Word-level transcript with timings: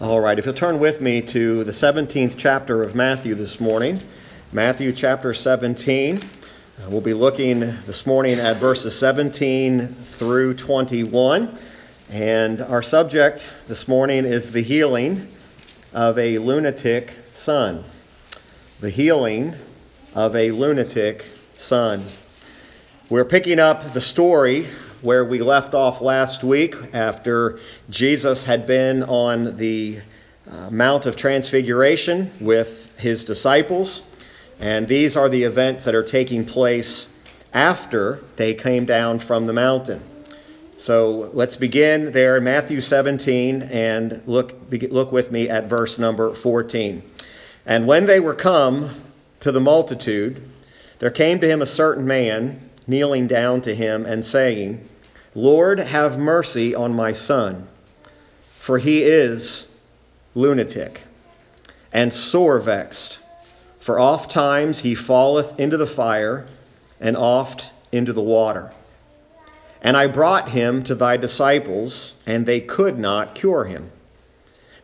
All 0.00 0.20
right, 0.20 0.38
if 0.38 0.44
you'll 0.46 0.54
turn 0.54 0.78
with 0.78 1.00
me 1.00 1.20
to 1.22 1.64
the 1.64 1.72
17th 1.72 2.36
chapter 2.36 2.84
of 2.84 2.94
Matthew 2.94 3.34
this 3.34 3.58
morning, 3.58 4.00
Matthew 4.52 4.92
chapter 4.92 5.34
17. 5.34 6.18
Uh, 6.18 6.20
we'll 6.88 7.00
be 7.00 7.14
looking 7.14 7.58
this 7.58 8.06
morning 8.06 8.38
at 8.38 8.58
verses 8.58 8.96
17 8.96 9.88
through 9.88 10.54
21. 10.54 11.58
And 12.10 12.62
our 12.62 12.80
subject 12.80 13.50
this 13.66 13.88
morning 13.88 14.24
is 14.24 14.52
the 14.52 14.62
healing 14.62 15.26
of 15.92 16.16
a 16.16 16.38
lunatic 16.38 17.18
son. 17.32 17.82
The 18.78 18.90
healing 18.90 19.56
of 20.14 20.36
a 20.36 20.52
lunatic 20.52 21.24
son. 21.54 22.04
We're 23.10 23.24
picking 23.24 23.58
up 23.58 23.94
the 23.94 24.00
story 24.00 24.68
where 25.00 25.24
we 25.24 25.40
left 25.40 25.74
off 25.74 26.00
last 26.00 26.42
week 26.42 26.74
after 26.92 27.60
Jesus 27.88 28.42
had 28.42 28.66
been 28.66 29.02
on 29.04 29.56
the 29.56 30.00
uh, 30.50 30.70
Mount 30.70 31.06
of 31.06 31.14
Transfiguration 31.14 32.30
with 32.40 32.98
his 32.98 33.24
disciples. 33.24 34.02
And 34.58 34.88
these 34.88 35.16
are 35.16 35.28
the 35.28 35.44
events 35.44 35.84
that 35.84 35.94
are 35.94 36.02
taking 36.02 36.44
place 36.44 37.08
after 37.52 38.24
they 38.36 38.54
came 38.54 38.84
down 38.84 39.20
from 39.20 39.46
the 39.46 39.52
mountain. 39.52 40.02
So 40.78 41.30
let's 41.32 41.56
begin 41.56 42.12
there 42.12 42.36
in 42.36 42.44
Matthew 42.44 42.80
17 42.80 43.62
and 43.62 44.22
look, 44.26 44.54
look 44.70 45.12
with 45.12 45.30
me 45.30 45.48
at 45.48 45.66
verse 45.66 45.98
number 45.98 46.34
14. 46.34 47.02
And 47.66 47.86
when 47.86 48.06
they 48.06 48.20
were 48.20 48.34
come 48.34 48.90
to 49.40 49.52
the 49.52 49.60
multitude, 49.60 50.42
there 50.98 51.10
came 51.10 51.38
to 51.40 51.48
him 51.48 51.62
a 51.62 51.66
certain 51.66 52.06
man 52.06 52.67
kneeling 52.88 53.28
down 53.28 53.60
to 53.60 53.74
him 53.74 54.04
and 54.04 54.24
saying, 54.24 54.88
Lord, 55.34 55.78
have 55.78 56.18
mercy 56.18 56.74
on 56.74 56.94
my 56.94 57.12
son, 57.12 57.68
for 58.50 58.78
he 58.78 59.04
is 59.04 59.68
lunatic 60.34 61.02
and 61.92 62.12
sore 62.12 62.58
vexed. 62.58 63.20
For 63.78 64.00
oft 64.00 64.30
times 64.30 64.80
he 64.80 64.94
falleth 64.94 65.58
into 65.58 65.76
the 65.76 65.86
fire, 65.86 66.46
and 67.00 67.16
oft 67.16 67.72
into 67.92 68.12
the 68.12 68.20
water. 68.20 68.72
And 69.80 69.96
I 69.96 70.08
brought 70.08 70.50
him 70.50 70.82
to 70.84 70.94
thy 70.94 71.16
disciples, 71.16 72.14
and 72.26 72.44
they 72.44 72.60
could 72.60 72.98
not 72.98 73.34
cure 73.34 73.64
him. 73.64 73.92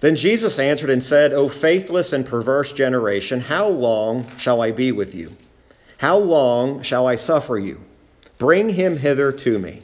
Then 0.01 0.17
Jesus 0.17 0.59
answered 0.59 0.91
and 0.91 1.03
said, 1.03 1.33
O 1.33 1.48
faithless 1.48 2.12
and 2.12 2.25
perverse 2.25 2.73
generation, 2.73 3.41
how 3.41 3.69
long 3.69 4.27
shall 4.36 4.62
I 4.62 4.70
be 4.70 4.92
with 4.92 5.14
you? 5.14 5.36
How 5.98 6.19
long 6.19 6.83
shall 6.83 7.07
I 7.07 7.17
suffer 7.17 7.59
you? 7.59 7.81
Bring 8.39 8.71
him 8.71 8.99
hither 8.99 9.33
to 9.33 9.59
me. 9.59 9.83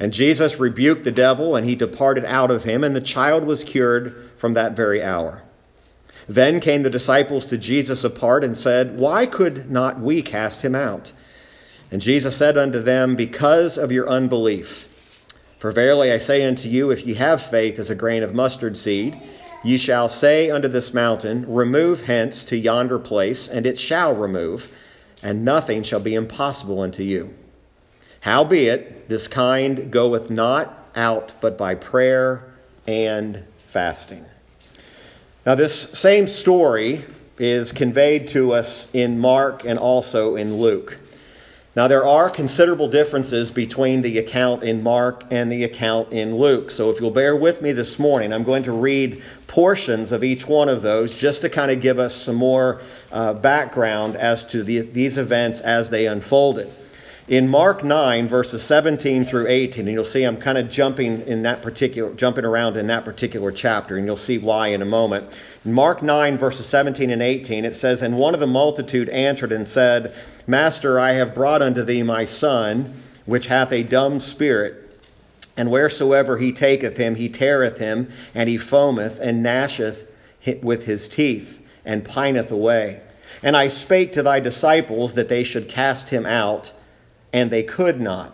And 0.00 0.12
Jesus 0.12 0.58
rebuked 0.58 1.04
the 1.04 1.12
devil, 1.12 1.54
and 1.54 1.66
he 1.66 1.76
departed 1.76 2.24
out 2.24 2.50
of 2.50 2.64
him, 2.64 2.82
and 2.82 2.96
the 2.96 3.00
child 3.00 3.44
was 3.44 3.62
cured 3.62 4.30
from 4.36 4.54
that 4.54 4.74
very 4.74 5.02
hour. 5.02 5.42
Then 6.28 6.58
came 6.60 6.82
the 6.82 6.90
disciples 6.90 7.44
to 7.46 7.58
Jesus 7.58 8.02
apart 8.02 8.44
and 8.44 8.56
said, 8.56 8.98
Why 8.98 9.26
could 9.26 9.70
not 9.70 10.00
we 10.00 10.22
cast 10.22 10.62
him 10.62 10.74
out? 10.74 11.12
And 11.90 12.00
Jesus 12.00 12.36
said 12.36 12.58
unto 12.58 12.82
them, 12.82 13.14
Because 13.14 13.78
of 13.78 13.92
your 13.92 14.08
unbelief. 14.08 14.88
For 15.58 15.70
verily 15.70 16.10
I 16.10 16.18
say 16.18 16.44
unto 16.44 16.68
you, 16.68 16.90
if 16.90 17.06
ye 17.06 17.14
have 17.14 17.40
faith 17.40 17.78
as 17.78 17.90
a 17.90 17.94
grain 17.94 18.22
of 18.22 18.34
mustard 18.34 18.76
seed, 18.76 19.20
ye 19.62 19.78
shall 19.78 20.08
say 20.08 20.50
unto 20.50 20.68
this 20.68 20.92
mountain, 20.92 21.44
Remove 21.46 22.02
hence 22.02 22.44
to 22.46 22.56
yonder 22.56 22.98
place, 22.98 23.46
and 23.46 23.66
it 23.66 23.78
shall 23.78 24.14
remove, 24.14 24.76
and 25.22 25.44
nothing 25.44 25.82
shall 25.82 26.00
be 26.00 26.14
impossible 26.14 26.80
unto 26.80 27.02
you. 27.02 27.34
Howbeit, 28.24 29.10
this 29.10 29.28
kind 29.28 29.90
goeth 29.90 30.30
not 30.30 30.88
out 30.96 31.32
but 31.42 31.58
by 31.58 31.74
prayer 31.74 32.42
and 32.86 33.44
fasting. 33.66 34.24
Now, 35.44 35.56
this 35.56 35.90
same 35.90 36.26
story 36.26 37.04
is 37.38 37.70
conveyed 37.70 38.28
to 38.28 38.54
us 38.54 38.88
in 38.94 39.18
Mark 39.18 39.66
and 39.66 39.78
also 39.78 40.36
in 40.36 40.56
Luke. 40.56 40.96
Now, 41.76 41.86
there 41.86 42.06
are 42.06 42.30
considerable 42.30 42.88
differences 42.88 43.50
between 43.50 44.00
the 44.00 44.16
account 44.16 44.62
in 44.62 44.82
Mark 44.82 45.24
and 45.30 45.52
the 45.52 45.62
account 45.62 46.10
in 46.10 46.34
Luke. 46.34 46.70
So, 46.70 46.88
if 46.88 47.02
you'll 47.02 47.10
bear 47.10 47.36
with 47.36 47.60
me 47.60 47.72
this 47.72 47.98
morning, 47.98 48.32
I'm 48.32 48.44
going 48.44 48.62
to 48.62 48.72
read 48.72 49.22
portions 49.48 50.12
of 50.12 50.24
each 50.24 50.48
one 50.48 50.70
of 50.70 50.80
those 50.80 51.18
just 51.18 51.42
to 51.42 51.50
kind 51.50 51.70
of 51.70 51.82
give 51.82 51.98
us 51.98 52.14
some 52.14 52.36
more 52.36 52.80
uh, 53.12 53.34
background 53.34 54.16
as 54.16 54.44
to 54.44 54.62
the, 54.62 54.80
these 54.80 55.18
events 55.18 55.60
as 55.60 55.90
they 55.90 56.06
unfolded. 56.06 56.72
In 57.26 57.48
Mark 57.48 57.82
9, 57.82 58.28
verses 58.28 58.62
17 58.62 59.24
through 59.24 59.48
18, 59.48 59.86
and 59.88 59.94
you'll 59.94 60.04
see 60.04 60.24
I'm 60.24 60.36
kind 60.36 60.58
of 60.58 60.68
jumping 60.68 61.22
in 61.22 61.40
that 61.44 61.62
particular 61.62 62.12
jumping 62.12 62.44
around 62.44 62.76
in 62.76 62.88
that 62.88 63.06
particular 63.06 63.50
chapter, 63.50 63.96
and 63.96 64.04
you'll 64.04 64.18
see 64.18 64.36
why 64.36 64.68
in 64.68 64.82
a 64.82 64.84
moment. 64.84 65.34
In 65.64 65.72
Mark 65.72 66.02
9, 66.02 66.36
verses 66.36 66.66
17 66.66 67.08
and 67.08 67.22
18, 67.22 67.64
it 67.64 67.74
says, 67.74 68.02
And 68.02 68.18
one 68.18 68.34
of 68.34 68.40
the 68.40 68.46
multitude 68.46 69.08
answered 69.08 69.52
and 69.52 69.66
said, 69.66 70.14
Master, 70.46 71.00
I 71.00 71.12
have 71.12 71.34
brought 71.34 71.62
unto 71.62 71.82
thee 71.82 72.02
my 72.02 72.26
son, 72.26 72.92
which 73.24 73.46
hath 73.46 73.72
a 73.72 73.82
dumb 73.82 74.20
spirit. 74.20 74.94
And 75.56 75.70
wheresoever 75.70 76.36
he 76.36 76.52
taketh 76.52 76.98
him, 76.98 77.14
he 77.14 77.30
teareth 77.30 77.78
him, 77.78 78.10
and 78.34 78.50
he 78.50 78.58
foameth, 78.58 79.18
and 79.18 79.42
gnasheth 79.42 80.06
with 80.60 80.84
his 80.84 81.08
teeth, 81.08 81.62
and 81.86 82.04
pineth 82.04 82.52
away. 82.52 83.00
And 83.42 83.56
I 83.56 83.68
spake 83.68 84.12
to 84.12 84.22
thy 84.22 84.40
disciples 84.40 85.14
that 85.14 85.30
they 85.30 85.42
should 85.42 85.70
cast 85.70 86.10
him 86.10 86.26
out 86.26 86.72
and 87.34 87.50
they 87.50 87.64
could 87.64 88.00
not. 88.00 88.32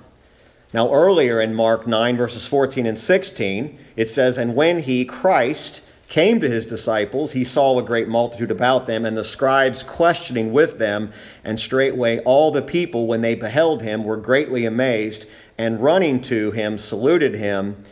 Now, 0.74 0.92
earlier 0.92 1.40
in 1.40 1.54
Mark 1.54 1.86
9, 1.86 2.16
verses 2.18 2.46
14 2.46 2.86
and 2.86 2.98
16, 2.98 3.78
it 3.96 4.10
says, 4.10 4.36
And 4.36 4.54
when 4.54 4.80
he, 4.80 5.06
Christ, 5.06 5.82
came 6.10 6.38
to 6.40 6.50
his 6.50 6.66
disciples, 6.66 7.32
he 7.32 7.42
saw 7.42 7.78
a 7.78 7.82
great 7.82 8.08
multitude 8.08 8.50
about 8.50 8.86
them, 8.86 9.06
and 9.06 9.16
the 9.16 9.24
scribes 9.24 9.82
questioning 9.82 10.52
with 10.52 10.78
them. 10.78 11.12
And 11.42 11.58
straightway 11.58 12.18
all 12.20 12.50
the 12.50 12.60
people, 12.60 13.06
when 13.06 13.22
they 13.22 13.34
beheld 13.34 13.82
him, 13.82 14.04
were 14.04 14.18
greatly 14.18 14.66
amazed, 14.66 15.26
and 15.56 15.82
running 15.82 16.20
to 16.22 16.50
him, 16.50 16.76
saluted 16.76 17.34
him. 17.34 17.82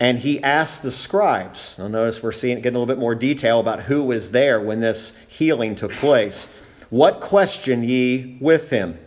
And 0.00 0.18
he 0.18 0.42
asked 0.42 0.82
the 0.82 0.90
scribes. 0.90 1.76
Now, 1.78 1.88
notice 1.88 2.22
we're 2.22 2.32
seeing 2.32 2.56
getting 2.56 2.74
a 2.74 2.78
little 2.80 2.94
bit 2.94 2.98
more 3.00 3.14
detail 3.14 3.60
about 3.60 3.82
who 3.82 4.02
was 4.02 4.30
there 4.30 4.60
when 4.60 4.80
this 4.80 5.12
healing 5.28 5.74
took 5.74 5.92
place. 5.92 6.48
What 6.88 7.20
question 7.20 7.84
ye 7.84 8.38
with 8.40 8.70
him? 8.70 8.98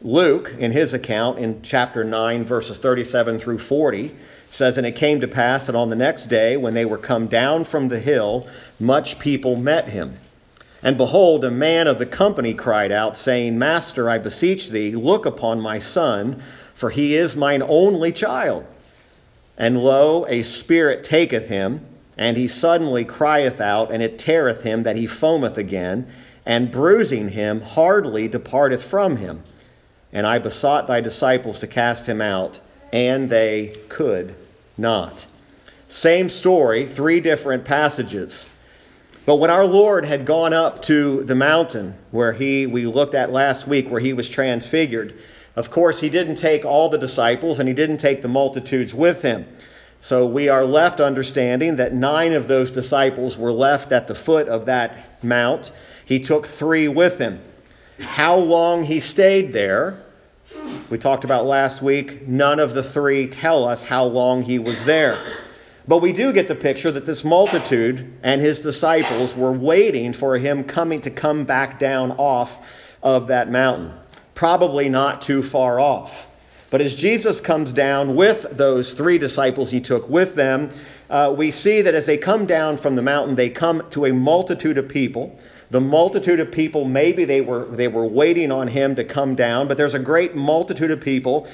Luke, 0.00 0.54
in 0.56 0.70
his 0.70 0.94
account 0.94 1.40
in 1.40 1.60
chapter 1.60 2.04
9, 2.04 2.44
verses 2.44 2.78
37 2.78 3.40
through 3.40 3.58
40, 3.58 4.14
says, 4.48 4.78
And 4.78 4.86
it 4.86 4.94
came 4.94 5.20
to 5.20 5.26
pass 5.26 5.66
that 5.66 5.74
on 5.74 5.88
the 5.90 5.96
next 5.96 6.26
day, 6.26 6.56
when 6.56 6.74
they 6.74 6.84
were 6.84 6.98
come 6.98 7.26
down 7.26 7.64
from 7.64 7.88
the 7.88 7.98
hill, 7.98 8.46
much 8.78 9.18
people 9.18 9.56
met 9.56 9.88
him. 9.88 10.14
And 10.84 10.96
behold, 10.96 11.44
a 11.44 11.50
man 11.50 11.88
of 11.88 11.98
the 11.98 12.06
company 12.06 12.54
cried 12.54 12.92
out, 12.92 13.18
saying, 13.18 13.58
Master, 13.58 14.08
I 14.08 14.18
beseech 14.18 14.70
thee, 14.70 14.94
look 14.94 15.26
upon 15.26 15.60
my 15.60 15.80
son, 15.80 16.40
for 16.76 16.90
he 16.90 17.16
is 17.16 17.34
mine 17.34 17.62
only 17.62 18.12
child. 18.12 18.64
And 19.56 19.82
lo, 19.82 20.24
a 20.28 20.44
spirit 20.44 21.02
taketh 21.02 21.48
him, 21.48 21.84
and 22.16 22.36
he 22.36 22.46
suddenly 22.46 23.04
crieth 23.04 23.60
out, 23.60 23.90
and 23.90 24.00
it 24.00 24.16
teareth 24.16 24.62
him 24.62 24.84
that 24.84 24.94
he 24.94 25.08
foameth 25.08 25.56
again, 25.56 26.06
and 26.46 26.70
bruising 26.70 27.30
him 27.30 27.62
hardly 27.62 28.28
departeth 28.28 28.84
from 28.84 29.16
him. 29.16 29.42
And 30.12 30.26
I 30.26 30.38
besought 30.38 30.86
thy 30.86 31.00
disciples 31.00 31.58
to 31.60 31.66
cast 31.66 32.06
him 32.06 32.22
out, 32.22 32.60
and 32.92 33.28
they 33.28 33.74
could 33.88 34.34
not. 34.76 35.26
Same 35.86 36.28
story, 36.28 36.86
three 36.86 37.20
different 37.20 37.64
passages. 37.64 38.46
But 39.26 39.36
when 39.36 39.50
our 39.50 39.66
Lord 39.66 40.06
had 40.06 40.24
gone 40.24 40.54
up 40.54 40.80
to 40.82 41.22
the 41.24 41.34
mountain 41.34 41.94
where 42.10 42.32
he 42.32 42.66
we 42.66 42.86
looked 42.86 43.14
at 43.14 43.30
last 43.30 43.66
week 43.66 43.90
where 43.90 44.00
he 44.00 44.14
was 44.14 44.30
transfigured, 44.30 45.18
of 45.54 45.70
course 45.70 46.00
he 46.00 46.08
didn't 46.08 46.36
take 46.36 46.64
all 46.64 46.88
the 46.88 46.96
disciples 46.96 47.58
and 47.58 47.68
he 47.68 47.74
didn't 47.74 47.98
take 47.98 48.22
the 48.22 48.28
multitudes 48.28 48.94
with 48.94 49.20
him. 49.20 49.46
So 50.00 50.24
we 50.24 50.48
are 50.48 50.64
left 50.64 51.00
understanding 51.00 51.76
that 51.76 51.92
9 51.92 52.32
of 52.32 52.48
those 52.48 52.70
disciples 52.70 53.36
were 53.36 53.52
left 53.52 53.92
at 53.92 54.06
the 54.06 54.14
foot 54.14 54.48
of 54.48 54.64
that 54.66 54.96
mount. 55.22 55.72
He 56.04 56.20
took 56.20 56.46
3 56.46 56.88
with 56.88 57.18
him. 57.18 57.40
How 58.00 58.36
long 58.36 58.84
he 58.84 59.00
stayed 59.00 59.52
there, 59.52 60.02
we 60.88 60.98
talked 60.98 61.24
about 61.24 61.46
last 61.46 61.82
week, 61.82 62.28
none 62.28 62.60
of 62.60 62.74
the 62.74 62.82
three 62.82 63.26
tell 63.26 63.64
us 63.64 63.82
how 63.82 64.04
long 64.04 64.42
he 64.42 64.58
was 64.58 64.84
there. 64.84 65.18
But 65.88 65.98
we 65.98 66.12
do 66.12 66.32
get 66.32 66.48
the 66.48 66.54
picture 66.54 66.90
that 66.90 67.06
this 67.06 67.24
multitude 67.24 68.12
and 68.22 68.40
his 68.40 68.60
disciples 68.60 69.34
were 69.34 69.52
waiting 69.52 70.12
for 70.12 70.38
him 70.38 70.62
coming 70.62 71.00
to 71.00 71.10
come 71.10 71.44
back 71.44 71.78
down 71.78 72.12
off 72.12 72.64
of 73.02 73.26
that 73.28 73.50
mountain, 73.50 73.92
probably 74.34 74.88
not 74.88 75.20
too 75.20 75.42
far 75.42 75.80
off. 75.80 76.28
But 76.70 76.82
as 76.82 76.94
Jesus 76.94 77.40
comes 77.40 77.72
down 77.72 78.14
with 78.14 78.42
those 78.56 78.92
three 78.92 79.16
disciples 79.16 79.70
he 79.70 79.80
took 79.80 80.08
with 80.08 80.34
them, 80.34 80.70
uh, 81.08 81.34
we 81.34 81.50
see 81.50 81.80
that 81.80 81.94
as 81.94 82.04
they 82.04 82.18
come 82.18 82.44
down 82.44 82.76
from 82.76 82.94
the 82.94 83.02
mountain, 83.02 83.36
they 83.36 83.48
come 83.48 83.82
to 83.90 84.04
a 84.04 84.12
multitude 84.12 84.76
of 84.76 84.88
people. 84.88 85.38
The 85.70 85.80
multitude 85.80 86.40
of 86.40 86.50
people, 86.50 86.84
maybe 86.84 87.24
they 87.24 87.40
were, 87.40 87.66
they 87.66 87.88
were 87.88 88.06
waiting 88.06 88.50
on 88.50 88.68
him 88.68 88.96
to 88.96 89.04
come 89.04 89.34
down, 89.34 89.68
but 89.68 89.76
there's 89.76 89.94
a 89.94 89.98
great 89.98 90.34
multitude 90.34 90.90
of 90.90 91.00
people. 91.00 91.46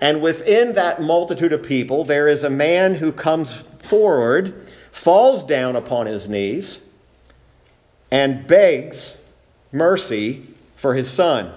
And 0.00 0.20
within 0.20 0.74
that 0.74 1.00
multitude 1.00 1.52
of 1.52 1.62
people, 1.62 2.04
there 2.04 2.26
is 2.26 2.42
a 2.42 2.50
man 2.50 2.96
who 2.96 3.12
comes 3.12 3.64
forward 3.84 4.66
falls 4.92 5.44
down 5.44 5.76
upon 5.76 6.06
his 6.06 6.28
knees 6.28 6.80
and 8.10 8.46
begs 8.46 9.20
mercy 9.72 10.46
for 10.76 10.94
his 10.94 11.10
son. 11.10 11.52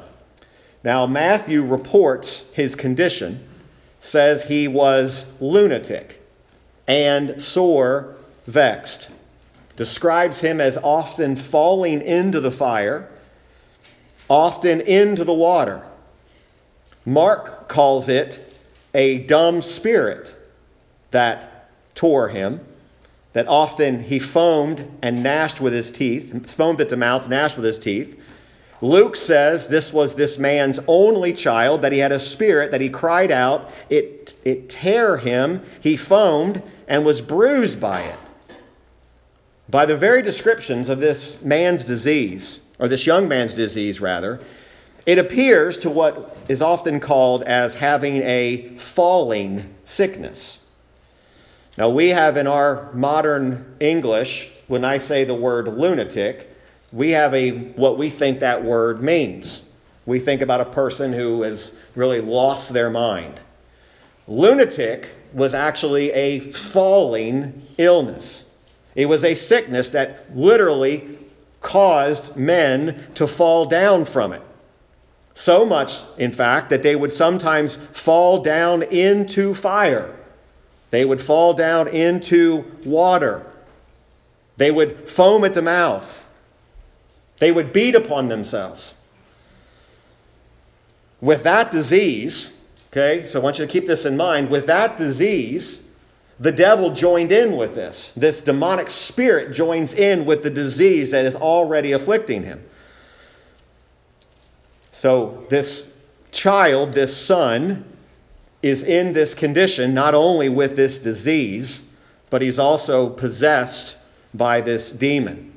Now, 0.83 1.07
Matthew 1.07 1.63
reports 1.63 2.45
his 2.53 2.75
condition, 2.75 3.47
says 4.01 4.43
he 4.43 4.67
was 4.67 5.25
lunatic 5.39 6.21
and 6.87 7.41
sore 7.41 8.15
vexed, 8.45 9.09
describes 9.75 10.41
him 10.41 10.61
as 10.61 10.77
often 10.77 11.35
falling 11.35 12.01
into 12.01 12.39
the 12.39 12.51
fire, 12.51 13.09
often 14.29 14.81
into 14.81 15.23
the 15.23 15.33
water. 15.33 15.83
Mark 17.05 17.67
calls 17.67 18.07
it 18.07 18.57
a 18.93 19.19
dumb 19.19 19.61
spirit 19.61 20.35
that 21.11 21.69
tore 21.95 22.29
him, 22.29 22.61
that 23.33 23.47
often 23.47 24.03
he 24.03 24.19
foamed 24.19 24.87
and 25.01 25.23
gnashed 25.23 25.59
with 25.59 25.73
his 25.73 25.91
teeth, 25.91 26.49
foamed 26.55 26.79
at 26.79 26.89
the 26.89 26.97
mouth, 26.97 27.27
gnashed 27.27 27.57
with 27.57 27.65
his 27.65 27.79
teeth. 27.79 28.19
Luke 28.81 29.15
says 29.15 29.67
this 29.67 29.91
was 29.93 30.15
this 30.15 30.37
man's 30.37 30.79
only 30.87 31.33
child, 31.33 31.81
that 31.81 31.91
he 31.91 31.99
had 31.99 32.11
a 32.11 32.19
spirit, 32.19 32.71
that 32.71 32.81
he 32.81 32.89
cried 32.89 33.31
out, 33.31 33.71
it, 33.89 34.35
it 34.43 34.69
tear 34.69 35.17
him, 35.17 35.63
he 35.79 35.97
foamed 35.97 36.61
and 36.87 37.05
was 37.05 37.21
bruised 37.21 37.79
by 37.79 38.01
it. 38.01 38.19
By 39.73 39.87
the 39.87 39.97
very 39.97 40.21
descriptions 40.21 40.87
of 40.87 40.99
this 40.99 41.41
man's 41.41 41.83
disease, 41.83 42.59
or 42.77 42.87
this 42.87 43.07
young 43.07 43.27
man's 43.27 43.55
disease 43.55 43.99
rather, 43.99 44.39
it 45.07 45.17
appears 45.17 45.79
to 45.79 45.89
what 45.89 46.37
is 46.47 46.61
often 46.61 46.99
called 46.99 47.41
as 47.41 47.73
having 47.73 48.17
a 48.17 48.77
falling 48.77 49.73
sickness. 49.83 50.59
Now, 51.75 51.89
we 51.89 52.09
have 52.09 52.37
in 52.37 52.45
our 52.45 52.93
modern 52.93 53.75
English, 53.79 54.51
when 54.67 54.85
I 54.85 54.99
say 54.99 55.23
the 55.23 55.33
word 55.33 55.67
lunatic, 55.67 56.55
we 56.91 57.09
have 57.09 57.33
a 57.33 57.49
what 57.49 57.97
we 57.97 58.11
think 58.11 58.41
that 58.41 58.63
word 58.63 59.01
means. 59.01 59.63
We 60.05 60.19
think 60.19 60.41
about 60.41 60.61
a 60.61 60.65
person 60.65 61.13
who 61.13 61.41
has 61.41 61.75
really 61.95 62.21
lost 62.21 62.73
their 62.73 62.91
mind. 62.91 63.39
Lunatic 64.27 65.09
was 65.33 65.55
actually 65.55 66.11
a 66.11 66.41
falling 66.51 67.65
illness. 67.79 68.45
It 68.95 69.07
was 69.07 69.23
a 69.23 69.35
sickness 69.35 69.89
that 69.89 70.35
literally 70.35 71.17
caused 71.61 72.35
men 72.35 73.07
to 73.15 73.25
fall 73.25 73.65
down 73.65 74.05
from 74.05 74.33
it. 74.33 74.41
So 75.33 75.65
much, 75.65 76.03
in 76.17 76.31
fact, 76.31 76.69
that 76.69 76.83
they 76.83 76.95
would 76.95 77.11
sometimes 77.11 77.75
fall 77.75 78.43
down 78.43 78.83
into 78.83 79.55
fire. 79.55 80.15
They 80.91 81.05
would 81.05 81.21
fall 81.21 81.53
down 81.53 81.87
into 81.87 82.65
water. 82.85 83.45
They 84.57 84.69
would 84.69 85.09
foam 85.09 85.43
at 85.43 85.55
the 85.55 85.61
mouth. 85.63 86.27
They 87.39 87.51
would 87.51 87.73
beat 87.73 87.95
upon 87.95 88.27
themselves. 88.27 88.93
With 91.19 91.43
that 91.43 91.71
disease, 91.71 92.53
okay, 92.91 93.25
so 93.25 93.39
I 93.39 93.43
want 93.43 93.57
you 93.57 93.65
to 93.65 93.71
keep 93.71 93.87
this 93.87 94.05
in 94.05 94.15
mind. 94.15 94.49
With 94.49 94.67
that 94.67 94.97
disease, 94.97 95.82
the 96.39 96.51
devil 96.51 96.93
joined 96.93 97.31
in 97.31 97.55
with 97.55 97.75
this. 97.75 98.11
This 98.15 98.41
demonic 98.41 98.89
spirit 98.89 99.53
joins 99.53 99.93
in 99.93 100.25
with 100.25 100.43
the 100.43 100.49
disease 100.49 101.11
that 101.11 101.25
is 101.25 101.35
already 101.35 101.91
afflicting 101.91 102.43
him. 102.43 102.63
So, 104.91 105.45
this 105.49 105.93
child, 106.31 106.93
this 106.93 107.15
son, 107.15 107.85
is 108.61 108.83
in 108.83 109.13
this 109.13 109.35
condition 109.35 109.93
not 109.93 110.15
only 110.15 110.49
with 110.49 110.75
this 110.75 110.97
disease, 110.97 111.81
but 112.29 112.41
he's 112.41 112.57
also 112.57 113.09
possessed 113.09 113.97
by 114.33 114.61
this 114.61 114.89
demon. 114.89 115.53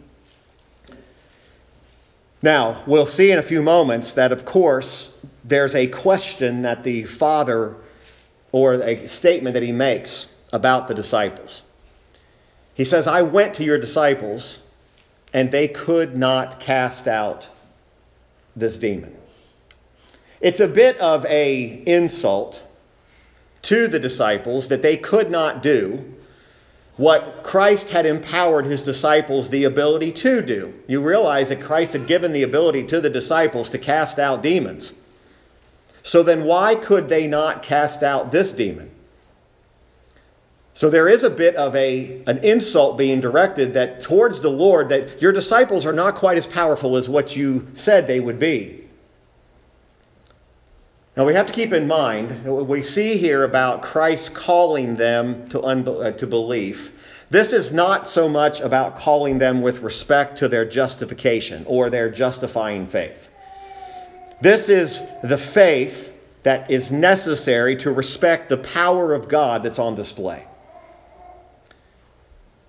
Now, 2.43 2.82
we'll 2.87 3.06
see 3.06 3.31
in 3.31 3.38
a 3.38 3.43
few 3.43 3.62
moments 3.62 4.12
that, 4.12 4.31
of 4.31 4.44
course, 4.44 5.12
there's 5.43 5.75
a 5.75 5.87
question 5.87 6.62
that 6.62 6.84
the 6.84 7.05
father 7.05 7.76
or 8.52 8.75
a 8.75 9.06
statement 9.06 9.55
that 9.55 9.62
he 9.62 9.73
makes 9.73 10.26
about 10.52 10.88
the 10.88 10.94
disciples. 10.94 11.62
He 12.75 12.84
says, 12.84 13.06
I 13.06 13.22
went 13.22 13.54
to 13.54 13.64
your 13.64 13.78
disciples, 13.78 14.60
and 15.32 15.50
they 15.50 15.69
could 15.69 16.16
not 16.16 16.60
cast 16.60 17.08
out 17.08 17.48
this 18.54 18.76
demon. 18.76 19.16
It's 20.40 20.60
a 20.60 20.69
bit 20.69 20.98
of 20.98 21.25
a 21.26 21.82
insult 21.87 22.62
to 23.62 23.88
the 23.88 23.98
disciples 23.98 24.69
that 24.69 24.82
they 24.82 24.96
could 24.96 25.31
not 25.31 25.62
do 25.62 26.14
what 26.96 27.42
Christ 27.42 27.90
had 27.90 28.06
empowered 28.06 28.64
his 28.64 28.82
disciples 28.82 29.50
the 29.50 29.64
ability 29.64 30.12
to 30.12 30.40
do. 30.40 30.72
You 30.87 31.02
realize 31.02 31.50
that 31.50 31.60
Christ 31.60 31.92
had 31.92 32.06
given 32.06 32.32
the 32.32 32.42
ability 32.42 32.84
to 32.84 33.00
the 33.00 33.10
disciples 33.10 33.69
to 33.70 33.78
cast 33.78 34.19
out 34.19 34.42
demons. 34.42 34.94
So 36.02 36.22
then 36.22 36.44
why 36.44 36.75
could 36.75 37.08
they 37.08 37.26
not 37.26 37.62
cast 37.62 38.02
out 38.02 38.32
this 38.32 38.52
demon? 38.52 38.90
So 40.76 40.90
there 40.90 41.08
is 41.08 41.25
a 41.25 41.31
bit 41.31 41.56
of 41.56 41.75
a, 41.75 42.23
an 42.26 42.37
insult 42.44 42.99
being 42.99 43.19
directed 43.19 43.73
that 43.73 44.02
towards 44.02 44.43
the 44.43 44.50
Lord 44.50 44.90
that 44.90 45.23
your 45.23 45.32
disciples 45.32 45.87
are 45.87 45.93
not 45.94 46.17
quite 46.17 46.37
as 46.37 46.46
powerful 46.46 46.99
as 46.99 47.08
what 47.08 47.34
you 47.34 47.67
said 47.73 48.06
they 48.06 48.20
would 48.20 48.38
be. 48.38 48.84
Now 51.17 51.25
we 51.25 51.32
have 51.32 51.46
to 51.46 51.52
keep 51.55 51.73
in 51.73 51.88
mind 51.88 52.44
what 52.44 52.67
we 52.67 52.82
see 52.82 53.17
here 53.17 53.44
about 53.44 53.81
Christ 53.81 54.34
calling 54.34 54.96
them 54.96 55.49
to, 55.49 55.61
unbe- 55.61 56.05
uh, 56.05 56.12
to 56.12 56.26
belief. 56.26 56.93
This 57.31 57.55
is 57.55 57.73
not 57.73 58.06
so 58.06 58.28
much 58.28 58.61
about 58.61 58.99
calling 58.99 59.38
them 59.38 59.62
with 59.62 59.81
respect 59.81 60.37
to 60.40 60.46
their 60.46 60.67
justification 60.67 61.64
or 61.67 61.88
their 61.88 62.11
justifying 62.11 62.87
faith. 62.87 63.31
This 64.43 64.69
is 64.69 65.00
the 65.23 65.38
faith 65.38 66.12
that 66.43 66.70
is 66.70 66.93
necessary 66.93 67.76
to 67.76 67.90
respect 67.93 68.50
the 68.50 68.58
power 68.58 69.14
of 69.14 69.31
God 69.31 69.62
that's 69.62 69.78
on 69.78 69.94
display. 69.94 70.44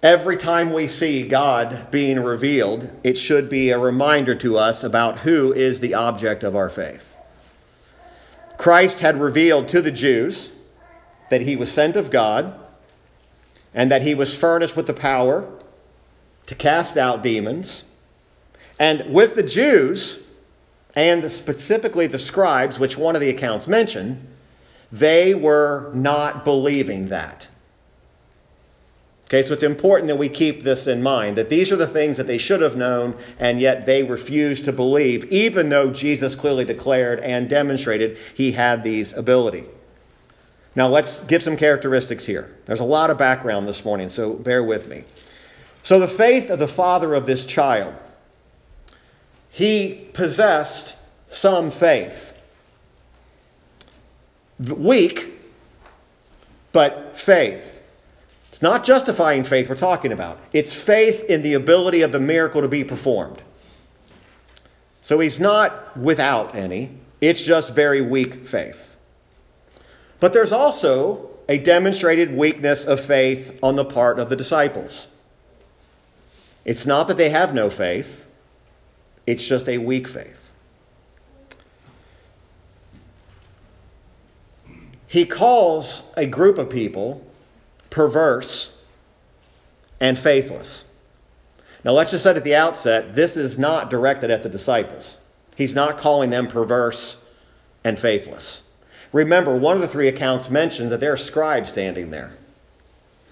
Every 0.04 0.38
time 0.38 0.74
we 0.74 0.88
see 0.88 1.28
God 1.28 1.90
being 1.90 2.20
revealed, 2.20 2.90
it 3.04 3.18
should 3.18 3.50
be 3.50 3.72
a 3.72 3.80
reminder 3.80 4.36
to 4.36 4.56
us 4.56 4.84
about 4.84 5.20
who 5.20 5.52
is 5.52 5.80
the 5.80 5.96
object 5.96 6.44
of 6.44 6.56
our 6.56 6.70
faith. 6.70 7.16
Christ 8.58 9.00
had 9.00 9.20
revealed 9.20 9.68
to 9.70 9.82
the 9.82 9.92
Jews 9.92 10.52
that 11.32 11.42
he 11.42 11.56
was 11.56 11.72
sent 11.72 11.96
of 11.96 12.12
God 12.12 12.54
and 13.74 13.92
that 13.92 14.04
he 14.04 14.14
was 14.14 14.36
furnished 14.36 14.76
with 14.76 14.86
the 14.86 14.94
power 14.94 15.50
to 16.46 16.56
cast 16.56 16.96
out 16.96 17.24
demons. 17.24 17.84
And 18.80 19.12
with 19.12 19.36
the 19.36 19.44
Jews, 19.44 20.22
and 20.96 21.32
specifically 21.32 22.06
the 22.06 22.20
scribes, 22.20 22.78
which 22.78 22.98
one 22.98 23.16
of 23.16 23.22
the 23.22 23.30
accounts 23.30 23.68
mentioned, 23.68 24.26
they 24.92 25.34
were 25.34 25.92
not 25.94 26.46
believing 26.46 27.10
that. 27.10 27.48
Okay, 29.28 29.44
so 29.44 29.54
it's 29.54 29.64
important 29.64 30.08
that 30.08 30.16
we 30.16 30.30
keep 30.30 30.64
this 30.64 30.88
in 30.88 31.04
mind 31.04 31.38
that 31.38 31.50
these 31.50 31.70
are 31.70 31.76
the 31.76 31.86
things 31.86 32.16
that 32.16 32.28
they 32.28 32.38
should 32.38 32.62
have 32.62 32.78
known, 32.78 33.14
and 33.40 33.60
yet 33.60 33.86
they 33.86 34.04
refused 34.04 34.64
to 34.66 34.72
believe, 34.72 35.26
even 35.26 35.68
though 35.68 35.92
Jesus 35.92 36.34
clearly 36.34 36.64
declared 36.64 37.20
and 37.20 37.50
demonstrated 37.50 38.18
he 38.34 38.54
had 38.54 38.86
these 38.86 39.12
ability. 39.12 39.66
Now, 40.76 40.88
let's 40.88 41.20
give 41.26 41.44
some 41.44 41.58
characteristics 41.58 42.26
here. 42.26 42.56
There's 42.68 42.80
a 42.80 42.86
lot 42.86 43.10
of 43.10 43.18
background 43.18 43.68
this 43.68 43.84
morning, 43.84 44.08
so 44.08 44.34
bear 44.34 44.64
with 44.64 44.88
me. 44.88 45.04
So, 45.84 46.00
the 46.00 46.08
faith 46.08 46.50
of 46.50 46.60
the 46.60 46.68
father 46.68 47.14
of 47.14 47.26
this 47.26 47.46
child, 47.46 47.96
he 49.50 50.08
possessed 50.14 50.96
some 51.28 51.70
faith. 51.70 52.32
Weak, 54.60 55.34
but 56.72 57.18
faith. 57.18 57.77
It's 58.58 58.64
not 58.64 58.84
justifying 58.84 59.44
faith 59.44 59.70
we're 59.70 59.76
talking 59.76 60.12
about, 60.12 60.40
it's 60.52 60.74
faith 60.74 61.24
in 61.26 61.44
the 61.44 61.54
ability 61.54 62.02
of 62.02 62.12
the 62.12 62.20
miracle 62.20 62.60
to 62.64 62.68
be 62.68 62.84
performed. 62.84 63.44
So 65.00 65.20
he's 65.20 65.40
not 65.40 65.96
without 65.96 66.56
any, 66.56 66.98
it's 67.22 67.44
just 67.44 67.76
very 67.76 68.02
weak 68.02 68.48
faith. 68.48 68.96
But 70.20 70.34
there's 70.34 70.52
also 70.52 71.30
a 71.48 71.60
demonstrated 71.60 72.36
weakness 72.36 72.84
of 72.86 73.00
faith 73.00 73.60
on 73.62 73.76
the 73.76 73.86
part 73.86 74.18
of 74.18 74.30
the 74.30 74.36
disciples. 74.36 75.08
It's 76.66 76.88
not 76.88 77.08
that 77.10 77.18
they 77.18 77.30
have 77.30 77.54
no 77.54 77.70
faith, 77.70 78.26
it's 79.28 79.46
just 79.46 79.70
a 79.70 79.78
weak 79.78 80.08
faith. 80.08 80.50
He 85.06 85.28
calls 85.28 86.12
a 86.18 86.26
group 86.26 86.58
of 86.58 86.72
people 86.72 87.27
perverse, 87.90 88.76
and 90.00 90.18
faithless. 90.18 90.86
Now, 91.84 91.92
let's 91.92 92.12
just 92.12 92.24
say 92.24 92.36
at 92.36 92.44
the 92.44 92.56
outset, 92.56 93.16
this 93.16 93.38
is 93.38 93.58
not 93.58 93.90
directed 93.90 94.30
at 94.30 94.44
the 94.44 94.50
disciples. 94.50 95.18
He's 95.56 95.76
not 95.76 95.98
calling 95.98 96.30
them 96.30 96.48
perverse 96.48 97.18
and 97.84 97.98
faithless. 97.98 98.62
Remember, 99.14 99.56
one 99.56 99.76
of 99.76 99.82
the 99.82 99.88
three 99.88 100.08
accounts 100.08 100.50
mentions 100.50 100.92
that 100.92 101.00
there 101.00 101.14
are 101.14 101.18
scribes 101.18 101.70
standing 101.70 102.12
there. 102.12 102.34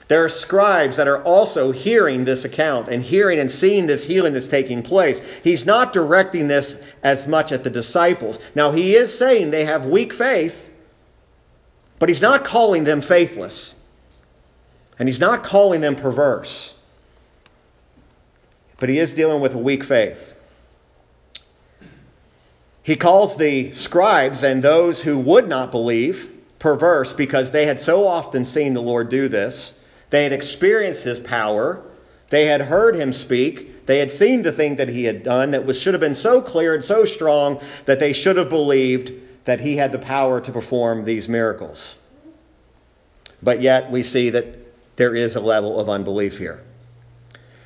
There 0.07 0.24
are 0.24 0.29
scribes 0.29 0.97
that 0.97 1.07
are 1.07 1.24
also 1.24 1.71
hearing 1.71 2.25
this 2.25 2.45
account 2.45 2.88
and 2.89 3.01
hearing 3.01 3.39
and 3.39 3.51
seeing 3.51 3.88
this 3.88 4.05
healing 4.05 4.33
that's 4.33 4.47
taking 4.47 4.83
place. 4.83 5.19
He's 5.43 5.65
not 5.65 5.93
directing 5.93 6.47
this 6.47 6.81
as 7.03 7.27
much 7.27 7.51
at 7.51 7.63
the 7.63 7.71
disciples. 7.71 8.39
Now, 8.53 8.71
he 8.71 8.95
is 8.95 9.17
saying 9.17 9.50
they 9.50 9.65
have 9.65 9.85
weak 9.85 10.13
faith, 10.13 10.71
but 11.97 12.09
he's 12.09 12.21
not 12.21 12.45
calling 12.45 12.83
them 12.83 13.01
faithless. 13.01 13.79
And 14.97 15.09
he's 15.09 15.19
not 15.19 15.43
calling 15.43 15.81
them 15.81 15.95
perverse. 15.95 16.75
But 18.79 18.89
he 18.89 18.99
is 18.99 19.13
dealing 19.13 19.41
with 19.41 19.53
a 19.53 19.59
weak 19.59 19.83
faith. 19.83 20.33
He 22.83 22.95
calls 22.95 23.37
the 23.37 23.71
scribes 23.73 24.43
and 24.43 24.61
those 24.61 25.01
who 25.01 25.17
would 25.17 25.47
not 25.47 25.71
believe 25.71 26.29
perverse 26.59 27.13
because 27.13 27.51
they 27.51 27.65
had 27.65 27.79
so 27.79 28.07
often 28.07 28.45
seen 28.45 28.73
the 28.73 28.81
Lord 28.81 29.09
do 29.09 29.27
this. 29.27 29.79
They 30.11 30.23
had 30.23 30.33
experienced 30.33 31.03
his 31.03 31.19
power. 31.19 31.81
They 32.29 32.45
had 32.45 32.61
heard 32.61 32.95
him 32.95 33.11
speak. 33.11 33.85
They 33.87 33.99
had 33.99 34.11
seen 34.11 34.43
the 34.43 34.51
thing 34.51 34.75
that 34.75 34.89
he 34.89 35.05
had 35.05 35.23
done 35.23 35.51
that 35.51 35.65
was, 35.65 35.81
should 35.81 35.93
have 35.93 36.01
been 36.01 36.15
so 36.15 36.41
clear 36.41 36.73
and 36.73 36.83
so 36.83 37.05
strong 37.05 37.59
that 37.85 37.99
they 37.99 38.13
should 38.13 38.37
have 38.37 38.49
believed 38.49 39.11
that 39.45 39.61
he 39.61 39.77
had 39.77 39.91
the 39.91 39.99
power 39.99 40.41
to 40.41 40.51
perform 40.51 41.03
these 41.03 41.29
miracles. 41.29 41.97
But 43.41 43.61
yet 43.61 43.91
we 43.91 44.01
see 44.03 44.29
that 44.31 44.64
there 44.95 45.15
is 45.15 45.35
a 45.35 45.39
level 45.39 45.79
of 45.79 45.89
unbelief 45.89 46.37
here. 46.37 46.63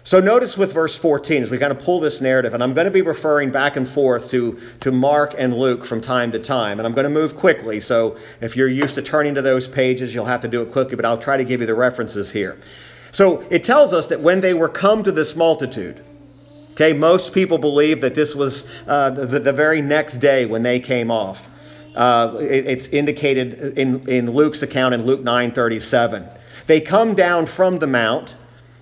So 0.04 0.20
notice 0.20 0.58
with 0.58 0.74
verse 0.74 0.96
14 0.96 1.44
as 1.44 1.52
we 1.52 1.58
kind 1.58 1.72
of 1.72 1.78
pull 1.78 2.00
this 2.00 2.20
narrative, 2.20 2.54
and 2.54 2.64
I'm 2.64 2.74
going 2.74 2.86
to 2.86 2.92
be 2.92 3.02
referring 3.02 3.52
back 3.52 3.76
and 3.76 3.88
forth 3.88 4.32
to, 4.32 4.60
to 4.80 4.92
Mark 4.92 5.36
and 5.38 5.54
Luke 5.54 5.86
from 5.86 6.02
time 6.02 6.32
to 6.32 6.40
time, 6.40 6.80
and 6.80 6.88
I'm 6.88 6.94
going 6.94 7.04
to 7.04 7.12
move 7.12 7.36
quickly. 7.36 7.80
So 7.80 8.18
if 8.42 8.56
you're 8.56 8.68
used 8.68 8.96
to 8.96 9.02
turning 9.02 9.36
to 9.36 9.42
those 9.42 9.68
pages, 9.68 10.16
you'll 10.16 10.26
have 10.26 10.42
to 10.42 10.48
do 10.48 10.64
it 10.64 10.72
quickly, 10.72 10.96
but 10.96 11.06
I'll 11.06 11.18
try 11.18 11.38
to 11.38 11.44
give 11.44 11.62
you 11.62 11.68
the 11.68 11.76
references 11.76 12.32
here. 12.32 12.58
So 13.12 13.42
it 13.52 13.64
tells 13.64 13.94
us 13.94 14.08
that 14.08 14.22
when 14.22 14.42
they 14.42 14.54
were 14.54 14.70
come 14.70 15.04
to 15.04 15.12
this 15.12 15.36
multitude, 15.36 16.04
okay, 16.72 16.94
most 16.94 17.34
people 17.34 17.58
believe 17.58 18.02
that 18.02 18.16
this 18.16 18.34
was 18.36 18.68
uh, 18.88 19.12
the, 19.12 19.40
the 19.40 19.54
very 19.54 19.82
next 19.82 20.18
day 20.18 20.46
when 20.46 20.64
they 20.64 20.80
came 20.80 21.12
off. 21.12 21.50
Uh, 21.96 22.38
it, 22.40 22.66
it's 22.66 22.88
indicated 22.88 23.78
in, 23.78 24.08
in 24.08 24.32
Luke's 24.32 24.62
account 24.62 24.94
in 24.94 25.06
Luke 25.06 25.22
9:37. 25.22 26.39
They 26.70 26.82
come 26.82 27.16
down 27.16 27.48
from 27.48 27.80
the 27.80 27.88
mount 27.88 28.36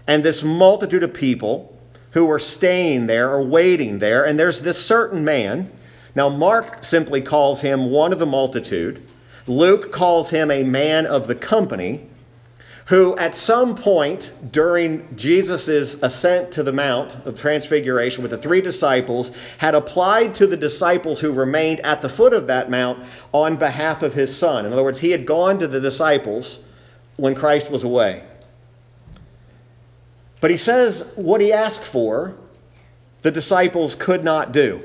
and 0.08 0.22
this 0.22 0.44
multitude 0.44 1.03
of 1.03 1.13
people 1.13 1.74
who 2.12 2.29
are 2.29 2.38
staying 2.38 3.08
there 3.08 3.29
are 3.29 3.41
waiting 3.41 4.00
there. 4.00 4.25
And 4.25 4.38
there's 4.38 4.60
this 4.60 4.86
certain 4.86 5.24
man. 5.24 5.72
Now, 6.13 6.27
Mark 6.27 6.84
simply 6.84 7.22
calls 7.22 7.62
him 7.62 7.89
one 7.89 8.12
of 8.12 8.20
the 8.20 8.25
multitude. 8.25 9.10
Luke 9.48 9.94
calls 9.94 10.32
him 10.32 10.51
a 10.51 10.63
man 10.63 11.06
of 11.06 11.27
the 11.27 11.36
company 11.36 12.10
who, 12.88 13.15
at 13.15 13.36
some 13.36 13.74
point 13.74 14.34
during 14.51 15.08
Jesus' 15.15 15.94
ascent 16.03 16.51
to 16.51 16.63
the 16.63 16.74
Mount 16.74 17.15
of 17.25 17.39
Transfiguration 17.39 18.22
with 18.22 18.32
the 18.32 18.38
three 18.38 18.60
disciples, 18.60 19.32
had 19.60 19.75
applied 19.75 20.36
to 20.36 20.46
the 20.46 20.58
disciples 20.58 21.22
who 21.22 21.32
remained 21.32 21.79
at 21.86 22.01
the 22.01 22.10
foot 22.10 22.34
of 22.34 22.48
that 22.48 22.70
mount 22.70 23.01
on 23.34 23.56
behalf 23.56 24.03
of 24.03 24.13
his 24.13 24.38
son. 24.38 24.65
In 24.65 24.74
other 24.74 24.84
words, 24.84 25.00
he 25.00 25.12
had 25.12 25.25
gone 25.25 25.58
to 25.60 25.70
the 25.70 25.79
disciples 25.79 26.60
when 27.17 27.36
Christ 27.36 27.69
was 27.69 27.83
away. 27.83 28.24
But 30.39 30.51
he 30.51 30.57
says 30.57 31.12
what 31.15 31.41
he 31.41 31.51
asked 31.51 31.83
for, 31.83 32.36
the 33.24 33.31
disciples 33.31 33.95
could 33.95 34.24
not 34.24 34.51
do. 34.51 34.81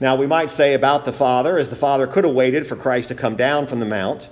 Now, 0.00 0.16
we 0.16 0.26
might 0.26 0.48
say 0.48 0.72
about 0.72 1.04
the 1.04 1.12
Father, 1.12 1.58
as 1.58 1.68
the 1.68 1.76
Father 1.76 2.06
could 2.06 2.24
have 2.24 2.34
waited 2.34 2.66
for 2.66 2.74
Christ 2.74 3.08
to 3.08 3.14
come 3.14 3.36
down 3.36 3.66
from 3.66 3.80
the 3.80 3.86
Mount, 3.86 4.30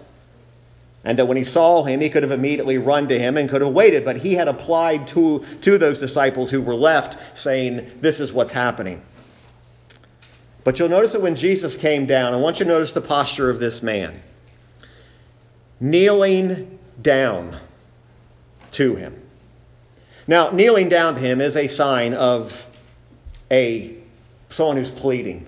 and 1.05 1.19
that 1.19 1.27
when 1.27 1.37
he 1.37 1.45
saw 1.45 1.85
him, 1.85 2.01
he 2.01 2.09
could 2.09 2.23
have 2.23 2.33
immediately 2.33 2.79
run 2.79 3.07
to 3.09 3.19
him 3.19 3.37
and 3.37 3.49
could 3.49 3.61
have 3.61 3.73
waited, 3.73 4.05
but 4.05 4.19
he 4.19 4.35
had 4.35 4.49
applied 4.49 5.07
to, 5.09 5.45
to 5.61 5.77
those 5.77 6.01
disciples 6.01 6.51
who 6.51 6.63
were 6.63 6.75
left, 6.75 7.19
saying, 7.39 7.91
This 8.01 8.19
is 8.19 8.33
what's 8.33 8.51
happening. 8.51 9.03
But 10.65 10.79
you'll 10.79 10.89
notice 10.89 11.13
that 11.13 11.23
when 11.23 11.35
Jesus 11.35 11.77
came 11.77 12.07
down, 12.07 12.33
I 12.33 12.37
want 12.37 12.59
you 12.59 12.65
to 12.65 12.71
notice 12.71 12.93
the 12.93 13.01
posture 13.01 13.49
of 13.51 13.61
this 13.61 13.83
man 13.83 14.23
kneeling 15.81 16.79
down 17.01 17.59
to 18.73 18.97
him. 18.97 19.23
Now, 20.27 20.51
kneeling 20.51 20.89
down 20.89 21.15
to 21.15 21.21
him 21.21 21.41
is 21.41 21.57
a 21.57 21.69
sign 21.69 22.15
of 22.15 22.67
a 23.51 23.97
someone 24.51 24.77
who's 24.77 24.91
pleading. 24.91 25.47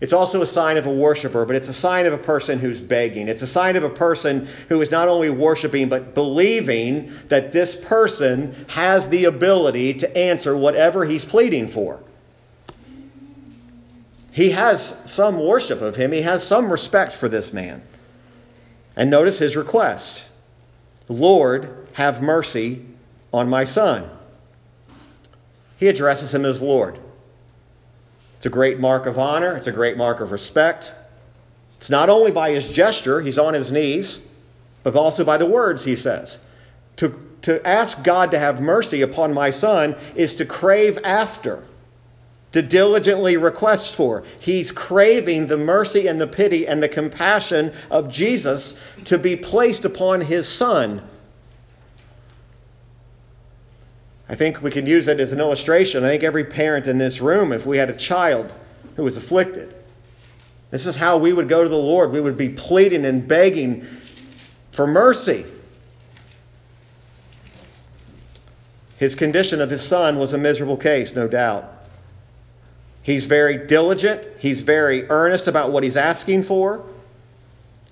It's 0.00 0.12
also 0.12 0.42
a 0.42 0.46
sign 0.46 0.76
of 0.76 0.86
a 0.86 0.92
worshiper, 0.92 1.46
but 1.46 1.56
it's 1.56 1.68
a 1.68 1.74
sign 1.74 2.04
of 2.04 2.12
a 2.12 2.18
person 2.18 2.58
who's 2.58 2.80
begging. 2.80 3.28
It's 3.28 3.42
a 3.42 3.46
sign 3.46 3.76
of 3.76 3.82
a 3.82 3.88
person 3.88 4.46
who 4.68 4.82
is 4.82 4.90
not 4.90 5.08
only 5.08 5.30
worshiping, 5.30 5.88
but 5.88 6.14
believing 6.14 7.12
that 7.28 7.52
this 7.52 7.74
person 7.74 8.66
has 8.68 9.08
the 9.08 9.24
ability 9.24 9.94
to 9.94 10.16
answer 10.16 10.54
whatever 10.54 11.06
he's 11.06 11.24
pleading 11.24 11.68
for. 11.68 12.02
He 14.32 14.50
has 14.50 15.00
some 15.06 15.38
worship 15.38 15.80
of 15.80 15.96
him, 15.96 16.12
he 16.12 16.22
has 16.22 16.46
some 16.46 16.70
respect 16.70 17.12
for 17.12 17.28
this 17.28 17.54
man. 17.54 17.80
And 18.96 19.10
notice 19.10 19.38
his 19.38 19.56
request 19.56 20.24
Lord, 21.08 21.88
have 21.92 22.20
mercy 22.20 22.84
on 23.32 23.48
my 23.48 23.64
son. 23.64 24.10
He 25.78 25.88
addresses 25.88 26.34
him 26.34 26.44
as 26.44 26.60
Lord. 26.60 26.98
It's 28.36 28.46
a 28.46 28.50
great 28.50 28.78
mark 28.78 29.06
of 29.06 29.18
honor, 29.18 29.56
it's 29.56 29.66
a 29.66 29.72
great 29.72 29.96
mark 29.96 30.20
of 30.20 30.32
respect. 30.32 30.92
It's 31.78 31.90
not 31.90 32.08
only 32.08 32.32
by 32.32 32.50
his 32.50 32.70
gesture, 32.70 33.20
he's 33.20 33.38
on 33.38 33.54
his 33.54 33.70
knees, 33.70 34.26
but 34.82 34.96
also 34.96 35.24
by 35.24 35.36
the 35.36 35.46
words 35.46 35.84
he 35.84 35.94
says. 35.94 36.38
To, 36.96 37.14
to 37.42 37.64
ask 37.66 38.02
God 38.02 38.30
to 38.30 38.38
have 38.38 38.60
mercy 38.60 39.02
upon 39.02 39.34
my 39.34 39.50
son 39.50 39.94
is 40.14 40.34
to 40.36 40.46
crave 40.46 40.98
after, 41.04 41.62
to 42.56 42.62
diligently 42.62 43.36
request 43.36 43.94
for. 43.94 44.24
He's 44.40 44.72
craving 44.72 45.48
the 45.48 45.58
mercy 45.58 46.06
and 46.06 46.18
the 46.18 46.26
pity 46.26 46.66
and 46.66 46.82
the 46.82 46.88
compassion 46.88 47.70
of 47.90 48.08
Jesus 48.08 48.80
to 49.04 49.18
be 49.18 49.36
placed 49.36 49.84
upon 49.84 50.22
his 50.22 50.48
son 50.48 51.02
I 54.28 54.34
think 54.34 54.60
we 54.60 54.70
can 54.70 54.86
use 54.86 55.06
it 55.06 55.20
as 55.20 55.32
an 55.32 55.40
illustration. 55.40 56.04
I 56.04 56.08
think 56.08 56.24
every 56.24 56.44
parent 56.44 56.88
in 56.88 56.98
this 56.98 57.20
room, 57.20 57.52
if 57.52 57.64
we 57.64 57.78
had 57.78 57.90
a 57.90 57.94
child 57.94 58.52
who 58.96 59.04
was 59.04 59.16
afflicted, 59.16 59.74
this 60.70 60.84
is 60.84 60.96
how 60.96 61.16
we 61.16 61.32
would 61.32 61.48
go 61.48 61.62
to 61.62 61.68
the 61.68 61.76
Lord. 61.76 62.10
We 62.10 62.20
would 62.20 62.36
be 62.36 62.48
pleading 62.48 63.04
and 63.04 63.26
begging 63.26 63.82
for 64.72 64.86
mercy. 64.86 65.46
His 68.98 69.14
condition 69.14 69.60
of 69.60 69.70
his 69.70 69.86
son 69.86 70.18
was 70.18 70.32
a 70.32 70.38
miserable 70.38 70.76
case, 70.76 71.14
no 71.14 71.28
doubt. 71.28 71.75
He's 73.06 73.26
very 73.26 73.56
diligent, 73.68 74.26
he's 74.40 74.62
very 74.62 75.08
earnest 75.08 75.46
about 75.46 75.70
what 75.70 75.84
he's 75.84 75.96
asking 75.96 76.42
for. 76.42 76.84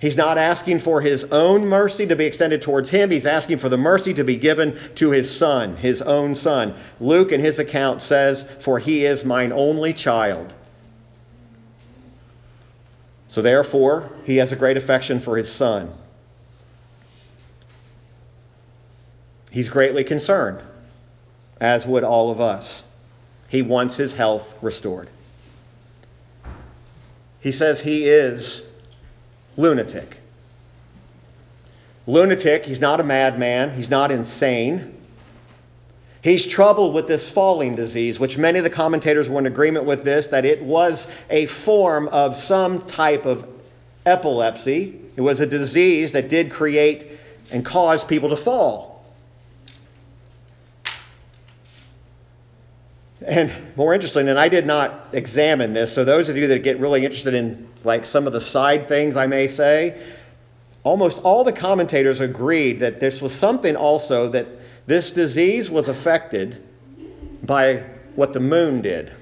He's 0.01 0.17
not 0.17 0.39
asking 0.39 0.81
for 0.81 1.03
his 1.03 1.23
own 1.27 1.69
mercy 1.69 2.05
to 2.09 2.17
be 2.17 2.27
extended 2.27 2.61
towards 2.61 2.91
him. 2.91 3.13
He's 3.13 3.25
asking 3.25 3.59
for 3.59 3.69
the 3.69 3.79
mercy 3.79 4.13
to 4.13 4.25
be 4.25 4.35
given 4.35 4.77
to 4.97 5.13
his 5.13 5.35
son, 5.35 5.77
his 5.77 6.03
own 6.03 6.35
son. 6.35 6.75
Luke, 6.99 7.31
in 7.31 7.41
his 7.41 7.61
account, 7.61 8.03
says, 8.03 8.43
For 8.59 8.81
he 8.81 9.05
is 9.05 9.25
mine 9.25 9.53
only 9.53 9.93
child. 9.93 10.53
So, 13.29 13.41
therefore, 13.41 14.11
he 14.25 14.39
has 14.39 14.51
a 14.51 14.57
great 14.57 14.77
affection 14.77 15.21
for 15.21 15.37
his 15.37 15.51
son. 15.51 15.95
He's 19.53 19.69
greatly 19.69 20.03
concerned, 20.03 20.61
as 21.61 21.87
would 21.87 22.03
all 22.03 22.33
of 22.33 22.41
us. 22.41 22.83
He 23.55 23.63
wants 23.63 23.95
his 23.95 24.15
health 24.15 24.57
restored. 24.61 25.09
He 27.39 27.53
says 27.53 27.83
he 27.83 28.09
is 28.09 28.69
lunatic. 29.57 30.17
Lunatic, 32.09 32.67
he's 32.67 32.81
not 32.81 32.99
a 32.99 33.05
madman, 33.05 33.71
he's 33.71 33.89
not 33.89 34.11
insane. 34.11 34.97
He's 36.21 36.45
troubled 36.45 36.95
with 36.95 37.07
this 37.07 37.31
falling 37.31 37.77
disease, 37.77 38.19
which 38.19 38.37
many 38.37 38.59
of 38.59 38.65
the 38.65 38.71
commentators 38.71 39.31
were 39.31 39.39
in 39.39 39.47
agreement 39.47 39.85
with 39.85 40.03
this 40.03 40.27
that 40.27 40.45
it 40.45 40.61
was 40.61 41.07
a 41.31 41.47
form 41.47 42.09
of 42.09 42.35
some 42.35 42.81
type 42.81 43.25
of 43.25 43.49
epilepsy. 44.05 45.01
It 45.15 45.21
was 45.21 45.39
a 45.39 45.47
disease 45.47 46.11
that 46.11 46.29
did 46.29 46.51
create 46.51 47.09
and 47.53 47.65
cause 47.65 48.03
people 48.03 48.31
to 48.31 48.37
fall. 48.37 48.94
And 53.27 53.51
more 53.75 53.95
interesting, 53.95 54.29
and 54.29 54.39
I 54.39 54.49
did 54.49 54.67
not 54.67 55.09
examine 55.13 55.73
this, 55.73 55.93
so 55.93 56.05
those 56.05 56.29
of 56.29 56.37
you 56.37 56.47
that 56.49 56.63
get 56.63 56.79
really 56.79 57.05
interested 57.05 57.33
in 57.33 57.69
like 57.83 58.05
some 58.05 58.27
of 58.27 58.35
the 58.35 58.41
side 58.41 58.87
things 58.87 59.17
I 59.17 59.27
may 59.27 59.49
say, 59.49 59.99
almost 60.83 61.23
all 61.23 61.43
the 61.43 61.53
commentators 61.53 62.21
agreed 62.21 62.81
that 62.81 63.01
this 63.01 63.23
was 63.23 63.35
something 63.35 63.77
also 63.77 64.29
that 64.29 64.47
this 64.87 65.11
disease 65.11 65.71
was 65.71 65.89
affected 65.89 66.63
by 67.43 67.83
what 68.15 68.35
the 68.35 68.41
moon 68.41 68.83
did. 68.83 69.13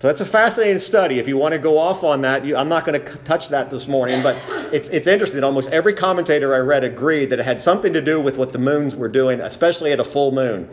So 0.00 0.06
that's 0.06 0.20
a 0.20 0.26
fascinating 0.26 0.78
study. 0.78 1.18
If 1.18 1.28
you 1.28 1.36
want 1.36 1.52
to 1.52 1.58
go 1.58 1.76
off 1.76 2.04
on 2.04 2.22
that, 2.22 2.44
you, 2.44 2.56
I'm 2.56 2.68
not 2.68 2.86
going 2.86 3.00
to 3.00 3.16
touch 3.18 3.48
that 3.48 3.68
this 3.68 3.88
morning, 3.88 4.22
but 4.22 4.40
it's, 4.72 4.88
it's 4.90 5.08
interesting. 5.08 5.42
Almost 5.42 5.70
every 5.70 5.92
commentator 5.92 6.54
I 6.54 6.58
read 6.58 6.84
agreed 6.84 7.30
that 7.30 7.40
it 7.40 7.44
had 7.44 7.60
something 7.60 7.92
to 7.92 8.00
do 8.00 8.20
with 8.20 8.38
what 8.38 8.52
the 8.52 8.58
moons 8.58 8.94
were 8.94 9.08
doing, 9.08 9.40
especially 9.40 9.92
at 9.92 10.00
a 10.00 10.04
full 10.04 10.30
moon. 10.30 10.70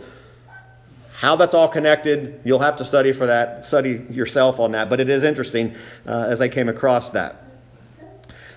How 1.25 1.35
that's 1.35 1.55
all 1.55 1.67
connected, 1.67 2.39
you'll 2.43 2.59
have 2.59 2.75
to 2.75 2.85
study 2.85 3.11
for 3.11 3.25
that, 3.25 3.65
study 3.65 4.05
yourself 4.11 4.59
on 4.59 4.73
that. 4.73 4.91
But 4.91 4.99
it 4.99 5.09
is 5.09 5.23
interesting 5.23 5.73
uh, 6.05 6.27
as 6.29 6.39
I 6.39 6.47
came 6.49 6.69
across 6.69 7.09
that. 7.13 7.41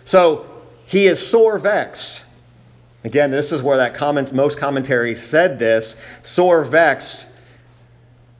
So 0.04 0.44
he 0.84 1.06
is 1.06 1.26
sore 1.26 1.58
vexed. 1.58 2.26
Again, 3.04 3.30
this 3.30 3.52
is 3.52 3.62
where 3.62 3.78
that 3.78 3.94
comment, 3.94 4.34
most 4.34 4.58
commentary 4.58 5.14
said 5.14 5.58
this 5.58 5.96
sore 6.20 6.62
vexed 6.62 7.26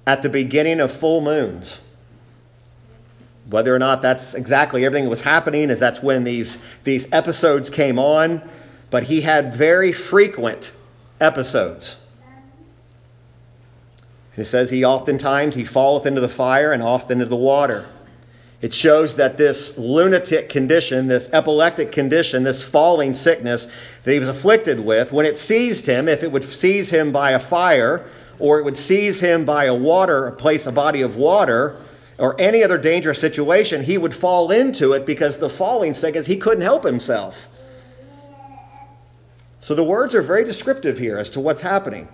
at 0.07 0.21
the 0.21 0.29
beginning 0.29 0.81
of 0.81 0.93
full 0.93 1.23
moons. 1.23 1.81
Whether 3.49 3.75
or 3.75 3.79
not 3.79 4.03
that's 4.03 4.35
exactly 4.35 4.85
everything 4.85 5.05
that 5.05 5.11
was 5.11 5.23
happening, 5.23 5.71
is 5.71 5.81
that's 5.81 6.03
when 6.03 6.25
these, 6.25 6.59
these 6.85 7.11
episodes 7.13 7.71
came 7.71 7.99
on, 7.99 8.47
but 8.91 9.05
he 9.05 9.23
had 9.23 9.55
very 9.55 9.91
frequent 9.91 10.73
episodes. 11.19 11.97
It 14.39 14.45
says 14.45 14.71
he 14.71 14.85
oftentimes 14.85 15.57
he 15.57 15.65
falleth 15.65 16.07
into 16.07 16.21
the 16.21 16.29
fire 16.29 16.73
and 16.73 16.83
often 16.83 17.21
into 17.21 17.29
the 17.29 17.37
water. 17.37 17.87
It 18.61 18.73
shows 18.73 19.17
that 19.17 19.37
this 19.37 19.77
lunatic 19.77 20.49
condition, 20.49 21.09
this 21.09 21.29
epileptic 21.33 21.91
condition, 21.93 22.45
this 22.45 22.67
falling 22.67 23.15
sickness 23.15 23.67
that 24.05 24.13
he 24.13 24.19
was 24.19 24.29
afflicted 24.29 24.81
with, 24.81 25.13
when 25.13 25.27
it 25.27 25.37
seized 25.37 25.87
him, 25.87 26.09
if 26.09 26.23
it 26.23 26.31
would 26.31 26.45
seize 26.45 26.91
him 26.91 27.11
by 27.11 27.33
a 27.33 27.39
fire, 27.39 28.09
or 28.39 28.61
it 28.61 28.65
would 28.65 28.77
seize 28.77 29.21
him 29.21 29.45
by 29.45 29.65
a 29.65 29.75
water, 29.75 30.27
a 30.27 30.33
place, 30.33 30.67
a 30.67 30.73
body 30.73 31.03
of 31.03 31.17
water, 31.17 31.77
or 32.19 32.41
any 32.41 32.63
other 32.63 32.79
dangerous 32.79 33.21
situation, 33.21 33.83
he 33.83 33.99
would 33.99 34.15
fall 34.15 34.51
into 34.51 34.93
it 34.93 35.05
because 35.07 35.39
the 35.39 35.51
falling 35.51 35.95
sickness, 35.95 36.27
he 36.27 36.37
couldn't 36.37 36.63
help 36.63 36.85
himself. 36.85 37.49
So 39.61 39.75
the 39.75 39.85
words 39.85 40.15
are 40.15 40.23
very 40.23 40.45
descriptive 40.45 40.99
here 40.99 41.17
as 41.17 41.31
to 41.31 41.41
what's 41.41 41.61
happening. 41.61 42.09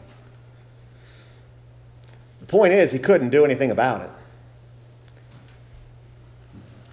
The 2.44 2.50
point 2.50 2.74
is, 2.74 2.92
he 2.92 2.98
couldn't 2.98 3.30
do 3.30 3.42
anything 3.46 3.70
about 3.70 4.02
it. 4.02 4.10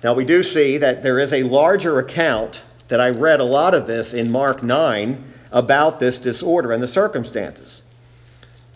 Now, 0.01 0.13
we 0.13 0.23
do 0.23 0.43
see 0.43 0.77
that 0.77 1.03
there 1.03 1.19
is 1.19 1.33
a 1.33 1.43
larger 1.43 1.99
account 1.99 2.61
that 2.87 3.01
I 3.01 3.09
read 3.09 3.41
a 3.41 3.43
lot 3.43 3.75
of 3.75 3.85
this 3.85 4.13
in 4.13 4.31
Mark 4.31 4.63
9 4.63 5.21
about 5.51 5.99
this 5.99 6.19
disorder 6.19 6.71
and 6.71 6.81
the 6.81 6.87
circumstances. 6.87 7.81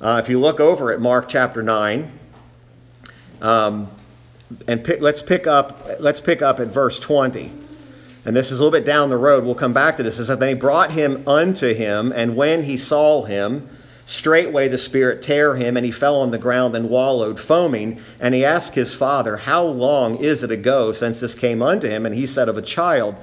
Uh, 0.01 0.19
if 0.21 0.27
you 0.27 0.37
look 0.37 0.59
over 0.59 0.91
at 0.91 0.99
Mark 0.99 1.29
chapter 1.29 1.63
9, 1.63 2.11
um, 3.41 3.89
and 4.67 4.83
pick, 4.83 4.99
let's 4.99 5.21
pick 5.21 5.47
up 5.47 5.87
let's 6.01 6.19
pick 6.19 6.41
up 6.41 6.59
at 6.59 6.67
verse 6.67 6.99
20 6.99 7.51
and 8.25 8.35
this 8.35 8.51
is 8.51 8.59
a 8.59 8.63
little 8.63 8.77
bit 8.77 8.85
down 8.85 9.09
the 9.09 9.17
road 9.17 9.43
we'll 9.43 9.55
come 9.55 9.73
back 9.73 9.97
to 9.97 10.03
this 10.03 10.19
it 10.19 10.25
says 10.25 10.37
then 10.37 10.49
he 10.49 10.55
brought 10.55 10.91
him 10.91 11.27
unto 11.27 11.73
him 11.73 12.13
and 12.15 12.35
when 12.35 12.63
he 12.63 12.77
saw 12.77 13.23
him 13.23 13.67
Straightway 14.05 14.67
the 14.67 14.77
Spirit 14.77 15.23
tare 15.23 15.55
him, 15.55 15.75
and 15.75 15.85
he 15.85 15.91
fell 15.91 16.17
on 16.17 16.29
the 16.29 16.37
ground 16.37 16.75
and 16.75 16.89
wallowed, 16.89 17.39
foaming. 17.39 17.99
And 18.19 18.35
he 18.35 18.45
asked 18.45 18.75
his 18.75 18.93
father, 18.93 19.37
How 19.37 19.63
long 19.65 20.17
is 20.17 20.43
it 20.43 20.51
ago 20.51 20.91
since 20.91 21.19
this 21.19 21.33
came 21.33 21.61
unto 21.61 21.87
him? 21.87 22.05
And 22.05 22.13
he 22.13 22.27
said, 22.27 22.47
Of 22.47 22.57
a 22.57 22.61
child. 22.61 23.15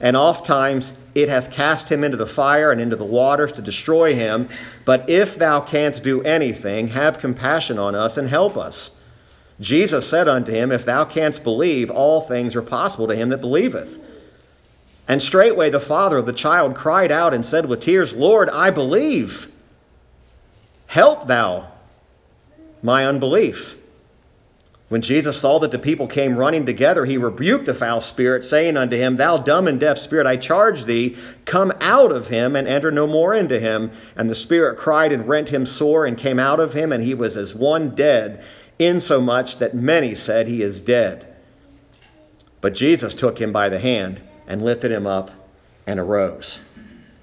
And 0.00 0.16
oft 0.16 0.46
times 0.46 0.92
it 1.14 1.28
hath 1.28 1.50
cast 1.50 1.90
him 1.90 2.04
into 2.04 2.16
the 2.16 2.26
fire 2.26 2.70
and 2.70 2.80
into 2.80 2.96
the 2.96 3.04
waters 3.04 3.52
to 3.52 3.62
destroy 3.62 4.14
him. 4.14 4.48
But 4.84 5.10
if 5.10 5.36
thou 5.36 5.60
canst 5.60 6.04
do 6.04 6.22
anything, 6.22 6.88
have 6.88 7.18
compassion 7.18 7.78
on 7.78 7.96
us 7.96 8.16
and 8.16 8.28
help 8.28 8.56
us. 8.56 8.92
Jesus 9.58 10.08
said 10.08 10.28
unto 10.28 10.52
him, 10.52 10.70
If 10.70 10.84
thou 10.84 11.04
canst 11.04 11.42
believe, 11.42 11.90
all 11.90 12.20
things 12.20 12.54
are 12.54 12.62
possible 12.62 13.08
to 13.08 13.16
him 13.16 13.30
that 13.30 13.40
believeth. 13.42 13.98
And 15.08 15.20
straightway 15.20 15.70
the 15.70 15.80
father 15.80 16.18
of 16.18 16.26
the 16.26 16.32
child 16.32 16.76
cried 16.76 17.10
out 17.10 17.34
and 17.34 17.44
said 17.44 17.66
with 17.66 17.80
tears, 17.80 18.14
Lord, 18.14 18.48
I 18.48 18.70
believe 18.70 19.49
Help 20.90 21.28
thou 21.28 21.68
my 22.82 23.06
unbelief. 23.06 23.76
When 24.88 25.02
Jesus 25.02 25.40
saw 25.40 25.60
that 25.60 25.70
the 25.70 25.78
people 25.78 26.08
came 26.08 26.36
running 26.36 26.66
together, 26.66 27.04
he 27.04 27.16
rebuked 27.16 27.66
the 27.66 27.74
foul 27.74 28.00
spirit, 28.00 28.42
saying 28.42 28.76
unto 28.76 28.96
him, 28.96 29.14
Thou 29.14 29.36
dumb 29.36 29.68
and 29.68 29.78
deaf 29.78 29.98
spirit, 29.98 30.26
I 30.26 30.34
charge 30.34 30.86
thee, 30.86 31.16
come 31.44 31.72
out 31.80 32.10
of 32.10 32.26
him 32.26 32.56
and 32.56 32.66
enter 32.66 32.90
no 32.90 33.06
more 33.06 33.32
into 33.32 33.60
him. 33.60 33.92
And 34.16 34.28
the 34.28 34.34
spirit 34.34 34.78
cried 34.78 35.12
and 35.12 35.28
rent 35.28 35.50
him 35.50 35.64
sore 35.64 36.06
and 36.06 36.18
came 36.18 36.40
out 36.40 36.58
of 36.58 36.72
him, 36.72 36.90
and 36.90 37.04
he 37.04 37.14
was 37.14 37.36
as 37.36 37.54
one 37.54 37.94
dead, 37.94 38.42
insomuch 38.80 39.58
that 39.58 39.76
many 39.76 40.16
said, 40.16 40.48
He 40.48 40.60
is 40.60 40.80
dead. 40.80 41.24
But 42.60 42.74
Jesus 42.74 43.14
took 43.14 43.40
him 43.40 43.52
by 43.52 43.68
the 43.68 43.78
hand 43.78 44.20
and 44.48 44.60
lifted 44.60 44.90
him 44.90 45.06
up 45.06 45.30
and 45.86 46.00
arose. 46.00 46.58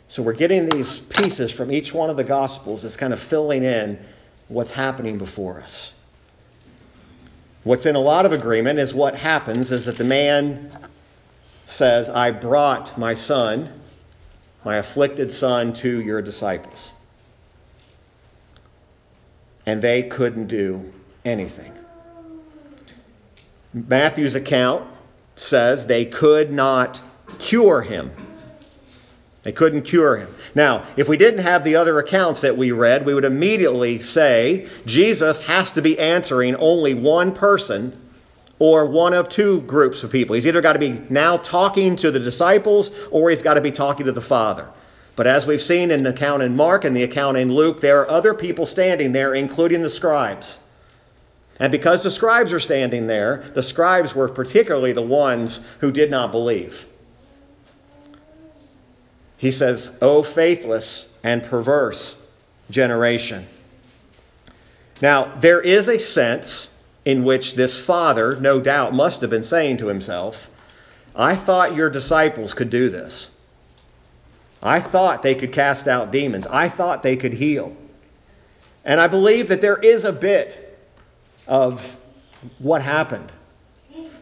So 0.08 0.24
we're 0.24 0.34
getting 0.34 0.68
these 0.68 1.00
pieces 1.00 1.52
from 1.52 1.72
each 1.72 1.94
one 1.94 2.10
of 2.10 2.18
the 2.18 2.24
Gospels 2.24 2.84
that's 2.84 2.98
kind 2.98 3.14
of 3.14 3.20
filling 3.20 3.64
in 3.64 4.00
what's 4.48 4.72
happening 4.72 5.18
before 5.18 5.60
us. 5.60 5.94
What's 7.64 7.86
in 7.86 7.96
a 7.96 8.00
lot 8.00 8.26
of 8.26 8.32
agreement 8.32 8.80
is 8.80 8.94
what 8.94 9.18
happens 9.18 9.72
is 9.72 9.88
that 9.88 9.98
the 9.98 10.06
man 10.06 10.72
says, 11.66 12.10
I 12.10 12.32
brought 12.32 12.98
my 12.98 13.14
son, 13.14 13.82
my 14.64 14.78
afflicted 14.78 15.32
son, 15.34 15.74
to 15.74 16.02
your 16.02 16.22
disciples. 16.22 16.94
And 19.66 19.82
they 19.82 20.04
couldn't 20.04 20.48
do 20.48 20.94
anything. 21.26 21.74
Matthew's 23.74 24.34
account 24.34 24.88
says 25.36 25.88
they 25.88 26.06
could 26.06 26.52
not 26.52 27.02
cure 27.38 27.82
him. 27.82 28.12
They 29.48 29.54
couldn't 29.54 29.84
cure 29.84 30.18
him. 30.18 30.36
Now, 30.56 30.84
if 30.98 31.08
we 31.08 31.16
didn't 31.16 31.40
have 31.40 31.64
the 31.64 31.78
other 31.78 32.00
accounts 32.00 32.42
that 32.42 32.58
we 32.58 32.74
read, 32.74 33.06
we 33.06 33.14
would 33.14 33.24
immediately 33.24 33.98
say 33.98 34.68
Jesus 34.86 35.46
has 35.46 35.72
to 35.72 35.82
be 35.82 35.98
answering 35.98 36.54
only 36.58 36.94
one 36.94 37.34
person 37.34 37.98
or 38.60 38.86
one 38.86 39.14
of 39.14 39.30
two 39.30 39.62
groups 39.62 40.04
of 40.04 40.12
people. 40.12 40.36
He's 40.36 40.46
either 40.46 40.60
got 40.60 40.74
to 40.74 40.80
be 40.80 41.02
now 41.10 41.38
talking 41.38 41.96
to 41.96 42.12
the 42.12 42.20
disciples 42.20 42.92
or 43.10 43.30
he's 43.30 43.42
got 43.42 43.54
to 43.54 43.62
be 43.62 43.72
talking 43.72 44.06
to 44.08 44.12
the 44.12 44.20
Father. 44.20 44.68
But 45.16 45.28
as 45.28 45.48
we've 45.48 45.62
seen 45.62 45.92
in 45.92 46.04
the 46.04 46.10
account 46.10 46.44
in 46.44 46.54
Mark 46.58 46.84
and 46.84 46.94
the 46.94 47.04
account 47.04 47.38
in 47.38 47.54
Luke, 47.54 47.80
there 47.80 48.02
are 48.02 48.10
other 48.10 48.34
people 48.34 48.66
standing 48.66 49.14
there, 49.14 49.34
including 49.34 49.82
the 49.82 49.90
scribes. 49.90 50.60
And 51.58 51.72
because 51.72 52.04
the 52.04 52.12
scribes 52.12 52.52
are 52.52 52.60
standing 52.60 53.08
there, 53.08 53.50
the 53.54 53.64
scribes 53.64 54.14
were 54.14 54.28
particularly 54.28 54.92
the 54.92 55.02
ones 55.02 55.66
who 55.80 55.94
did 55.94 56.12
not 56.12 56.34
believe. 56.34 56.86
He 59.38 59.52
says, 59.52 59.96
O 60.02 60.24
faithless 60.24 61.14
and 61.24 61.44
perverse 61.44 62.20
generation. 62.70 63.48
Now, 65.02 65.36
there 65.36 65.62
is 65.62 65.88
a 65.88 66.00
sense 66.00 66.70
in 67.06 67.24
which 67.24 67.56
this 67.56 67.80
father, 67.80 68.36
no 68.40 68.60
doubt, 68.60 68.94
must 68.94 69.22
have 69.22 69.30
been 69.30 69.44
saying 69.44 69.78
to 69.78 69.88
himself, 69.88 70.50
I 71.16 71.36
thought 71.36 71.76
your 71.76 71.90
disciples 71.90 72.54
could 72.54 72.70
do 72.70 72.90
this. 72.90 73.30
I 74.62 74.80
thought 74.80 75.22
they 75.22 75.36
could 75.36 75.54
cast 75.54 75.88
out 75.88 76.12
demons. 76.12 76.48
I 76.48 76.68
thought 76.68 77.04
they 77.04 77.16
could 77.16 77.34
heal. 77.34 77.78
And 78.84 79.00
I 79.00 79.08
believe 79.08 79.50
that 79.50 79.62
there 79.62 79.78
is 79.78 80.04
a 80.04 80.12
bit 80.12 80.80
of 81.48 81.96
what 82.58 82.82
happened. 82.82 83.32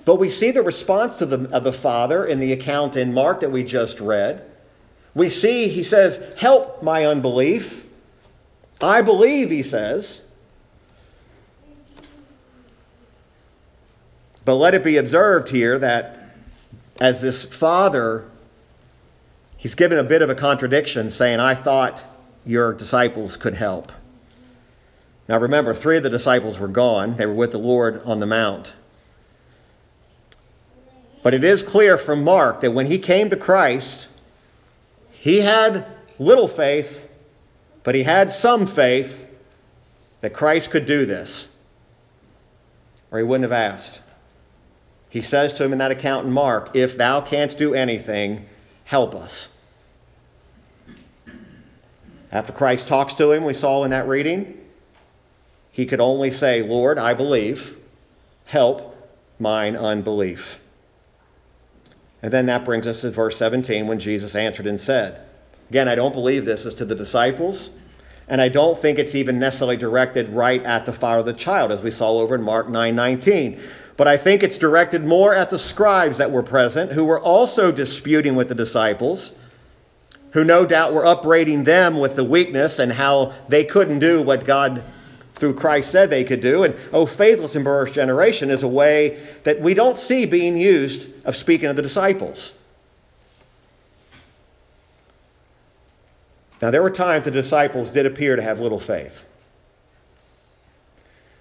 But 0.04 0.16
we 0.16 0.30
see 0.30 0.52
the 0.52 0.62
response 0.62 1.18
to 1.20 1.26
the, 1.26 1.50
of 1.52 1.64
the 1.64 1.74
father 1.74 2.26
in 2.26 2.40
the 2.40 2.52
account 2.52 2.96
in 2.96 3.14
Mark 3.14 3.40
that 3.40 3.52
we 3.52 3.64
just 3.64 4.00
read 4.00 4.46
we 5.16 5.30
see 5.30 5.70
he 5.70 5.82
says, 5.82 6.22
Help 6.38 6.84
my 6.84 7.06
unbelief. 7.06 7.88
I 8.82 9.02
believe, 9.02 9.50
he 9.50 9.64
says. 9.64 10.22
But 14.44 14.56
let 14.56 14.76
it 14.76 14.84
be 14.84 14.98
observed 14.98 15.50
here 15.50 15.80
that 15.80 16.36
as 17.00 17.22
this 17.22 17.44
father, 17.44 18.30
he's 19.58 19.74
given 19.74 19.98
a 19.98 20.04
bit 20.04 20.22
of 20.22 20.30
a 20.30 20.36
contradiction, 20.36 21.10
saying, 21.10 21.40
I 21.40 21.56
thought 21.56 22.04
your 22.46 22.74
disciples 22.74 23.38
could 23.38 23.56
help. 23.56 23.92
Now 25.28 25.40
remember, 25.40 25.74
three 25.74 25.98
of 25.98 26.04
the 26.04 26.10
disciples 26.10 26.60
were 26.60 26.68
gone, 26.68 27.16
they 27.16 27.26
were 27.26 27.34
with 27.34 27.52
the 27.52 27.58
Lord 27.58 28.02
on 28.06 28.20
the 28.20 28.28
Mount. 28.28 28.74
But 31.24 31.34
it 31.34 31.44
is 31.44 31.64
clear 31.64 31.98
from 31.98 32.24
Mark 32.24 32.62
that 32.62 32.72
when 32.72 32.86
he 32.86 33.00
came 33.00 33.32
to 33.32 33.36
Christ, 33.36 34.10
he 35.26 35.40
had 35.40 35.88
little 36.20 36.48
faith, 36.48 37.10
but 37.82 37.96
he 37.96 38.04
had 38.04 38.30
some 38.30 38.68
faith 38.68 39.28
that 40.22 40.34
Christ 40.34 40.70
could 40.70 40.86
do 40.86 41.04
this, 41.04 41.48
or 43.10 43.18
he 43.18 43.24
wouldn't 43.24 43.50
have 43.50 43.52
asked. 43.52 44.04
He 45.10 45.24
says 45.24 45.56
to 45.56 45.64
him 45.64 45.72
in 45.72 45.80
that 45.80 45.90
account 45.90 46.28
in 46.28 46.32
Mark, 46.32 46.76
If 46.76 46.96
thou 46.96 47.22
canst 47.22 47.58
do 47.58 47.74
anything, 47.74 48.46
help 48.84 49.16
us. 49.16 49.50
After 52.32 52.54
Christ 52.54 52.88
talks 52.88 53.16
to 53.16 53.32
him, 53.32 53.46
we 53.46 53.56
saw 53.56 53.84
in 53.84 53.90
that 53.90 54.08
reading, 54.08 54.56
he 55.72 55.88
could 55.88 56.02
only 56.02 56.30
say, 56.30 56.62
Lord, 56.62 57.00
I 57.00 57.16
believe, 57.16 57.76
help 58.46 58.96
mine 59.40 59.76
unbelief. 59.76 60.60
And 62.26 62.34
then 62.34 62.48
that 62.48 62.66
brings 62.66 62.88
us 62.88 63.02
to 63.02 63.12
verse 63.12 63.38
17 63.38 63.86
when 63.86 64.00
Jesus 64.00 64.36
answered 64.36 64.66
and 64.66 64.82
said, 64.82 65.22
Again, 65.70 65.88
I 65.88 65.94
don't 65.94 66.12
believe 66.12 66.44
this 66.44 66.66
is 66.66 66.74
to 66.74 66.84
the 66.84 66.96
disciples, 66.96 67.70
and 68.28 68.42
I 68.42 68.50
don't 68.50 68.76
think 68.76 68.98
it's 68.98 69.14
even 69.14 69.38
necessarily 69.38 69.78
directed 69.78 70.30
right 70.30 70.64
at 70.64 70.88
the 70.88 70.92
father 70.92 71.20
of 71.20 71.28
the 71.28 71.34
child, 71.34 71.72
as 71.72 71.84
we 71.84 71.92
saw 71.92 72.18
over 72.18 72.34
in 72.34 72.42
Mark 72.42 72.68
9 72.68 72.96
19. 72.96 73.60
But 73.96 74.08
I 74.08 74.18
think 74.18 74.42
it's 74.42 74.58
directed 74.58 75.06
more 75.06 75.36
at 75.36 75.52
the 75.52 75.60
scribes 75.60 76.18
that 76.18 76.32
were 76.32 76.42
present, 76.42 76.94
who 76.94 77.06
were 77.06 77.22
also 77.22 77.72
disputing 77.72 78.34
with 78.34 78.50
the 78.50 78.56
disciples, 78.56 79.32
who 80.32 80.44
no 80.44 80.66
doubt 80.66 80.96
were 80.96 81.06
upbraiding 81.06 81.64
them 81.64 82.00
with 82.00 82.16
the 82.16 82.24
weakness 82.24 82.80
and 82.80 82.92
how 82.92 83.36
they 83.50 83.64
couldn't 83.64 84.00
do 84.00 84.24
what 84.24 84.46
God 84.46 84.84
through 85.36 85.54
Christ 85.54 85.92
said 85.92 86.10
they 86.10 86.24
could 86.24 86.42
do. 86.42 86.64
And 86.64 86.76
oh, 86.92 87.06
faithless 87.06 87.56
and 87.56 87.66
perverse 87.66 87.92
generation 87.92 88.50
is 88.50 88.64
a 88.64 88.68
way 88.68 89.20
that 89.44 89.62
we 89.62 89.74
don't 89.74 89.98
see 89.98 90.26
being 90.26 90.58
used 90.58 91.10
of 91.26 91.36
speaking 91.36 91.70
of 91.70 91.76
the 91.76 91.82
disciples. 91.82 92.54
Now, 96.62 96.72
there 96.72 96.82
were 96.82 96.90
times 96.90 97.26
the 97.26 97.32
disciples 97.32 97.92
did 97.92 98.06
appear 98.06 98.36
to 98.36 98.42
have 98.42 98.60
little 98.60 98.80
faith. 98.80 99.26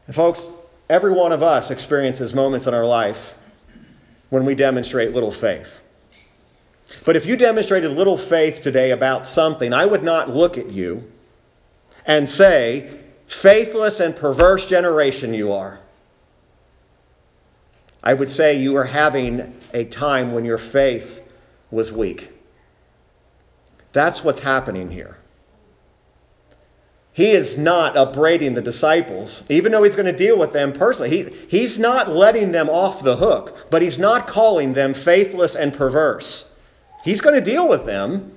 And, 0.07 0.15
folks, 0.15 0.49
every 0.91 1.13
one 1.13 1.33
of 1.33 1.43
us 1.43 1.71
experiences 1.71 2.35
moments 2.35 2.67
in 2.67 2.75
our 2.75 2.85
life 2.85 3.35
when 4.29 4.45
we 4.45 4.55
demonstrate 4.55 5.15
little 5.15 5.31
faith. 5.31 5.81
But 7.07 7.17
if 7.17 7.27
you 7.27 7.37
demonstrated 7.37 7.93
little 7.93 8.17
faith 8.17 8.61
today 8.61 8.91
about 8.91 9.27
something, 9.27 9.73
I 9.73 9.87
would 9.87 10.03
not 10.03 10.31
look 10.31 10.59
at 10.59 10.71
you 10.71 11.11
and 12.05 12.29
say, 12.29 13.04
faithless 13.27 14.01
and 14.01 14.15
perverse 14.15 14.67
generation 14.67 15.35
you 15.35 15.53
are. 15.53 15.81
I 18.03 18.15
would 18.15 18.31
say 18.31 18.55
you 18.55 18.77
are 18.77 18.85
having 18.85 19.59
a 19.73 19.85
time 19.85 20.33
when 20.33 20.45
your 20.45 20.59
faith 20.59 21.23
was 21.71 21.91
weak. 21.91 22.31
That's 23.93 24.23
what's 24.23 24.41
happening 24.41 24.91
here. 24.91 25.19
He 27.15 27.31
is 27.31 27.57
not 27.57 27.97
upbraiding 27.97 28.55
the 28.55 28.61
disciples, 28.61 29.45
even 29.49 29.71
though 29.71 29.85
he's 29.85 29.95
going 29.95 30.13
to 30.13 30.13
deal 30.13 30.37
with 30.37 30.53
them 30.53 30.73
personally. 30.73 31.11
He, 31.11 31.47
he's 31.49 31.79
not 31.79 32.11
letting 32.11 32.51
them 32.51 32.69
off 32.69 33.05
the 33.05 33.17
hook, 33.17 33.71
but 33.71 33.83
he's 33.83 34.01
not 34.01 34.27
calling 34.27 34.73
them 34.73 34.95
faithless 34.95 35.55
and 35.55 35.73
perverse. 35.73 36.51
He's 37.05 37.21
going 37.21 37.37
to 37.37 37.41
deal 37.41 37.69
with 37.69 37.87
them, 37.87 38.33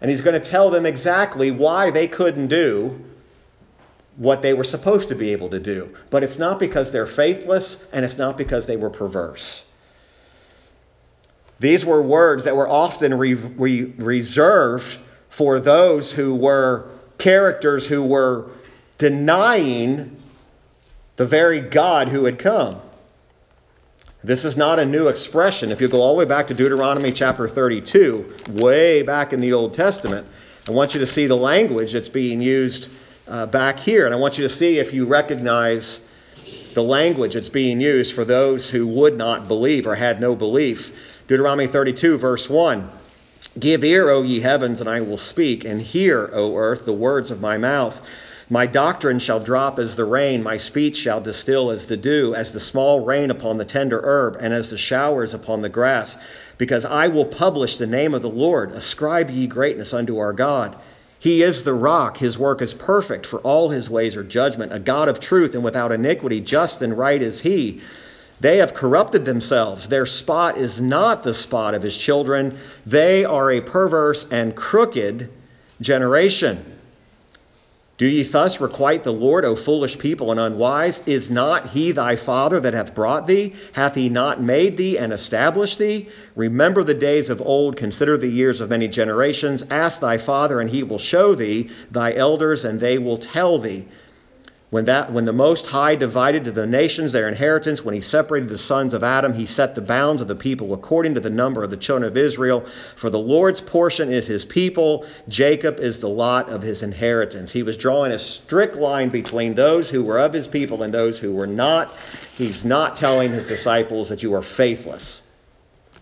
and 0.00 0.10
he's 0.10 0.20
going 0.20 0.38
to 0.40 0.44
tell 0.44 0.68
them 0.68 0.84
exactly 0.84 1.52
why 1.52 1.90
they 1.92 2.08
couldn't 2.08 2.48
do 2.48 3.02
what 4.16 4.42
they 4.42 4.54
were 4.54 4.64
supposed 4.64 5.08
to 5.08 5.14
be 5.14 5.32
able 5.32 5.50
to 5.50 5.60
do. 5.60 5.94
But 6.10 6.24
it's 6.24 6.38
not 6.38 6.58
because 6.58 6.90
they're 6.90 7.06
faithless, 7.06 7.84
and 7.92 8.04
it's 8.04 8.18
not 8.18 8.36
because 8.36 8.66
they 8.66 8.76
were 8.76 8.90
perverse. 8.90 9.66
These 11.58 11.84
were 11.84 12.02
words 12.02 12.44
that 12.44 12.56
were 12.56 12.68
often 12.68 13.14
re- 13.14 13.34
re- 13.34 13.92
reserved 13.96 14.98
for 15.28 15.60
those 15.60 16.12
who 16.12 16.34
were 16.34 16.88
characters 17.18 17.86
who 17.86 18.02
were 18.02 18.50
denying 18.98 20.16
the 21.16 21.26
very 21.26 21.60
God 21.60 22.08
who 22.08 22.24
had 22.24 22.38
come. 22.38 22.80
This 24.22 24.44
is 24.44 24.56
not 24.56 24.78
a 24.78 24.84
new 24.84 25.08
expression. 25.08 25.70
If 25.70 25.80
you 25.80 25.88
go 25.88 26.00
all 26.00 26.14
the 26.14 26.18
way 26.18 26.24
back 26.24 26.46
to 26.48 26.54
Deuteronomy 26.54 27.12
chapter 27.12 27.46
32, 27.46 28.34
way 28.50 29.02
back 29.02 29.32
in 29.32 29.40
the 29.40 29.52
Old 29.52 29.72
Testament, 29.72 30.26
I 30.68 30.72
want 30.72 30.94
you 30.94 31.00
to 31.00 31.06
see 31.06 31.26
the 31.26 31.36
language 31.36 31.92
that's 31.92 32.08
being 32.08 32.40
used 32.40 32.90
uh, 33.28 33.46
back 33.46 33.78
here. 33.78 34.06
And 34.06 34.14
I 34.14 34.18
want 34.18 34.38
you 34.38 34.44
to 34.44 34.52
see 34.52 34.78
if 34.78 34.92
you 34.92 35.06
recognize 35.06 36.06
the 36.74 36.82
language 36.82 37.34
that's 37.34 37.48
being 37.48 37.80
used 37.80 38.14
for 38.14 38.24
those 38.24 38.70
who 38.70 38.86
would 38.86 39.16
not 39.16 39.48
believe 39.48 39.86
or 39.86 39.94
had 39.94 40.20
no 40.20 40.34
belief. 40.36 40.94
Deuteronomy 41.26 41.66
32, 41.66 42.18
verse 42.18 42.48
1. 42.48 42.90
Give 43.58 43.82
ear, 43.82 44.10
O 44.10 44.22
ye 44.22 44.40
heavens, 44.40 44.80
and 44.80 44.88
I 44.88 45.00
will 45.00 45.16
speak, 45.16 45.64
and 45.64 45.80
hear, 45.80 46.30
O 46.32 46.56
earth, 46.56 46.84
the 46.84 46.92
words 46.92 47.30
of 47.30 47.40
my 47.40 47.56
mouth. 47.56 48.02
My 48.48 48.66
doctrine 48.66 49.18
shall 49.18 49.40
drop 49.40 49.78
as 49.78 49.96
the 49.96 50.04
rain, 50.04 50.42
my 50.42 50.56
speech 50.56 50.96
shall 50.96 51.20
distill 51.20 51.70
as 51.70 51.86
the 51.86 51.96
dew, 51.96 52.34
as 52.34 52.52
the 52.52 52.60
small 52.60 53.04
rain 53.04 53.30
upon 53.30 53.58
the 53.58 53.64
tender 53.64 54.00
herb, 54.04 54.36
and 54.38 54.52
as 54.52 54.70
the 54.70 54.78
showers 54.78 55.34
upon 55.34 55.62
the 55.62 55.68
grass. 55.68 56.16
Because 56.58 56.84
I 56.84 57.08
will 57.08 57.24
publish 57.24 57.76
the 57.76 57.86
name 57.86 58.14
of 58.14 58.22
the 58.22 58.30
Lord. 58.30 58.70
Ascribe 58.72 59.30
ye 59.30 59.46
greatness 59.46 59.92
unto 59.92 60.18
our 60.18 60.32
God. 60.32 60.76
He 61.18 61.42
is 61.42 61.64
the 61.64 61.74
rock, 61.74 62.18
his 62.18 62.38
work 62.38 62.60
is 62.60 62.74
perfect, 62.74 63.26
for 63.26 63.40
all 63.40 63.70
his 63.70 63.88
ways 63.88 64.16
are 64.16 64.22
judgment. 64.22 64.72
A 64.72 64.78
God 64.78 65.08
of 65.08 65.18
truth 65.18 65.54
and 65.54 65.64
without 65.64 65.92
iniquity, 65.92 66.40
just 66.40 66.82
and 66.82 66.96
right 66.96 67.20
is 67.20 67.40
he. 67.40 67.80
They 68.40 68.58
have 68.58 68.74
corrupted 68.74 69.24
themselves. 69.24 69.88
Their 69.88 70.04
spot 70.04 70.58
is 70.58 70.80
not 70.80 71.22
the 71.22 71.32
spot 71.32 71.74
of 71.74 71.82
his 71.82 71.96
children. 71.96 72.58
They 72.84 73.24
are 73.24 73.50
a 73.50 73.62
perverse 73.62 74.26
and 74.30 74.54
crooked 74.54 75.30
generation. 75.80 76.75
Do 77.98 78.04
ye 78.04 78.24
thus 78.24 78.60
requite 78.60 79.04
the 79.04 79.12
Lord, 79.12 79.46
O 79.46 79.56
foolish 79.56 79.98
people 79.98 80.30
and 80.30 80.38
unwise? 80.38 81.00
Is 81.06 81.30
not 81.30 81.70
he 81.70 81.92
thy 81.92 82.14
father 82.14 82.60
that 82.60 82.74
hath 82.74 82.94
brought 82.94 83.26
thee? 83.26 83.54
Hath 83.72 83.94
he 83.94 84.10
not 84.10 84.42
made 84.42 84.76
thee 84.76 84.98
and 84.98 85.14
established 85.14 85.78
thee? 85.78 86.10
Remember 86.34 86.84
the 86.84 86.92
days 86.92 87.30
of 87.30 87.40
old, 87.40 87.78
consider 87.78 88.18
the 88.18 88.28
years 88.28 88.60
of 88.60 88.68
many 88.68 88.86
generations. 88.86 89.64
Ask 89.70 90.02
thy 90.02 90.18
father, 90.18 90.60
and 90.60 90.68
he 90.68 90.82
will 90.82 90.98
show 90.98 91.34
thee, 91.34 91.70
thy 91.90 92.12
elders, 92.12 92.66
and 92.66 92.80
they 92.80 92.98
will 92.98 93.16
tell 93.16 93.56
thee. 93.58 93.86
When, 94.70 94.86
that, 94.86 95.12
when 95.12 95.24
the 95.24 95.32
Most 95.32 95.68
High 95.68 95.94
divided 95.94 96.44
to 96.44 96.50
the 96.50 96.66
nations 96.66 97.12
their 97.12 97.28
inheritance, 97.28 97.84
when 97.84 97.94
he 97.94 98.00
separated 98.00 98.48
the 98.48 98.58
sons 98.58 98.94
of 98.94 99.04
Adam, 99.04 99.32
he 99.32 99.46
set 99.46 99.76
the 99.76 99.80
bounds 99.80 100.20
of 100.20 100.26
the 100.26 100.34
people 100.34 100.74
according 100.74 101.14
to 101.14 101.20
the 101.20 101.30
number 101.30 101.62
of 101.62 101.70
the 101.70 101.76
children 101.76 102.10
of 102.10 102.16
Israel. 102.16 102.62
For 102.96 103.08
the 103.08 103.18
Lord's 103.18 103.60
portion 103.60 104.12
is 104.12 104.26
his 104.26 104.44
people, 104.44 105.06
Jacob 105.28 105.78
is 105.78 106.00
the 106.00 106.08
lot 106.08 106.48
of 106.48 106.62
his 106.62 106.82
inheritance. 106.82 107.52
He 107.52 107.62
was 107.62 107.76
drawing 107.76 108.10
a 108.10 108.18
strict 108.18 108.74
line 108.74 109.08
between 109.08 109.54
those 109.54 109.88
who 109.88 110.02
were 110.02 110.18
of 110.18 110.32
his 110.32 110.48
people 110.48 110.82
and 110.82 110.92
those 110.92 111.20
who 111.20 111.32
were 111.32 111.46
not. 111.46 111.96
He's 112.36 112.64
not 112.64 112.96
telling 112.96 113.32
his 113.32 113.46
disciples 113.46 114.08
that 114.08 114.24
you 114.24 114.34
are 114.34 114.42
faithless 114.42 115.22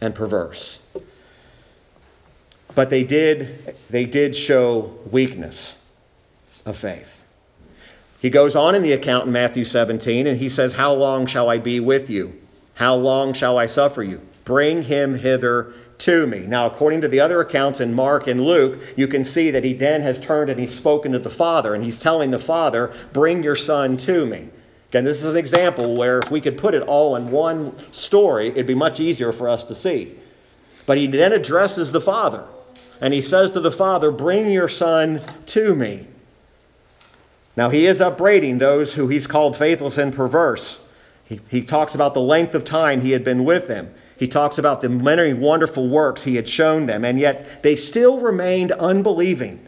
and 0.00 0.14
perverse. 0.14 0.81
But 2.74 2.88
they 2.88 3.05
did, 3.05 3.77
they 3.90 4.07
did 4.07 4.35
show 4.35 4.98
weakness 5.11 5.77
of 6.64 6.79
faith. 6.79 7.23
He 8.24 8.30
goes 8.30 8.56
on 8.56 8.74
in 8.74 8.80
the 8.80 8.94
account 8.94 9.26
in 9.26 9.32
Matthew 9.32 9.66
17 9.66 10.26
and 10.26 10.38
he 10.38 10.48
says, 10.48 10.72
How 10.72 10.94
long 10.94 11.26
shall 11.26 11.50
I 11.50 11.58
be 11.58 11.78
with 11.78 12.08
you? 12.08 12.32
How 12.76 12.94
long 12.94 13.34
shall 13.34 13.58
I 13.58 13.66
suffer 13.66 14.02
you? 14.02 14.22
Bring 14.46 14.84
him 14.84 15.16
hither 15.16 15.74
to 15.98 16.26
me. 16.26 16.38
Now, 16.38 16.64
according 16.64 17.02
to 17.02 17.08
the 17.08 17.20
other 17.20 17.42
accounts 17.42 17.80
in 17.82 17.92
Mark 17.92 18.26
and 18.26 18.40
Luke, 18.40 18.80
you 18.96 19.08
can 19.08 19.26
see 19.26 19.50
that 19.50 19.62
he 19.62 19.74
then 19.74 20.00
has 20.00 20.18
turned 20.18 20.48
and 20.48 20.58
he's 20.58 20.74
spoken 20.74 21.12
to 21.12 21.18
the 21.18 21.28
Father, 21.28 21.74
and 21.74 21.84
he's 21.84 21.98
telling 21.98 22.30
the 22.30 22.38
Father, 22.38 22.94
Bring 23.12 23.42
your 23.42 23.56
son 23.56 23.98
to 23.98 24.24
me. 24.24 24.48
Again, 24.88 25.04
this 25.04 25.18
is 25.18 25.30
an 25.30 25.37
example 25.37 25.94
where 25.94 26.20
if 26.20 26.30
we 26.30 26.40
could 26.40 26.56
put 26.56 26.74
it 26.74 26.82
all 26.84 27.16
in 27.16 27.30
one 27.30 27.76
story, 27.92 28.48
it'd 28.48 28.66
be 28.66 28.74
much 28.74 29.00
easier 29.00 29.32
for 29.32 29.50
us 29.50 29.64
to 29.64 29.74
see. 29.74 30.14
But 30.87 30.96
he 30.96 31.06
then 31.06 31.34
addresses 31.34 31.92
the 31.92 32.00
Father, 32.00 32.46
and 33.02 33.12
he 33.12 33.20
says 33.20 33.50
to 33.50 33.60
the 33.60 33.70
Father, 33.70 34.10
Bring 34.10 34.50
your 34.50 34.68
son 34.68 35.20
to 35.48 35.74
me. 35.74 36.06
Now, 37.56 37.70
he 37.70 37.86
is 37.86 38.00
upbraiding 38.00 38.58
those 38.58 38.94
who 38.94 39.08
he's 39.08 39.26
called 39.26 39.56
faithless 39.56 39.96
and 39.96 40.14
perverse. 40.14 40.80
He, 41.24 41.40
he 41.48 41.62
talks 41.62 41.94
about 41.94 42.14
the 42.14 42.20
length 42.20 42.54
of 42.54 42.64
time 42.64 43.00
he 43.00 43.12
had 43.12 43.24
been 43.24 43.44
with 43.44 43.68
them. 43.68 43.94
He 44.16 44.28
talks 44.28 44.58
about 44.58 44.80
the 44.80 44.88
many 44.88 45.32
wonderful 45.32 45.88
works 45.88 46.24
he 46.24 46.36
had 46.36 46.48
shown 46.48 46.86
them, 46.86 47.04
and 47.04 47.18
yet 47.18 47.62
they 47.62 47.76
still 47.76 48.20
remained 48.20 48.72
unbelieving. 48.72 49.66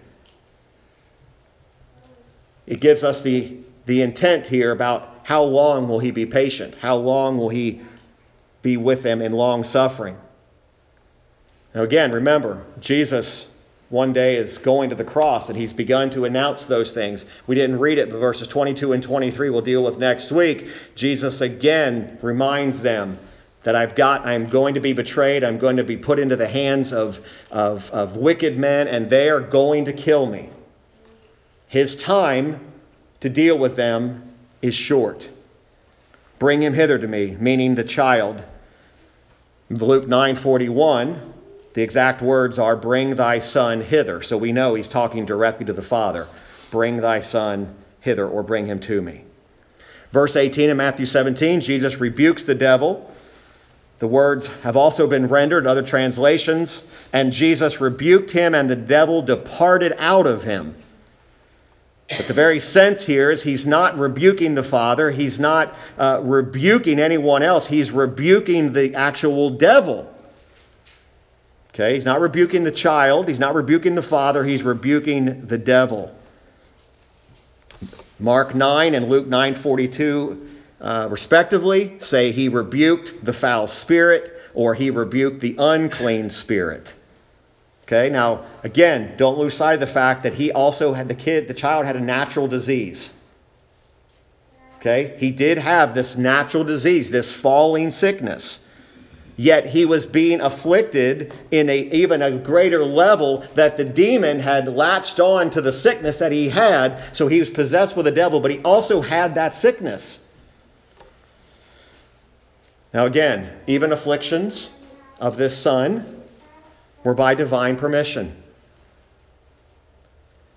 It 2.67 2.81
gives 2.81 3.03
us 3.05 3.23
the, 3.23 3.57
the 3.87 4.03
intent 4.03 4.49
here 4.49 4.73
about 4.73 5.21
how 5.25 5.43
long 5.43 5.89
will 5.89 6.01
he 6.01 6.11
be 6.11 6.27
patient? 6.27 6.77
How 6.77 6.97
long 6.97 7.39
will 7.39 7.49
he 7.49 7.81
be 8.63 8.77
with 8.77 9.03
them 9.03 9.23
in 9.23 9.33
long 9.33 9.65
suffering? 9.65 10.17
Now, 11.75 11.83
again, 11.83 12.13
remember, 12.13 12.65
Jesus 12.81 13.51
one 13.89 14.13
day 14.13 14.37
is 14.37 14.59
going 14.59 14.91
to 14.91 14.97
the 14.97 15.05
cross, 15.05 15.49
and 15.49 15.57
he's 15.57 15.73
begun 15.73 16.11
to 16.11 16.25
announce 16.25 16.67
those 16.67 16.93
things. 16.93 17.25
We 17.47 17.55
didn't 17.55 17.79
read 17.79 17.99
it, 17.99 18.11
but 18.11 18.19
verses 18.19 18.49
22 18.49 18.93
and 18.93 19.03
23 19.03 19.51
we'll 19.51 19.63
deal 19.63 19.85
with 19.85 19.99
next 19.99 20.33
week. 20.33 20.69
Jesus 20.97 21.41
again 21.41 22.19
reminds 22.21 22.83
them 22.83 23.19
that 23.63 23.77
I've 23.77 23.95
got, 23.95 24.27
I'm 24.27 24.47
going 24.47 24.75
to 24.75 24.81
be 24.81 24.93
betrayed, 24.93 25.45
I'm 25.45 25.59
going 25.59 25.77
to 25.77 25.85
be 25.85 25.97
put 25.97 26.19
into 26.19 26.37
the 26.37 26.49
hands 26.49 26.93
of, 26.93 27.25
of, 27.51 27.91
of 27.91 28.17
wicked 28.17 28.59
men, 28.59 28.89
and 28.89 29.09
they 29.11 29.29
are 29.29 29.41
going 29.41 29.85
to 29.85 29.93
kill 29.93 30.27
me. 30.27 30.51
His 31.69 31.97
time 31.97 32.61
to 33.21 33.29
deal 33.29 33.59
with 33.59 33.77
them 33.77 34.33
is 34.63 34.75
short. 34.75 35.31
Bring 36.39 36.63
him 36.63 36.75
hither 36.75 36.99
to 36.99 37.09
me, 37.09 37.37
meaning 37.41 37.75
the 37.75 37.85
child. 37.85 38.45
Luke 39.69 40.07
9:41 40.07 41.35
the 41.77 41.83
exact 41.83 42.23
words 42.23 42.59
are, 42.59 42.75
Bring 42.75 43.17
thy 43.17 43.39
son 43.39 43.83
hither. 43.83 44.23
So 44.23 44.39
we 44.39 44.51
know 44.51 44.75
he's 44.75 44.89
talking 44.89 45.27
directly 45.27 45.67
to 45.67 45.75
the 45.75 45.83
Father. 45.83 46.27
Bring 46.71 46.97
thy 47.03 47.21
son 47.21 47.75
hither, 48.01 48.27
or 48.27 48.43
bring 48.43 48.65
him 48.65 48.81
to 48.81 49.03
me. 49.03 49.25
Verse 50.11 50.37
18 50.37 50.71
in 50.71 50.79
Matthew 50.79 51.05
17, 51.05 51.61
Jesus 51.61 52.01
rebukes 52.01 52.45
the 52.45 52.55
devil 52.55 53.15
The 53.99 54.07
words 54.07 54.47
have 54.63 54.75
also 54.75 55.07
been 55.07 55.29
rendered 55.29 55.67
other 55.67 55.83
translations, 55.83 56.83
and 57.13 57.31
Jesus 57.31 57.79
rebuked 57.79 58.31
him, 58.31 58.55
and 58.55 58.71
the 58.71 58.77
devil 58.77 59.21
departed 59.21 59.95
out 59.99 60.27
of 60.27 60.45
him. 60.45 60.77
But 62.09 62.27
the 62.27 62.33
very 62.33 62.59
sense 62.59 63.05
here 63.05 63.31
is 63.31 63.43
he's 63.43 63.67
not 63.67 63.99
rebuking 63.99 64.55
the 64.55 64.63
Father, 64.63 65.11
he's 65.11 65.39
not 65.39 65.75
uh, 65.99 66.21
rebuking 66.23 66.99
anyone 66.99 67.43
else, 67.43 67.67
he's 67.67 67.91
rebuking 67.91 68.73
the 68.73 68.95
actual 68.95 69.51
devil. 69.51 70.11
Okay, 71.77 71.93
he's 71.93 72.07
not 72.07 72.23
rebuking 72.23 72.65
the 72.65 72.73
child, 72.73 73.29
he's 73.29 73.39
not 73.39 73.55
rebuking 73.55 73.97
the 73.97 74.03
Father, 74.03 74.45
he's 74.45 74.63
rebuking 74.63 75.47
the 75.47 75.59
devil. 75.59 76.11
Mark 78.19 78.55
9 78.55 78.95
and 78.95 79.11
Luke 79.11 79.27
9:42 79.27 80.49
uh, 80.81 81.07
respectively 81.11 81.99
say 81.99 82.33
he 82.33 82.49
rebuked 82.49 83.23
the 83.23 83.35
foul 83.35 83.67
spirit 83.67 84.33
or 84.55 84.73
he 84.73 84.89
rebuked 84.89 85.43
the 85.43 85.55
unclean 85.59 86.31
spirit. 86.31 86.95
Okay, 87.83 88.09
now 88.09 88.47
again, 88.63 89.15
don't 89.19 89.37
lose 89.37 89.55
sight 89.55 89.75
of 89.75 89.81
the 89.81 89.87
fact 89.87 90.23
that 90.23 90.33
he 90.33 90.51
also 90.51 90.95
had 90.95 91.09
the 91.09 91.15
kid, 91.15 91.47
the 91.47 91.53
child 91.53 91.85
had 91.85 91.95
a 91.95 92.01
natural 92.01 92.49
disease. 92.49 93.13
Okay, 94.79 95.15
he 95.19 95.31
did 95.31 95.59
have 95.59 95.95
this 95.95 96.17
natural 96.17 96.65
disease, 96.65 97.11
this 97.11 97.35
falling 97.35 97.91
sickness. 97.91 98.61
Yet 99.37 99.67
he 99.67 99.85
was 99.85 100.07
being 100.07 100.41
afflicted 100.41 101.33
in 101.51 101.69
a 101.69 101.79
even 101.79 102.23
a 102.23 102.39
greater 102.39 102.85
level 102.85 103.45
that 103.55 103.77
the 103.77 103.85
demon 103.85 104.41
had 104.41 104.67
latched 104.67 105.21
on 105.21 105.51
to 105.51 105.61
the 105.61 105.73
sickness 105.73 106.19
that 106.19 106.33
he 106.33 106.49
had, 106.49 106.99
so 107.15 107.29
he 107.29 107.41
was 107.41 107.51
possessed 107.51 107.97
with 107.97 108.07
a 108.07 108.13
devil, 108.13 108.41
but 108.41 108.51
he 108.51 108.61
also 108.61 109.03
had 109.03 109.35
that 109.35 109.55
sickness. 109.55 110.21
Now, 112.95 113.05
again, 113.05 113.51
even 113.67 113.93
afflictions 113.93 114.71
of 115.21 115.37
this 115.37 115.57
son 115.57 116.23
were 117.05 117.13
by 117.13 117.35
divine 117.35 117.77
permission. 117.77 118.43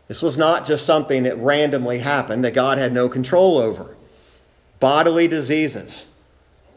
This 0.07 0.21
was 0.21 0.37
not 0.37 0.65
just 0.65 0.85
something 0.85 1.23
that 1.23 1.37
randomly 1.37 1.99
happened 1.99 2.45
that 2.45 2.53
God 2.53 2.77
had 2.77 2.93
no 2.93 3.09
control 3.09 3.57
over. 3.57 3.95
Bodily 4.79 5.27
diseases, 5.27 6.07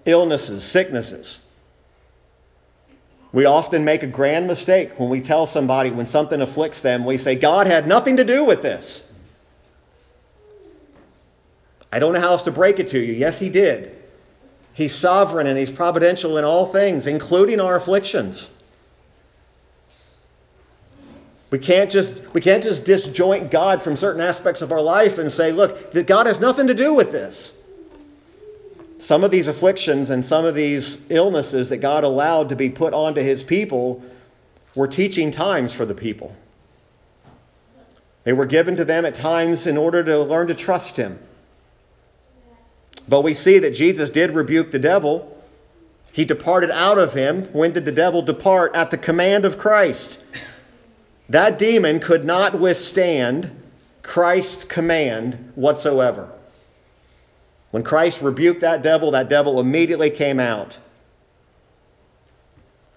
illnesses, 0.04 0.64
sicknesses. 0.64 1.38
We 3.32 3.46
often 3.46 3.84
make 3.84 4.02
a 4.02 4.06
grand 4.06 4.46
mistake 4.46 4.98
when 4.98 5.08
we 5.08 5.22
tell 5.22 5.46
somebody 5.46 5.90
when 5.90 6.04
something 6.06 6.40
afflicts 6.40 6.80
them, 6.80 7.04
we 7.04 7.16
say, 7.16 7.34
God 7.34 7.66
had 7.66 7.86
nothing 7.86 8.18
to 8.18 8.24
do 8.24 8.44
with 8.44 8.60
this. 8.60 9.06
I 11.90 11.98
don't 11.98 12.12
know 12.12 12.20
how 12.20 12.30
else 12.30 12.42
to 12.44 12.50
break 12.50 12.78
it 12.78 12.88
to 12.88 12.98
you. 12.98 13.14
Yes, 13.14 13.38
He 13.38 13.48
did. 13.48 13.96
He's 14.74 14.94
sovereign 14.94 15.46
and 15.46 15.58
He's 15.58 15.70
providential 15.70 16.36
in 16.38 16.44
all 16.44 16.66
things, 16.66 17.06
including 17.06 17.60
our 17.60 17.76
afflictions. 17.76 18.50
We 21.50 21.58
can't 21.58 21.90
just 21.90 22.32
we 22.32 22.40
can't 22.40 22.62
just 22.62 22.86
disjoint 22.86 23.50
God 23.50 23.82
from 23.82 23.94
certain 23.94 24.22
aspects 24.22 24.62
of 24.62 24.72
our 24.72 24.80
life 24.80 25.18
and 25.18 25.30
say, 25.30 25.52
look, 25.52 25.92
God 26.06 26.26
has 26.26 26.40
nothing 26.40 26.66
to 26.66 26.74
do 26.74 26.94
with 26.94 27.12
this. 27.12 27.52
Some 29.02 29.24
of 29.24 29.32
these 29.32 29.48
afflictions 29.48 30.10
and 30.10 30.24
some 30.24 30.44
of 30.44 30.54
these 30.54 31.02
illnesses 31.10 31.70
that 31.70 31.78
God 31.78 32.04
allowed 32.04 32.48
to 32.50 32.54
be 32.54 32.70
put 32.70 32.94
onto 32.94 33.20
his 33.20 33.42
people 33.42 34.00
were 34.76 34.86
teaching 34.86 35.32
times 35.32 35.72
for 35.72 35.84
the 35.84 35.92
people. 35.92 36.36
They 38.22 38.32
were 38.32 38.46
given 38.46 38.76
to 38.76 38.84
them 38.84 39.04
at 39.04 39.16
times 39.16 39.66
in 39.66 39.76
order 39.76 40.04
to 40.04 40.20
learn 40.20 40.46
to 40.46 40.54
trust 40.54 40.98
him. 40.98 41.18
But 43.08 43.22
we 43.22 43.34
see 43.34 43.58
that 43.58 43.74
Jesus 43.74 44.08
did 44.08 44.30
rebuke 44.30 44.70
the 44.70 44.78
devil. 44.78 45.36
He 46.12 46.24
departed 46.24 46.70
out 46.70 46.96
of 46.96 47.14
him. 47.14 47.46
When 47.46 47.72
did 47.72 47.84
the 47.84 47.90
devil 47.90 48.22
depart? 48.22 48.72
At 48.76 48.92
the 48.92 48.98
command 48.98 49.44
of 49.44 49.58
Christ. 49.58 50.20
That 51.28 51.58
demon 51.58 51.98
could 51.98 52.24
not 52.24 52.60
withstand 52.60 53.50
Christ's 54.04 54.62
command 54.62 55.50
whatsoever. 55.56 56.30
When 57.72 57.82
Christ 57.82 58.22
rebuked 58.22 58.60
that 58.60 58.82
devil, 58.82 59.10
that 59.10 59.28
devil 59.28 59.58
immediately 59.58 60.10
came 60.10 60.38
out. 60.38 60.78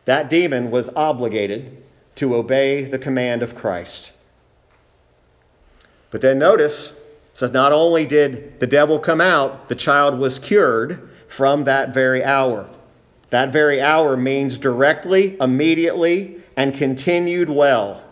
That 0.03 0.29
demon 0.29 0.69
was 0.69 0.89
obligated 0.95 1.81
to 2.15 2.35
obey 2.35 2.83
the 2.83 2.99
command 2.99 3.41
of 3.41 3.55
Christ. 3.55 4.11
But 6.11 6.21
then 6.21 6.37
notice 6.37 6.93
says 7.33 7.51
not 7.51 7.71
only 7.71 8.05
did 8.05 8.59
the 8.59 8.67
devil 8.67 8.99
come 8.99 9.19
out, 9.19 9.67
the 9.67 9.75
child 9.75 10.19
was 10.19 10.39
cured 10.39 11.09
from 11.27 11.63
that 11.65 11.93
very 11.93 12.23
hour. 12.23 12.69
That 13.29 13.51
very 13.51 13.81
hour 13.81 14.15
means 14.15 14.57
directly, 14.57 15.35
immediately, 15.41 16.37
and 16.55 16.73
continued 16.73 17.49
well. 17.49 18.03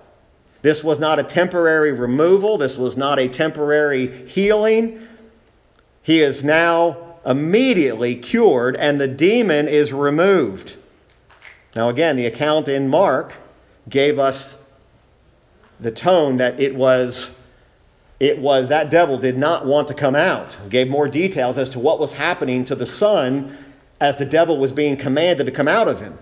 This 0.61 0.83
was 0.83 0.97
not 0.97 1.19
a 1.19 1.23
temporary 1.23 1.91
removal, 1.91 2.57
this 2.57 2.77
was 2.77 2.97
not 2.97 3.19
a 3.19 3.27
temporary 3.27 4.27
healing. 4.27 5.07
He 6.03 6.21
is 6.21 6.43
now 6.43 6.97
immediately 7.25 8.15
cured, 8.15 8.75
and 8.75 8.99
the 8.99 9.07
demon 9.07 9.67
is 9.67 9.91
removed. 9.93 10.75
Now, 11.75 11.89
again, 11.89 12.17
the 12.17 12.25
account 12.25 12.67
in 12.67 12.89
Mark 12.89 13.35
gave 13.89 14.19
us 14.19 14.55
the 15.79 15.91
tone 15.91 16.37
that 16.37 16.59
it 16.59 16.75
was 16.75 17.35
it 18.19 18.39
was 18.39 18.69
that 18.69 18.89
devil 18.89 19.17
did 19.17 19.37
not 19.37 19.65
want 19.65 19.87
to 19.89 19.93
come 19.93 20.15
out. 20.15 20.55
Gave 20.69 20.87
more 20.87 21.09
details 21.09 21.57
as 21.57 21.69
to 21.71 21.79
what 21.79 21.99
was 21.99 22.13
happening 22.13 22.63
to 22.65 22.75
the 22.75 22.85
son 22.85 23.57
as 23.99 24.17
the 24.17 24.25
devil 24.25 24.57
was 24.57 24.71
being 24.71 24.95
commanded 24.95 25.45
to 25.45 25.51
come 25.51 25.67
out 25.67 25.89
of 25.89 25.99
him. 25.99 26.17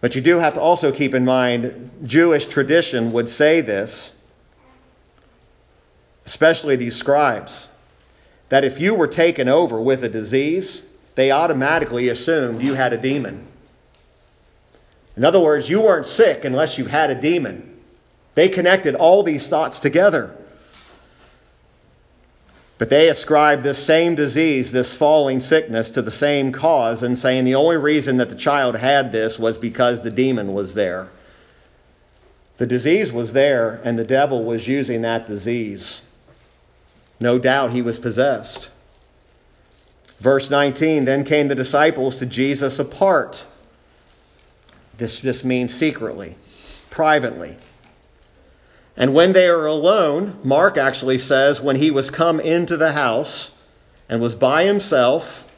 But 0.00 0.14
you 0.14 0.22
do 0.22 0.38
have 0.38 0.54
to 0.54 0.60
also 0.60 0.92
keep 0.92 1.14
in 1.14 1.26
mind 1.26 1.90
Jewish 2.04 2.46
tradition 2.46 3.12
would 3.12 3.28
say 3.28 3.60
this, 3.60 4.14
especially 6.26 6.76
these 6.76 6.96
scribes, 6.96 7.68
that 8.48 8.64
if 8.64 8.80
you 8.80 8.94
were 8.94 9.06
taken 9.06 9.48
over 9.48 9.80
with 9.80 10.04
a 10.04 10.08
disease, 10.08 10.82
they 11.14 11.30
automatically 11.30 12.08
assumed 12.08 12.62
you 12.62 12.74
had 12.74 12.92
a 12.92 12.98
demon. 12.98 13.46
In 15.16 15.24
other 15.24 15.40
words, 15.40 15.68
you 15.68 15.80
weren't 15.80 16.06
sick 16.06 16.44
unless 16.44 16.78
you 16.78 16.86
had 16.86 17.10
a 17.10 17.20
demon. 17.20 17.78
They 18.34 18.48
connected 18.48 18.94
all 18.94 19.22
these 19.22 19.48
thoughts 19.48 19.80
together. 19.80 20.36
But 22.78 22.88
they 22.88 23.10
ascribed 23.10 23.62
this 23.62 23.84
same 23.84 24.14
disease, 24.14 24.72
this 24.72 24.96
falling 24.96 25.40
sickness, 25.40 25.90
to 25.90 26.00
the 26.00 26.10
same 26.10 26.50
cause, 26.52 27.02
and 27.02 27.18
saying 27.18 27.44
the 27.44 27.54
only 27.54 27.76
reason 27.76 28.16
that 28.16 28.30
the 28.30 28.36
child 28.36 28.76
had 28.76 29.12
this 29.12 29.38
was 29.38 29.58
because 29.58 30.02
the 30.02 30.10
demon 30.10 30.54
was 30.54 30.72
there. 30.72 31.08
The 32.56 32.66
disease 32.66 33.12
was 33.12 33.34
there, 33.34 33.80
and 33.84 33.98
the 33.98 34.04
devil 34.04 34.44
was 34.44 34.66
using 34.66 35.02
that 35.02 35.26
disease. 35.26 36.00
No 37.20 37.38
doubt 37.38 37.72
he 37.72 37.82
was 37.82 37.98
possessed. 37.98 38.70
Verse 40.18 40.50
19 40.50 41.04
Then 41.04 41.24
came 41.24 41.48
the 41.48 41.54
disciples 41.54 42.16
to 42.16 42.26
Jesus 42.26 42.78
apart. 42.78 43.44
This 44.96 45.20
just 45.20 45.44
means 45.44 45.74
secretly, 45.74 46.36
privately. 46.90 47.56
And 48.96 49.14
when 49.14 49.32
they 49.32 49.48
are 49.48 49.66
alone, 49.66 50.38
Mark 50.44 50.76
actually 50.76 51.18
says, 51.18 51.60
when 51.60 51.76
he 51.76 51.90
was 51.90 52.10
come 52.10 52.38
into 52.38 52.76
the 52.76 52.92
house 52.92 53.52
and 54.10 54.20
was 54.20 54.34
by 54.34 54.64
himself, 54.64 55.50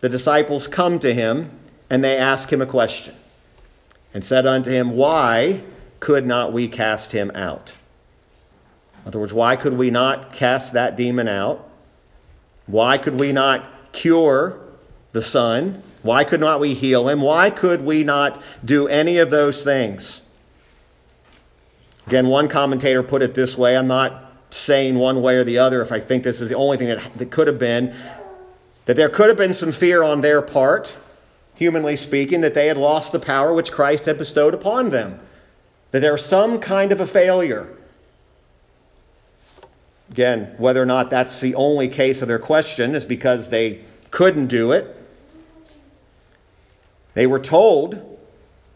the 0.00 0.08
disciples 0.08 0.66
come 0.66 0.98
to 0.98 1.14
him 1.14 1.50
and 1.88 2.02
they 2.02 2.16
ask 2.16 2.52
him 2.52 2.60
a 2.60 2.66
question 2.66 3.14
and 4.12 4.24
said 4.24 4.46
unto 4.46 4.70
him, 4.70 4.96
Why 4.96 5.62
could 6.00 6.26
not 6.26 6.52
we 6.52 6.66
cast 6.66 7.12
him 7.12 7.30
out? 7.34 7.74
In 9.02 9.08
other 9.08 9.18
words, 9.18 9.32
why 9.32 9.56
could 9.56 9.74
we 9.74 9.90
not 9.90 10.32
cast 10.32 10.74
that 10.74 10.96
demon 10.96 11.28
out? 11.28 11.68
Why 12.66 12.98
could 12.98 13.18
we 13.18 13.32
not 13.32 13.92
cure 13.92 14.60
the 15.12 15.22
son? 15.22 15.82
Why 16.02 16.24
could 16.24 16.40
not 16.40 16.60
we 16.60 16.74
heal 16.74 17.08
him? 17.08 17.20
Why 17.20 17.50
could 17.50 17.82
we 17.82 18.04
not 18.04 18.40
do 18.64 18.88
any 18.88 19.18
of 19.18 19.30
those 19.30 19.64
things? 19.64 20.22
Again, 22.06 22.28
one 22.28 22.48
commentator 22.48 23.02
put 23.02 23.22
it 23.22 23.34
this 23.34 23.56
way 23.56 23.76
I'm 23.76 23.86
not 23.86 24.32
saying 24.50 24.96
one 24.96 25.22
way 25.22 25.36
or 25.36 25.44
the 25.44 25.58
other 25.58 25.82
if 25.82 25.92
I 25.92 26.00
think 26.00 26.24
this 26.24 26.40
is 26.40 26.48
the 26.48 26.56
only 26.56 26.76
thing 26.76 26.88
that, 26.88 27.18
that 27.18 27.30
could 27.30 27.46
have 27.46 27.58
been, 27.58 27.94
that 28.86 28.96
there 28.96 29.08
could 29.08 29.28
have 29.28 29.36
been 29.36 29.54
some 29.54 29.72
fear 29.72 30.02
on 30.02 30.20
their 30.20 30.42
part, 30.42 30.96
humanly 31.54 31.96
speaking, 31.96 32.40
that 32.40 32.54
they 32.54 32.66
had 32.66 32.76
lost 32.76 33.12
the 33.12 33.20
power 33.20 33.52
which 33.52 33.70
Christ 33.70 34.06
had 34.06 34.18
bestowed 34.18 34.54
upon 34.54 34.90
them, 34.90 35.20
that 35.92 36.00
there 36.00 36.12
was 36.12 36.24
some 36.24 36.58
kind 36.58 36.90
of 36.90 37.00
a 37.00 37.06
failure. 37.06 37.68
Again, 40.10 40.54
whether 40.58 40.82
or 40.82 40.86
not 40.86 41.10
that's 41.10 41.40
the 41.40 41.54
only 41.54 41.88
case 41.88 42.20
of 42.22 42.28
their 42.28 42.38
question 42.38 42.94
is 42.94 43.04
because 43.04 43.50
they 43.50 43.80
couldn't 44.10 44.48
do 44.48 44.72
it. 44.72 44.96
They 47.14 47.26
were 47.26 47.38
told 47.38 48.18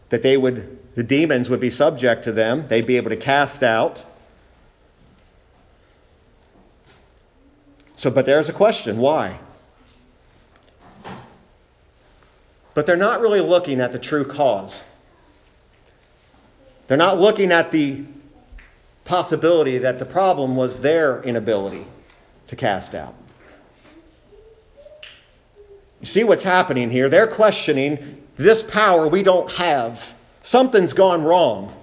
that 0.09 0.23
they 0.23 0.37
would 0.37 0.79
the 0.95 1.03
demons 1.03 1.49
would 1.49 1.59
be 1.59 1.69
subject 1.69 2.23
to 2.23 2.31
them, 2.31 2.67
they'd 2.67 2.87
be 2.87 2.95
able 2.95 3.09
to 3.09 3.17
cast 3.17 3.63
out. 3.63 4.05
So, 7.97 8.09
but 8.09 8.25
there's 8.25 8.47
a 8.47 8.53
question 8.53 8.97
why? 8.97 9.39
but 12.75 12.85
they're 12.85 12.97
not 12.97 13.21
really 13.21 13.39
looking 13.39 13.79
at 13.79 13.91
the 13.93 13.97
true 13.97 14.25
cause. 14.25 14.83
They're 16.87 16.97
not 16.97 17.19
looking 17.19 17.51
at 17.51 17.71
the 17.71 18.03
possibility 19.05 19.77
that 19.77 19.99
the 19.99 20.05
problem 20.05 20.55
was 20.55 20.81
their 20.81 21.21
inability 21.23 21.85
to 22.47 22.55
cast 22.55 22.93
out. 22.93 23.15
You 26.01 26.07
see 26.07 26.23
what's 26.23 26.43
happening 26.43 26.91
here? 26.91 27.07
They're 27.07 27.27
questioning 27.27 28.21
this 28.35 28.61
power 28.61 29.07
we 29.07 29.23
don't 29.23 29.49
have. 29.53 30.13
Something's 30.43 30.93
gone 30.93 31.23
wrong. 31.23 31.73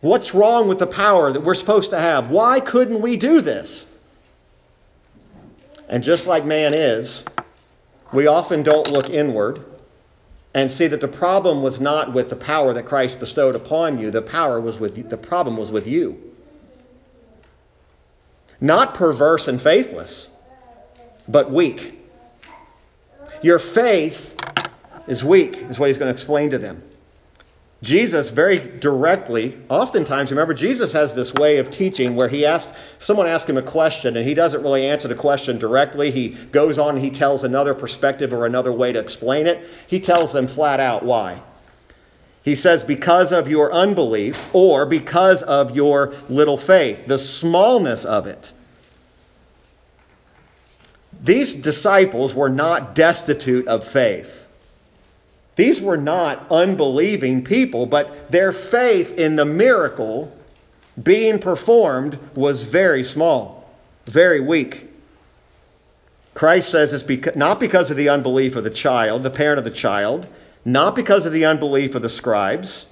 What's 0.00 0.34
wrong 0.34 0.68
with 0.68 0.78
the 0.78 0.86
power 0.86 1.32
that 1.32 1.40
we're 1.40 1.54
supposed 1.54 1.90
to 1.90 1.98
have? 1.98 2.30
Why 2.30 2.60
couldn't 2.60 3.00
we 3.00 3.16
do 3.16 3.40
this? 3.40 3.86
And 5.88 6.02
just 6.02 6.26
like 6.26 6.44
man 6.44 6.74
is, 6.74 7.24
we 8.12 8.26
often 8.26 8.62
don't 8.62 8.90
look 8.90 9.10
inward 9.10 9.64
and 10.54 10.70
see 10.70 10.86
that 10.86 11.00
the 11.00 11.08
problem 11.08 11.62
was 11.62 11.80
not 11.80 12.12
with 12.12 12.28
the 12.28 12.36
power 12.36 12.74
that 12.74 12.84
Christ 12.84 13.18
bestowed 13.18 13.54
upon 13.54 13.98
you. 13.98 14.10
The 14.10 14.22
power 14.22 14.60
was 14.60 14.78
with 14.78 14.98
you. 14.98 15.04
the 15.04 15.16
problem 15.16 15.56
was 15.56 15.70
with 15.70 15.86
you. 15.86 16.20
Not 18.60 18.94
perverse 18.94 19.48
and 19.48 19.60
faithless, 19.60 20.30
but 21.26 21.50
weak. 21.50 21.98
Your 23.42 23.58
faith 23.58 24.36
is 25.08 25.24
weak, 25.24 25.56
is 25.56 25.78
what 25.78 25.88
he's 25.88 25.98
going 25.98 26.06
to 26.06 26.12
explain 26.12 26.50
to 26.50 26.58
them. 26.58 26.82
Jesus 27.82 28.30
very 28.30 28.58
directly, 28.58 29.58
oftentimes, 29.68 30.30
remember, 30.30 30.54
Jesus 30.54 30.92
has 30.92 31.14
this 31.14 31.34
way 31.34 31.58
of 31.58 31.68
teaching 31.68 32.14
where 32.14 32.28
he 32.28 32.46
asked, 32.46 32.72
someone 33.00 33.26
asked 33.26 33.50
him 33.50 33.58
a 33.58 33.62
question 33.62 34.16
and 34.16 34.24
he 34.24 34.34
doesn't 34.34 34.62
really 34.62 34.86
answer 34.86 35.08
the 35.08 35.16
question 35.16 35.58
directly. 35.58 36.12
He 36.12 36.28
goes 36.52 36.78
on 36.78 36.94
and 36.94 37.04
he 37.04 37.10
tells 37.10 37.42
another 37.42 37.74
perspective 37.74 38.32
or 38.32 38.46
another 38.46 38.72
way 38.72 38.92
to 38.92 39.00
explain 39.00 39.48
it. 39.48 39.68
He 39.88 39.98
tells 39.98 40.32
them 40.32 40.46
flat 40.46 40.78
out 40.78 41.04
why. 41.04 41.42
He 42.44 42.54
says, 42.54 42.84
because 42.84 43.32
of 43.32 43.48
your 43.48 43.72
unbelief 43.72 44.48
or 44.54 44.86
because 44.86 45.42
of 45.42 45.74
your 45.74 46.14
little 46.28 46.56
faith, 46.56 47.08
the 47.08 47.18
smallness 47.18 48.04
of 48.04 48.28
it. 48.28 48.52
These 51.20 51.54
disciples 51.54 52.32
were 52.32 52.48
not 52.48 52.94
destitute 52.94 53.66
of 53.66 53.86
faith. 53.86 54.41
These 55.56 55.80
were 55.80 55.96
not 55.96 56.46
unbelieving 56.50 57.44
people, 57.44 57.86
but 57.86 58.30
their 58.30 58.52
faith 58.52 59.18
in 59.18 59.36
the 59.36 59.44
miracle 59.44 60.36
being 61.02 61.38
performed 61.38 62.18
was 62.34 62.64
very 62.64 63.02
small, 63.02 63.70
very 64.06 64.40
weak. 64.40 64.88
Christ 66.34 66.70
says 66.70 66.92
it's 66.92 67.02
beca- 67.02 67.36
not 67.36 67.60
because 67.60 67.90
of 67.90 67.96
the 67.96 68.08
unbelief 68.08 68.56
of 68.56 68.64
the 68.64 68.70
child, 68.70 69.22
the 69.22 69.30
parent 69.30 69.58
of 69.58 69.64
the 69.64 69.70
child, 69.70 70.26
not 70.64 70.94
because 70.94 71.26
of 71.26 71.32
the 71.32 71.44
unbelief 71.44 71.94
of 71.94 72.02
the 72.02 72.08
scribes. 72.08 72.86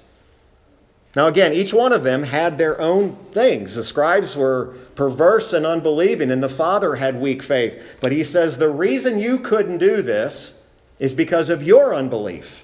Now, 1.15 1.27
again, 1.27 1.53
each 1.53 1.73
one 1.73 1.91
of 1.91 2.03
them 2.03 2.23
had 2.23 2.57
their 2.57 2.79
own 2.79 3.17
things. 3.33 3.75
The 3.75 3.83
scribes 3.83 4.35
were 4.35 4.75
perverse 4.95 5.51
and 5.51 5.65
unbelieving, 5.65 6.31
and 6.31 6.41
the 6.41 6.49
father 6.49 6.95
had 6.95 7.19
weak 7.19 7.43
faith. 7.43 7.81
But 7.99 8.11
he 8.11 8.23
says 8.23 8.57
the 8.57 8.69
reason 8.69 9.19
you 9.19 9.39
couldn't 9.39 9.79
do 9.79 10.01
this 10.01 10.57
is 11.01 11.15
because 11.15 11.49
of 11.49 11.63
your 11.63 11.95
unbelief. 11.95 12.63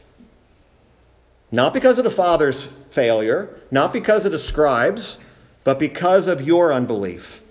Not 1.52 1.74
because 1.74 1.98
of 1.98 2.04
the 2.04 2.12
Father's 2.12 2.68
failure, 2.92 3.50
not 3.72 3.92
because 3.92 4.28
of 4.28 4.32
the 4.32 4.38
scribes, 4.38 5.18
but 5.64 5.80
because 5.80 6.28
of 6.28 6.46
your 6.46 6.72
unbelief. 6.72 7.42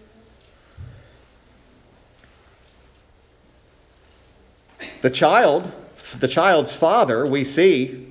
The 5.03 5.11
child, 5.11 5.72
the 6.20 6.29
child's 6.29 6.77
father, 6.77 7.27
we 7.27 7.44
see 7.44 8.07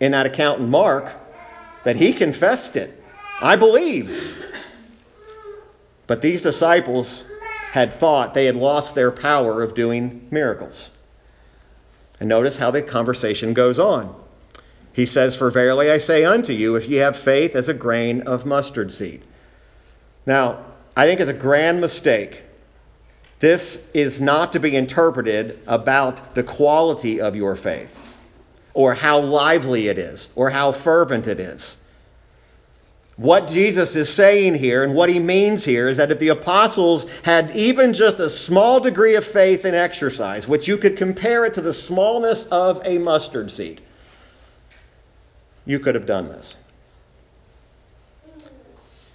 in 0.00 0.10
that 0.10 0.26
account 0.26 0.58
in 0.60 0.68
Mark 0.68 1.14
that 1.84 1.96
he 1.96 2.12
confessed 2.12 2.74
it. 2.74 3.02
I 3.40 3.54
believe. 3.54 4.36
But 6.08 6.22
these 6.22 6.42
disciples 6.42 7.24
had 7.70 7.92
thought 7.92 8.34
they 8.34 8.46
had 8.46 8.56
lost 8.56 8.96
their 8.96 9.12
power 9.12 9.62
of 9.62 9.74
doing 9.74 10.26
miracles. 10.30 10.90
And 12.20 12.28
notice 12.28 12.58
how 12.58 12.70
the 12.70 12.82
conversation 12.82 13.54
goes 13.54 13.78
on. 13.78 14.14
He 14.92 15.06
says, 15.06 15.34
For 15.34 15.50
verily 15.50 15.90
I 15.90 15.98
say 15.98 16.24
unto 16.24 16.52
you, 16.52 16.76
if 16.76 16.88
ye 16.88 16.96
have 16.96 17.16
faith 17.16 17.56
as 17.56 17.68
a 17.68 17.74
grain 17.74 18.20
of 18.22 18.44
mustard 18.44 18.92
seed. 18.92 19.22
Now, 20.26 20.64
I 20.96 21.06
think 21.06 21.20
it's 21.20 21.30
a 21.30 21.34
grand 21.34 21.80
mistake. 21.80 22.42
This 23.38 23.88
is 23.94 24.20
not 24.20 24.52
to 24.52 24.60
be 24.60 24.76
interpreted 24.76 25.58
about 25.66 26.34
the 26.34 26.42
quality 26.42 27.20
of 27.20 27.34
your 27.34 27.56
faith, 27.56 28.08
or 28.74 28.94
how 28.94 29.18
lively 29.18 29.88
it 29.88 29.98
is, 29.98 30.28
or 30.34 30.50
how 30.50 30.72
fervent 30.72 31.26
it 31.26 31.40
is. 31.40 31.78
What 33.20 33.48
Jesus 33.48 33.96
is 33.96 34.10
saying 34.10 34.54
here 34.54 34.82
and 34.82 34.94
what 34.94 35.10
he 35.10 35.18
means 35.18 35.62
here 35.62 35.88
is 35.88 35.98
that 35.98 36.10
if 36.10 36.18
the 36.18 36.28
apostles 36.28 37.04
had 37.22 37.54
even 37.54 37.92
just 37.92 38.18
a 38.18 38.30
small 38.30 38.80
degree 38.80 39.14
of 39.14 39.26
faith 39.26 39.66
and 39.66 39.76
exercise, 39.76 40.48
which 40.48 40.66
you 40.66 40.78
could 40.78 40.96
compare 40.96 41.44
it 41.44 41.52
to 41.52 41.60
the 41.60 41.74
smallness 41.74 42.46
of 42.46 42.80
a 42.82 42.96
mustard 42.96 43.50
seed, 43.50 43.82
you 45.66 45.78
could 45.78 45.94
have 45.94 46.06
done 46.06 46.30
this. 46.30 46.56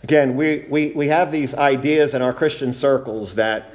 Again, 0.04 0.36
we, 0.36 0.68
we, 0.70 0.92
we 0.92 1.08
have 1.08 1.32
these 1.32 1.56
ideas 1.56 2.14
in 2.14 2.22
our 2.22 2.32
Christian 2.32 2.74
circles 2.74 3.34
that 3.34 3.74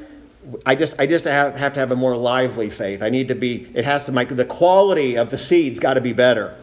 I 0.65 0.77
just, 0.77 0.95
I 1.01 1.09
just 1.09 1.25
have, 1.25 1.57
have 1.57 1.73
to 1.73 1.81
have 1.81 1.91
a 1.91 1.97
more 1.97 2.17
lively 2.17 2.71
faith. 2.71 3.03
I 3.03 3.11
need 3.11 3.27
to 3.27 3.35
be, 3.35 3.69
it 3.75 3.85
has 3.85 4.05
to, 4.05 4.13
make 4.13 4.29
the 4.29 4.45
quality 4.45 5.19
of 5.19 5.33
the 5.33 5.39
seeds 5.39 5.81
got 5.81 5.95
to 5.95 6.01
be 6.01 6.13
better. 6.13 6.57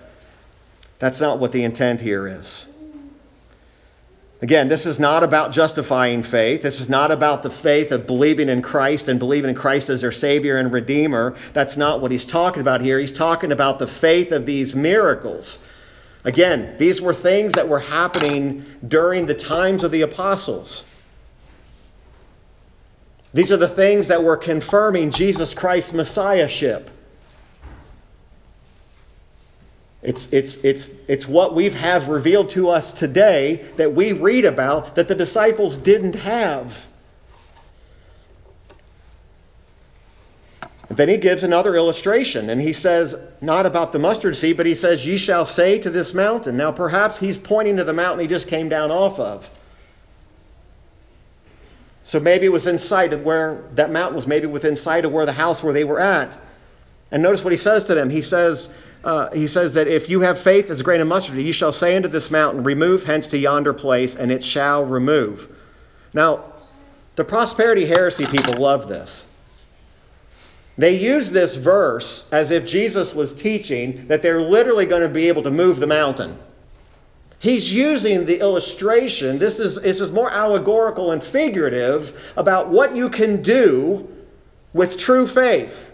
That's 1.00 1.20
not 1.20 1.40
what 1.40 1.52
the 1.52 1.66
intent 1.66 2.00
here 2.00 2.28
is. 2.28 2.66
Again, 4.39 4.67
this 4.67 4.86
is 4.86 5.00
not 5.00 5.23
about 5.23 5.52
justifying 5.52 6.21
faith. 6.21 6.62
This 6.62 6.80
is 6.80 6.89
not 6.89 7.12
about 7.12 7.41
the 7.41 7.50
faith 7.50 7.91
of 7.91 8.06
believing 8.06 8.50
in 8.50 8.62
Christ 8.62 9.08
and 9.08 9.17
believing 9.17 9.50
in 9.50 9.56
Christ 9.56 9.89
as 9.89 10.02
their 10.02 10.12
Savior 10.12 10.58
and 10.58 10.71
Redeemer. 10.71 11.36
That's 11.54 11.76
not 11.76 12.02
what 12.02 12.12
he's 12.12 12.26
talking 12.26 12.62
about 12.62 12.82
here. 12.82 13.00
He's 13.00 13.12
talking 13.12 13.52
about 13.52 13.80
the 13.80 13.88
faith 13.88 14.32
of 14.32 14.45
these 14.45 14.76
miracles. 14.76 15.58
Again, 16.23 16.76
these 16.78 17.02
were 17.02 17.15
things 17.15 17.54
that 17.54 17.67
were 17.67 17.80
happening 17.80 18.63
during 18.88 19.26
the 19.26 19.34
times 19.34 19.84
of 19.84 19.91
the 19.91 20.02
apostles. 20.02 20.84
These 23.34 23.52
are 23.52 23.58
the 23.58 23.67
things 23.67 24.08
that 24.08 24.23
were 24.23 24.38
confirming 24.38 25.10
Jesus 25.10 25.54
Christ's 25.54 25.93
messiahship. 25.93 26.91
It's, 30.08 30.32
it's, 30.32 30.56
it's, 30.63 30.91
it's 31.10 31.28
what 31.28 31.54
we 31.54 31.70
have 31.70 32.08
revealed 32.08 32.48
to 32.52 32.70
us 32.70 32.93
today 32.93 33.65
that 33.76 33.93
we 33.93 34.13
read 34.13 34.46
about 34.46 34.96
that 34.96 35.10
the 35.10 35.15
disciples 35.15 35.76
didn't 35.76 36.15
have. 36.15 36.88
Then 40.89 41.10
he 41.10 41.17
gives 41.17 41.43
another 41.43 41.76
illustration, 41.76 42.50
and 42.50 42.62
he 42.62 42.72
says, 42.72 43.17
not 43.41 43.65
about 43.65 43.91
the 43.91 44.00
mustard 44.00 44.38
seed, 44.38 44.56
but 44.56 44.65
he 44.65 44.76
says, 44.76 45.06
Ye 45.06 45.17
shall 45.17 45.46
say 45.46 45.78
to 45.80 45.89
this 45.89 46.13
mountain. 46.13 46.56
Now, 46.56 46.72
perhaps 46.72 47.20
he's 47.20 47.38
pointing 47.38 47.76
to 47.76 47.84
the 47.84 47.91
mountain 47.91 48.22
he 48.22 48.28
just 48.28 48.48
came 48.48 48.70
down 48.70 48.91
off 48.91 49.20
of. 49.20 49.50
So 52.02 52.22
maybe 52.22 52.46
it 52.46 52.54
was 52.54 52.65
in 52.65 52.78
sight 52.78 53.12
of 53.12 53.26
where 53.26 53.65
that 53.74 53.91
mountain 53.91 54.15
was, 54.15 54.26
maybe 54.26 54.48
within 54.48 54.78
sight 54.78 55.04
of 55.04 55.12
where 55.12 55.26
the 55.26 55.34
house 55.34 55.62
where 55.62 55.74
they 55.74 55.84
were 55.84 56.00
at. 56.00 56.39
And 57.12 57.22
notice 57.22 57.43
what 57.43 57.52
he 57.52 57.58
says 57.58 57.84
to 57.86 57.96
them. 57.96 58.10
He 58.10 58.22
says, 58.22 58.70
uh, 59.08 59.32
he 59.32 59.48
says 59.48 59.74
that 59.74 59.88
if 59.88 60.10
you 60.10 60.20
have 60.20 60.38
faith 60.38 60.70
as 60.70 60.82
a 60.82 60.84
grain 60.84 61.00
of 61.00 61.08
mustard, 61.08 61.38
you 61.38 61.54
shall 61.54 61.72
say 61.72 61.96
unto 61.96 62.10
this 62.10 62.30
mountain, 62.30 62.62
Remove 62.62 63.06
hence 63.06 63.26
to 63.28 63.38
yonder 63.38 63.74
place, 63.74 64.17
and 64.17 64.34
it 64.34 64.43
shall 64.43 64.84
remove. 64.84 65.48
Now, 66.13 66.43
the 67.15 67.24
prosperity 67.24 67.86
heresy 67.86 68.26
people 68.26 68.62
love 68.62 68.89
this. 68.89 69.26
They 70.78 70.98
use 70.98 71.32
this 71.32 71.56
verse 71.56 72.27
as 72.34 72.52
if 72.52 72.65
Jesus 72.65 73.15
was 73.15 73.34
teaching 73.34 74.08
that 74.10 74.21
they're 74.21 74.42
literally 74.42 74.86
going 74.86 75.04
to 75.04 75.08
be 75.08 75.29
able 75.29 75.44
to 75.44 75.52
move 75.52 75.79
the 75.79 75.88
mountain. 75.88 76.38
He's 77.40 77.73
using 77.73 78.25
the 78.25 78.42
illustration, 78.42 79.40
this 79.40 79.58
is, 79.58 79.75
this 79.75 80.02
is 80.02 80.12
more 80.12 80.29
allegorical 80.29 81.13
and 81.13 81.23
figurative 81.23 82.34
about 82.36 82.67
what 82.67 82.94
you 82.94 83.10
can 83.10 83.42
do 83.42 84.06
with 84.73 84.98
true 84.98 85.27
faith. 85.27 85.92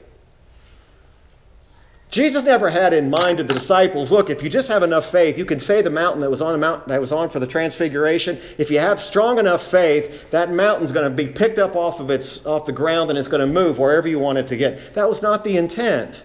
Jesus 2.14 2.44
never 2.44 2.70
had 2.70 2.94
in 2.94 3.10
mind 3.10 3.40
to 3.40 3.44
the 3.44 3.56
disciples, 3.56 4.12
look, 4.12 4.30
if 4.30 4.44
you 4.44 4.48
just 4.48 4.68
have 4.68 4.84
enough 4.84 5.12
faith, 5.12 5.36
you 5.36 5.46
can 5.46 5.60
say 5.60 5.82
the 5.82 5.90
mountain 5.90 6.22
that 6.22 6.30
was 6.30 6.44
on 6.44 6.52
the 6.52 6.60
mountain 6.60 6.90
that 6.90 7.02
was 7.02 7.12
on 7.12 7.28
for 7.28 7.40
the 7.40 7.48
transfiguration. 7.48 8.40
If 8.60 8.70
you 8.70 8.78
have 8.78 9.00
strong 9.00 9.40
enough 9.40 9.66
faith, 9.66 10.30
that 10.30 10.54
mountain's 10.54 10.92
going 10.92 11.10
to 11.10 11.10
be 11.10 11.26
picked 11.26 11.58
up 11.58 11.76
off 11.76 12.00
of 12.00 12.12
its 12.12 12.46
off 12.46 12.68
the 12.68 12.72
ground 12.72 13.10
and 13.10 13.18
it's 13.18 13.28
going 13.28 13.42
to 13.42 13.52
move 13.52 13.80
wherever 13.80 14.08
you 14.08 14.20
want 14.20 14.38
it 14.38 14.46
to 14.50 14.56
get. 14.56 14.94
That 14.94 15.10
was 15.10 15.24
not 15.24 15.44
the 15.44 15.58
intent. 15.58 16.24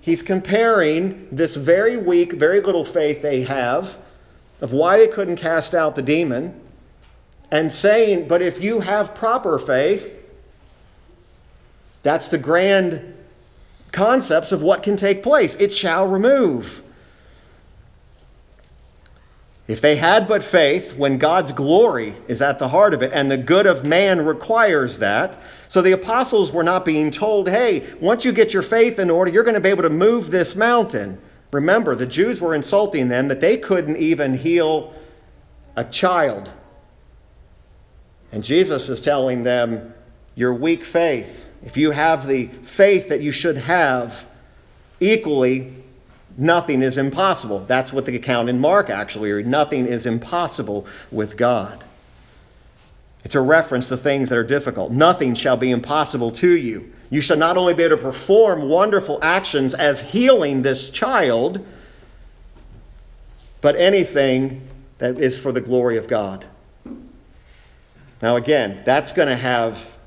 He's 0.00 0.22
comparing 0.22 1.26
this 1.32 1.56
very 1.56 1.96
weak, 1.96 2.32
very 2.34 2.60
little 2.60 2.84
faith 2.84 3.20
they 3.22 3.42
have 3.42 3.98
of 4.60 4.72
why 4.72 4.98
they 4.98 5.08
couldn't 5.08 5.38
cast 5.38 5.74
out 5.74 5.96
the 5.96 6.02
demon 6.02 6.60
and 7.50 7.72
saying, 7.72 8.28
but 8.28 8.40
if 8.40 8.62
you 8.62 8.78
have 8.78 9.16
proper 9.16 9.58
faith, 9.58 10.14
that's 12.04 12.28
the 12.28 12.38
grand 12.38 13.16
concepts 13.92 14.52
of 14.52 14.62
what 14.62 14.82
can 14.82 14.96
take 14.96 15.22
place. 15.22 15.54
It 15.56 15.72
shall 15.72 16.06
remove. 16.06 16.82
If 19.66 19.82
they 19.82 19.96
had 19.96 20.26
but 20.26 20.42
faith, 20.42 20.94
when 20.94 21.18
God's 21.18 21.52
glory 21.52 22.14
is 22.26 22.40
at 22.40 22.58
the 22.58 22.68
heart 22.68 22.94
of 22.94 23.02
it, 23.02 23.12
and 23.12 23.30
the 23.30 23.36
good 23.36 23.66
of 23.66 23.84
man 23.84 24.24
requires 24.24 24.98
that. 24.98 25.38
So 25.68 25.82
the 25.82 25.92
apostles 25.92 26.50
were 26.50 26.62
not 26.62 26.86
being 26.86 27.10
told, 27.10 27.50
hey, 27.50 27.86
once 28.00 28.24
you 28.24 28.32
get 28.32 28.54
your 28.54 28.62
faith 28.62 28.98
in 28.98 29.10
order, 29.10 29.30
you're 29.30 29.44
going 29.44 29.54
to 29.54 29.60
be 29.60 29.68
able 29.68 29.82
to 29.82 29.90
move 29.90 30.30
this 30.30 30.56
mountain. 30.56 31.20
Remember, 31.52 31.94
the 31.94 32.06
Jews 32.06 32.40
were 32.40 32.54
insulting 32.54 33.08
them 33.08 33.28
that 33.28 33.40
they 33.42 33.58
couldn't 33.58 33.98
even 33.98 34.34
heal 34.34 34.94
a 35.76 35.84
child. 35.84 36.50
And 38.32 38.42
Jesus 38.42 38.88
is 38.88 39.02
telling 39.02 39.42
them, 39.42 39.92
your 40.34 40.54
weak 40.54 40.84
faith, 40.84 41.46
if 41.64 41.76
you 41.76 41.90
have 41.90 42.26
the 42.26 42.46
faith 42.46 43.08
that 43.08 43.20
you 43.20 43.32
should 43.32 43.58
have, 43.58 44.26
equally 45.00 45.74
Nothing 46.40 46.82
is 46.82 46.96
impossible. 46.96 47.64
That's 47.66 47.92
what 47.92 48.06
the 48.06 48.14
account 48.14 48.48
in 48.48 48.60
Mark 48.60 48.90
actually 48.90 49.32
read. 49.32 49.48
Nothing 49.48 49.86
is 49.86 50.06
impossible 50.06 50.86
with 51.10 51.36
God. 51.36 51.82
It's 53.24 53.34
a 53.34 53.40
reference 53.40 53.88
to 53.88 53.96
things 53.96 54.28
that 54.28 54.38
are 54.38 54.44
difficult. 54.44 54.92
Nothing 54.92 55.34
shall 55.34 55.56
be 55.56 55.72
impossible 55.72 56.30
to 56.30 56.48
you. 56.48 56.92
You 57.10 57.20
shall 57.20 57.36
not 57.36 57.56
only 57.56 57.74
be 57.74 57.82
able 57.82 57.96
to 57.96 58.02
perform 58.02 58.68
wonderful 58.68 59.18
actions 59.20 59.74
as 59.74 60.00
healing 60.00 60.62
this 60.62 60.90
child, 60.90 61.66
but 63.60 63.74
anything 63.74 64.62
that 64.98 65.18
is 65.18 65.40
for 65.40 65.50
the 65.50 65.60
glory 65.60 65.96
of 65.96 66.06
God. 66.06 66.46
Now, 68.22 68.36
again, 68.36 68.80
that's 68.84 69.10
going 69.10 69.28
to 69.28 69.36
have 69.36 69.97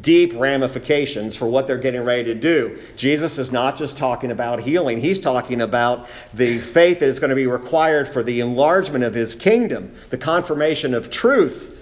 deep 0.00 0.34
ramifications 0.34 1.34
for 1.34 1.46
what 1.46 1.66
they're 1.66 1.78
getting 1.78 2.02
ready 2.02 2.24
to 2.24 2.34
do. 2.34 2.78
Jesus 2.96 3.38
is 3.38 3.50
not 3.50 3.76
just 3.76 3.96
talking 3.96 4.30
about 4.30 4.60
healing, 4.60 5.00
he's 5.00 5.18
talking 5.18 5.62
about 5.62 6.06
the 6.34 6.58
faith 6.58 7.00
that 7.00 7.06
is 7.06 7.18
going 7.18 7.30
to 7.30 7.36
be 7.36 7.46
required 7.46 8.06
for 8.06 8.22
the 8.22 8.40
enlargement 8.40 9.02
of 9.02 9.14
his 9.14 9.34
kingdom, 9.34 9.94
the 10.10 10.18
confirmation 10.18 10.92
of 10.92 11.10
truth, 11.10 11.74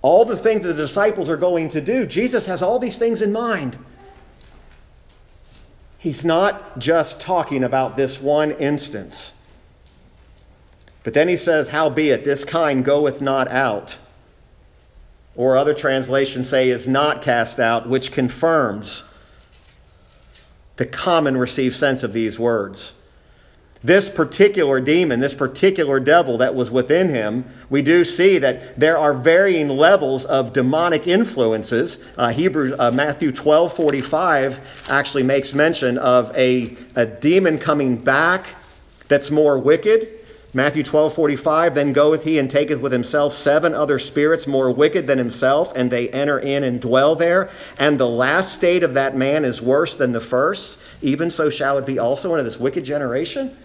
all 0.00 0.24
the 0.24 0.36
things 0.36 0.62
that 0.62 0.74
the 0.74 0.82
disciples 0.82 1.28
are 1.28 1.36
going 1.36 1.68
to 1.70 1.80
do. 1.80 2.06
Jesus 2.06 2.46
has 2.46 2.62
all 2.62 2.78
these 2.78 2.98
things 2.98 3.20
in 3.20 3.32
mind. 3.32 3.76
He's 5.98 6.24
not 6.24 6.78
just 6.78 7.20
talking 7.20 7.64
about 7.64 7.96
this 7.96 8.20
one 8.20 8.52
instance. 8.52 9.32
But 11.02 11.14
then 11.14 11.28
he 11.28 11.36
says, 11.36 11.70
Howbeit, 11.70 12.24
this 12.24 12.44
kind 12.44 12.84
goeth 12.84 13.20
not 13.20 13.50
out 13.50 13.98
or 15.36 15.56
other 15.56 15.74
translations 15.74 16.48
say 16.48 16.70
is 16.70 16.86
not 16.86 17.22
cast 17.22 17.58
out, 17.58 17.88
which 17.88 18.12
confirms 18.12 19.04
the 20.76 20.86
common 20.86 21.36
received 21.36 21.74
sense 21.74 22.02
of 22.02 22.12
these 22.12 22.38
words. 22.38 22.94
This 23.82 24.08
particular 24.08 24.80
demon, 24.80 25.20
this 25.20 25.34
particular 25.34 26.00
devil 26.00 26.38
that 26.38 26.54
was 26.54 26.70
within 26.70 27.10
him, 27.10 27.44
we 27.68 27.82
do 27.82 28.02
see 28.02 28.38
that 28.38 28.80
there 28.80 28.96
are 28.96 29.12
varying 29.12 29.68
levels 29.68 30.24
of 30.24 30.54
demonic 30.54 31.06
influences. 31.06 31.98
Uh, 32.16 32.30
Hebrews, 32.30 32.72
uh, 32.78 32.90
Matthew 32.92 33.30
12 33.30 33.74
45 33.74 34.88
actually 34.88 35.22
makes 35.22 35.52
mention 35.52 35.98
of 35.98 36.34
a, 36.34 36.74
a 36.96 37.04
demon 37.04 37.58
coming 37.58 37.96
back 37.96 38.46
that's 39.08 39.30
more 39.30 39.58
wicked 39.58 40.13
Matthew 40.56 40.84
12, 40.84 41.12
45, 41.12 41.74
then 41.74 41.92
goeth 41.92 42.22
he 42.22 42.38
and 42.38 42.48
taketh 42.48 42.78
with 42.78 42.92
himself 42.92 43.32
seven 43.32 43.74
other 43.74 43.98
spirits 43.98 44.46
more 44.46 44.70
wicked 44.70 45.08
than 45.08 45.18
himself, 45.18 45.72
and 45.74 45.90
they 45.90 46.08
enter 46.10 46.38
in 46.38 46.62
and 46.62 46.80
dwell 46.80 47.16
there. 47.16 47.50
And 47.76 47.98
the 47.98 48.08
last 48.08 48.52
state 48.52 48.84
of 48.84 48.94
that 48.94 49.16
man 49.16 49.44
is 49.44 49.60
worse 49.60 49.96
than 49.96 50.12
the 50.12 50.20
first. 50.20 50.78
Even 51.02 51.28
so 51.28 51.50
shall 51.50 51.76
it 51.78 51.86
be 51.86 51.98
also 51.98 52.32
unto 52.32 52.44
this 52.44 52.56
wicked 52.56 52.84
generation. 52.84 53.56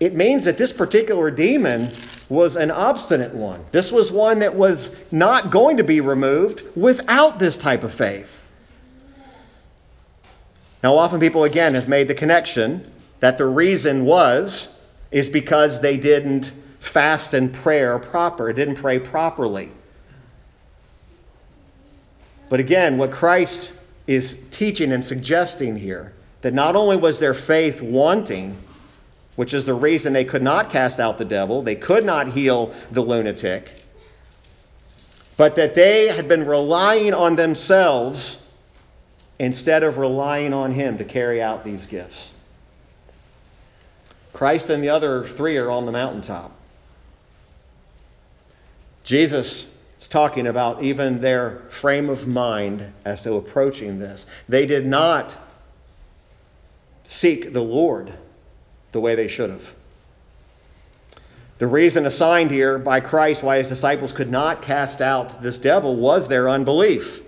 It 0.00 0.14
means 0.14 0.44
that 0.44 0.58
this 0.58 0.72
particular 0.72 1.30
demon 1.30 1.90
was 2.28 2.54
an 2.54 2.70
obstinate 2.70 3.34
one. 3.34 3.64
This 3.72 3.90
was 3.90 4.12
one 4.12 4.40
that 4.40 4.54
was 4.54 4.94
not 5.10 5.50
going 5.50 5.78
to 5.78 5.84
be 5.84 6.02
removed 6.02 6.62
without 6.76 7.38
this 7.38 7.56
type 7.56 7.84
of 7.84 7.94
faith. 7.94 8.44
Now, 10.82 10.96
often 10.96 11.20
people, 11.20 11.44
again, 11.44 11.72
have 11.74 11.88
made 11.88 12.08
the 12.08 12.14
connection 12.14 12.90
that 13.20 13.38
the 13.38 13.46
reason 13.46 14.04
was 14.04 14.73
is 15.14 15.28
because 15.28 15.80
they 15.80 15.96
didn't 15.96 16.52
fast 16.80 17.34
and 17.34 17.54
prayer 17.54 18.00
proper, 18.00 18.52
didn't 18.52 18.74
pray 18.74 18.98
properly. 18.98 19.70
But 22.48 22.58
again, 22.58 22.98
what 22.98 23.12
Christ 23.12 23.72
is 24.08 24.44
teaching 24.50 24.90
and 24.90 25.04
suggesting 25.04 25.76
here, 25.76 26.12
that 26.40 26.52
not 26.52 26.74
only 26.74 26.96
was 26.96 27.20
their 27.20 27.32
faith 27.32 27.80
wanting, 27.80 28.58
which 29.36 29.54
is 29.54 29.64
the 29.64 29.74
reason 29.74 30.12
they 30.12 30.24
could 30.24 30.42
not 30.42 30.68
cast 30.68 30.98
out 30.98 31.16
the 31.16 31.24
devil, 31.24 31.62
they 31.62 31.76
could 31.76 32.04
not 32.04 32.26
heal 32.26 32.74
the 32.90 33.00
lunatic, 33.00 33.70
but 35.36 35.54
that 35.54 35.76
they 35.76 36.08
had 36.08 36.26
been 36.26 36.44
relying 36.44 37.14
on 37.14 37.36
themselves 37.36 38.44
instead 39.38 39.84
of 39.84 39.96
relying 39.96 40.52
on 40.52 40.72
Him 40.72 40.98
to 40.98 41.04
carry 41.04 41.40
out 41.40 41.62
these 41.62 41.86
gifts. 41.86 42.34
Christ 44.34 44.68
and 44.68 44.82
the 44.82 44.90
other 44.90 45.24
three 45.24 45.56
are 45.56 45.70
on 45.70 45.86
the 45.86 45.92
mountaintop. 45.92 46.52
Jesus 49.04 49.66
is 50.00 50.08
talking 50.08 50.46
about 50.46 50.82
even 50.82 51.20
their 51.20 51.60
frame 51.70 52.10
of 52.10 52.26
mind 52.26 52.92
as 53.04 53.22
to 53.22 53.34
approaching 53.34 54.00
this. 54.00 54.26
They 54.48 54.66
did 54.66 54.86
not 54.86 55.36
seek 57.04 57.52
the 57.52 57.62
Lord 57.62 58.12
the 58.92 59.00
way 59.00 59.14
they 59.14 59.28
should 59.28 59.50
have. 59.50 59.72
The 61.58 61.68
reason 61.68 62.04
assigned 62.04 62.50
here 62.50 62.78
by 62.78 62.98
Christ 62.98 63.44
why 63.44 63.58
his 63.58 63.68
disciples 63.68 64.10
could 64.10 64.30
not 64.30 64.62
cast 64.62 65.00
out 65.00 65.42
this 65.42 65.58
devil 65.58 65.94
was 65.94 66.26
their 66.26 66.48
unbelief. 66.48 67.22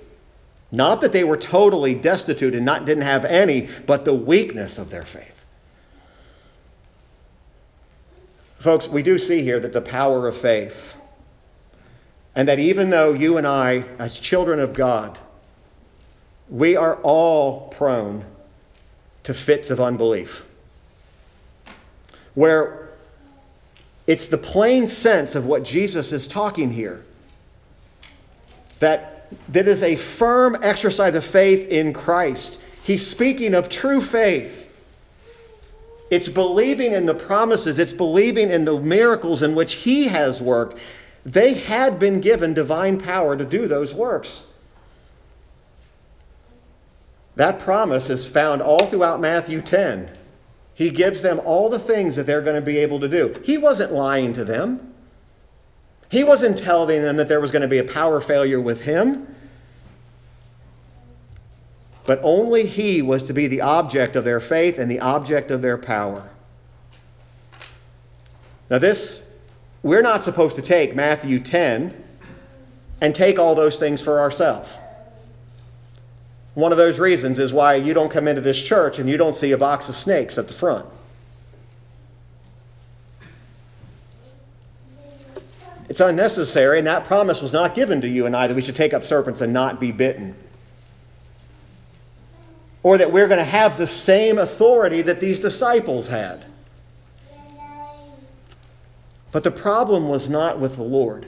Not 0.72 1.00
that 1.02 1.12
they 1.12 1.22
were 1.22 1.36
totally 1.36 1.94
destitute 1.94 2.54
and 2.56 2.66
not, 2.66 2.84
didn't 2.84 3.04
have 3.04 3.24
any, 3.24 3.68
but 3.86 4.04
the 4.04 4.14
weakness 4.14 4.78
of 4.78 4.90
their 4.90 5.04
faith. 5.04 5.35
Folks, 8.58 8.88
we 8.88 9.02
do 9.02 9.18
see 9.18 9.42
here 9.42 9.60
that 9.60 9.72
the 9.72 9.80
power 9.80 10.26
of 10.26 10.36
faith, 10.36 10.96
and 12.34 12.48
that 12.48 12.58
even 12.58 12.90
though 12.90 13.12
you 13.12 13.36
and 13.36 13.46
I, 13.46 13.84
as 13.98 14.18
children 14.18 14.60
of 14.60 14.72
God, 14.72 15.18
we 16.48 16.76
are 16.76 16.96
all 17.02 17.68
prone 17.68 18.24
to 19.24 19.34
fits 19.34 19.70
of 19.70 19.80
unbelief, 19.80 20.44
where 22.34 22.90
it's 24.06 24.28
the 24.28 24.38
plain 24.38 24.86
sense 24.86 25.34
of 25.34 25.46
what 25.46 25.64
Jesus 25.64 26.12
is 26.12 26.26
talking 26.28 26.70
here 26.70 27.04
that 28.78 29.12
that 29.48 29.66
is 29.66 29.82
a 29.82 29.96
firm 29.96 30.56
exercise 30.62 31.14
of 31.14 31.24
faith 31.24 31.68
in 31.68 31.92
Christ. 31.92 32.60
He's 32.84 33.04
speaking 33.06 33.54
of 33.54 33.68
true 33.68 34.00
faith 34.00 34.65
it's 36.10 36.28
believing 36.28 36.92
in 36.92 37.06
the 37.06 37.14
promises, 37.14 37.78
it's 37.78 37.92
believing 37.92 38.50
in 38.50 38.64
the 38.64 38.78
miracles 38.78 39.42
in 39.42 39.54
which 39.54 39.74
He 39.74 40.08
has 40.08 40.40
worked. 40.40 40.78
They 41.24 41.54
had 41.54 41.98
been 41.98 42.20
given 42.20 42.54
divine 42.54 42.98
power 42.98 43.36
to 43.36 43.44
do 43.44 43.66
those 43.66 43.92
works. 43.92 44.44
That 47.34 47.58
promise 47.58 48.08
is 48.08 48.26
found 48.26 48.62
all 48.62 48.86
throughout 48.86 49.20
Matthew 49.20 49.60
10. 49.60 50.10
He 50.74 50.90
gives 50.90 51.22
them 51.22 51.40
all 51.44 51.68
the 51.68 51.78
things 51.78 52.16
that 52.16 52.26
they're 52.26 52.42
going 52.42 52.56
to 52.56 52.62
be 52.62 52.78
able 52.78 53.00
to 53.00 53.08
do. 53.08 53.34
He 53.44 53.58
wasn't 53.58 53.92
lying 53.92 54.32
to 54.34 54.44
them. 54.44 54.94
He 56.10 56.22
wasn't 56.22 56.56
telling 56.56 57.02
them 57.02 57.16
that 57.16 57.28
there 57.28 57.40
was 57.40 57.50
going 57.50 57.62
to 57.62 57.68
be 57.68 57.78
a 57.78 57.84
power 57.84 58.20
failure 58.20 58.60
with 58.60 58.82
him 58.82 59.34
but 62.06 62.20
only 62.22 62.66
he 62.66 63.02
was 63.02 63.24
to 63.24 63.34
be 63.34 63.48
the 63.48 63.60
object 63.60 64.14
of 64.14 64.24
their 64.24 64.40
faith 64.40 64.78
and 64.78 64.90
the 64.90 65.00
object 65.00 65.50
of 65.50 65.60
their 65.60 65.76
power. 65.76 66.30
Now, 68.70 68.78
this, 68.78 69.22
we're 69.82 70.02
not 70.02 70.22
supposed 70.22 70.56
to 70.56 70.62
take 70.62 70.94
Matthew 70.94 71.40
10 71.40 72.04
and 73.00 73.14
take 73.14 73.38
all 73.38 73.54
those 73.54 73.78
things 73.78 74.00
for 74.00 74.20
ourselves. 74.20 74.70
One 76.54 76.72
of 76.72 76.78
those 76.78 76.98
reasons 76.98 77.38
is 77.38 77.52
why 77.52 77.74
you 77.74 77.92
don't 77.92 78.10
come 78.10 78.26
into 78.28 78.40
this 78.40 78.60
church 78.60 78.98
and 78.98 79.10
you 79.10 79.16
don't 79.16 79.36
see 79.36 79.52
a 79.52 79.58
box 79.58 79.88
of 79.88 79.94
snakes 79.94 80.38
at 80.38 80.48
the 80.48 80.54
front. 80.54 80.86
It's 85.88 86.00
unnecessary, 86.00 86.78
and 86.78 86.86
that 86.86 87.04
promise 87.04 87.40
was 87.40 87.52
not 87.52 87.74
given 87.74 88.00
to 88.00 88.08
you 88.08 88.26
and 88.26 88.34
I 88.34 88.48
that 88.48 88.54
we 88.54 88.62
should 88.62 88.74
take 88.74 88.92
up 88.92 89.04
serpents 89.04 89.40
and 89.40 89.52
not 89.52 89.78
be 89.78 89.92
bitten 89.92 90.34
or 92.86 92.96
that 92.96 93.10
we're 93.10 93.26
going 93.26 93.36
to 93.36 93.44
have 93.44 93.76
the 93.76 93.84
same 93.84 94.38
authority 94.38 95.02
that 95.02 95.18
these 95.18 95.40
disciples 95.40 96.06
had. 96.06 96.44
But 99.32 99.42
the 99.42 99.50
problem 99.50 100.08
was 100.08 100.30
not 100.30 100.60
with 100.60 100.76
the 100.76 100.84
Lord. 100.84 101.26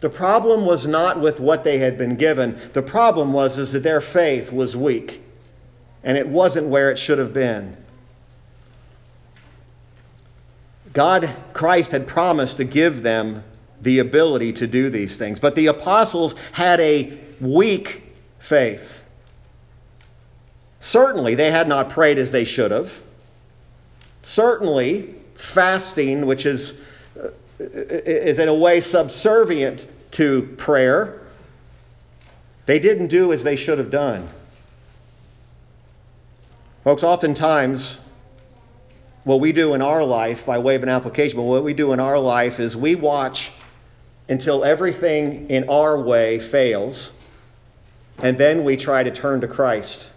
The 0.00 0.10
problem 0.10 0.66
was 0.66 0.86
not 0.86 1.18
with 1.18 1.40
what 1.40 1.64
they 1.64 1.78
had 1.78 1.96
been 1.96 2.16
given. 2.16 2.60
The 2.74 2.82
problem 2.82 3.32
was 3.32 3.56
is 3.56 3.72
that 3.72 3.84
their 3.84 4.02
faith 4.02 4.52
was 4.52 4.76
weak 4.76 5.22
and 6.02 6.18
it 6.18 6.28
wasn't 6.28 6.66
where 6.66 6.90
it 6.90 6.98
should 6.98 7.16
have 7.16 7.32
been. 7.32 7.78
God, 10.92 11.34
Christ 11.54 11.92
had 11.92 12.06
promised 12.06 12.58
to 12.58 12.64
give 12.64 13.02
them 13.02 13.44
the 13.80 13.98
ability 13.98 14.52
to 14.52 14.66
do 14.66 14.90
these 14.90 15.16
things, 15.16 15.40
but 15.40 15.54
the 15.54 15.68
apostles 15.68 16.34
had 16.52 16.80
a 16.80 17.18
weak 17.40 18.02
faith. 18.38 19.03
Certainly, 20.84 21.36
they 21.36 21.50
had 21.50 21.66
not 21.66 21.88
prayed 21.88 22.18
as 22.18 22.30
they 22.30 22.44
should 22.44 22.70
have. 22.70 23.00
Certainly, 24.22 25.14
fasting, 25.34 26.26
which 26.26 26.44
is, 26.44 26.78
uh, 27.18 27.28
is 27.58 28.38
in 28.38 28.48
a 28.48 28.54
way 28.54 28.82
subservient 28.82 29.86
to 30.10 30.42
prayer, 30.58 31.22
they 32.66 32.78
didn't 32.78 33.06
do 33.06 33.32
as 33.32 33.44
they 33.44 33.56
should 33.56 33.78
have 33.78 33.90
done. 33.90 34.28
Folks, 36.84 37.02
oftentimes, 37.02 37.98
what 39.24 39.40
we 39.40 39.52
do 39.52 39.72
in 39.72 39.80
our 39.80 40.04
life, 40.04 40.44
by 40.44 40.58
way 40.58 40.74
of 40.74 40.82
an 40.82 40.90
application, 40.90 41.38
but 41.38 41.44
what 41.44 41.64
we 41.64 41.72
do 41.72 41.94
in 41.94 41.98
our 41.98 42.18
life 42.18 42.60
is 42.60 42.76
we 42.76 42.94
watch 42.94 43.52
until 44.28 44.66
everything 44.66 45.48
in 45.48 45.66
our 45.70 45.98
way 45.98 46.38
fails, 46.38 47.10
and 48.18 48.36
then 48.36 48.64
we 48.64 48.76
try 48.76 49.02
to 49.02 49.10
turn 49.10 49.40
to 49.40 49.48
Christ. 49.48 50.10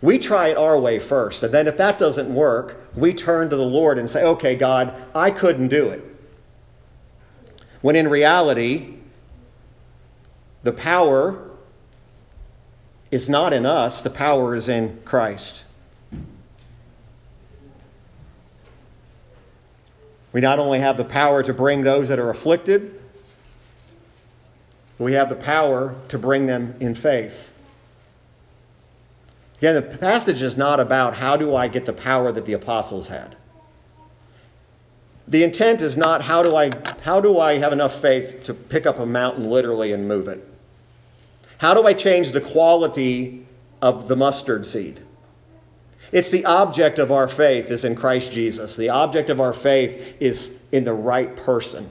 We 0.00 0.18
try 0.18 0.48
it 0.48 0.56
our 0.56 0.78
way 0.78 0.98
first, 0.98 1.42
and 1.42 1.52
then 1.52 1.66
if 1.66 1.76
that 1.76 1.98
doesn't 1.98 2.32
work, 2.32 2.80
we 2.94 3.12
turn 3.12 3.50
to 3.50 3.56
the 3.56 3.64
Lord 3.64 3.98
and 3.98 4.08
say, 4.08 4.22
Okay, 4.22 4.54
God, 4.54 4.94
I 5.14 5.30
couldn't 5.30 5.68
do 5.68 5.88
it. 5.88 6.04
When 7.80 7.96
in 7.96 8.08
reality, 8.08 8.94
the 10.62 10.72
power 10.72 11.50
is 13.10 13.28
not 13.28 13.52
in 13.52 13.64
us, 13.66 14.00
the 14.00 14.10
power 14.10 14.54
is 14.54 14.68
in 14.68 15.00
Christ. 15.04 15.64
We 20.32 20.40
not 20.40 20.58
only 20.58 20.80
have 20.80 20.96
the 20.96 21.04
power 21.04 21.42
to 21.42 21.54
bring 21.54 21.82
those 21.82 22.08
that 22.08 22.18
are 22.18 22.30
afflicted, 22.30 23.00
we 24.98 25.14
have 25.14 25.28
the 25.28 25.36
power 25.36 25.94
to 26.08 26.18
bring 26.18 26.46
them 26.46 26.74
in 26.80 26.94
faith. 26.94 27.50
Again, 29.58 29.74
the 29.74 29.82
passage 29.82 30.42
is 30.42 30.56
not 30.56 30.78
about 30.80 31.14
how 31.14 31.36
do 31.36 31.54
I 31.54 31.68
get 31.68 31.84
the 31.84 31.92
power 31.92 32.30
that 32.32 32.46
the 32.46 32.52
apostles 32.52 33.08
had. 33.08 33.36
The 35.26 35.44
intent 35.44 35.80
is 35.82 35.96
not 35.96 36.22
how 36.22 36.42
do 36.42 36.56
I 36.56 36.70
how 37.02 37.20
do 37.20 37.38
I 37.38 37.58
have 37.58 37.72
enough 37.72 38.00
faith 38.00 38.44
to 38.44 38.54
pick 38.54 38.86
up 38.86 38.98
a 38.98 39.04
mountain 39.04 39.50
literally 39.50 39.92
and 39.92 40.08
move 40.08 40.28
it? 40.28 40.46
How 41.58 41.74
do 41.74 41.86
I 41.86 41.92
change 41.92 42.32
the 42.32 42.40
quality 42.40 43.46
of 43.82 44.08
the 44.08 44.16
mustard 44.16 44.64
seed? 44.64 45.00
It's 46.12 46.30
the 46.30 46.46
object 46.46 46.98
of 46.98 47.12
our 47.12 47.28
faith 47.28 47.70
is 47.70 47.84
in 47.84 47.94
Christ 47.94 48.32
Jesus. 48.32 48.76
The 48.76 48.88
object 48.88 49.28
of 49.28 49.40
our 49.40 49.52
faith 49.52 50.16
is 50.20 50.58
in 50.72 50.84
the 50.84 50.94
right 50.94 51.36
person. 51.36 51.90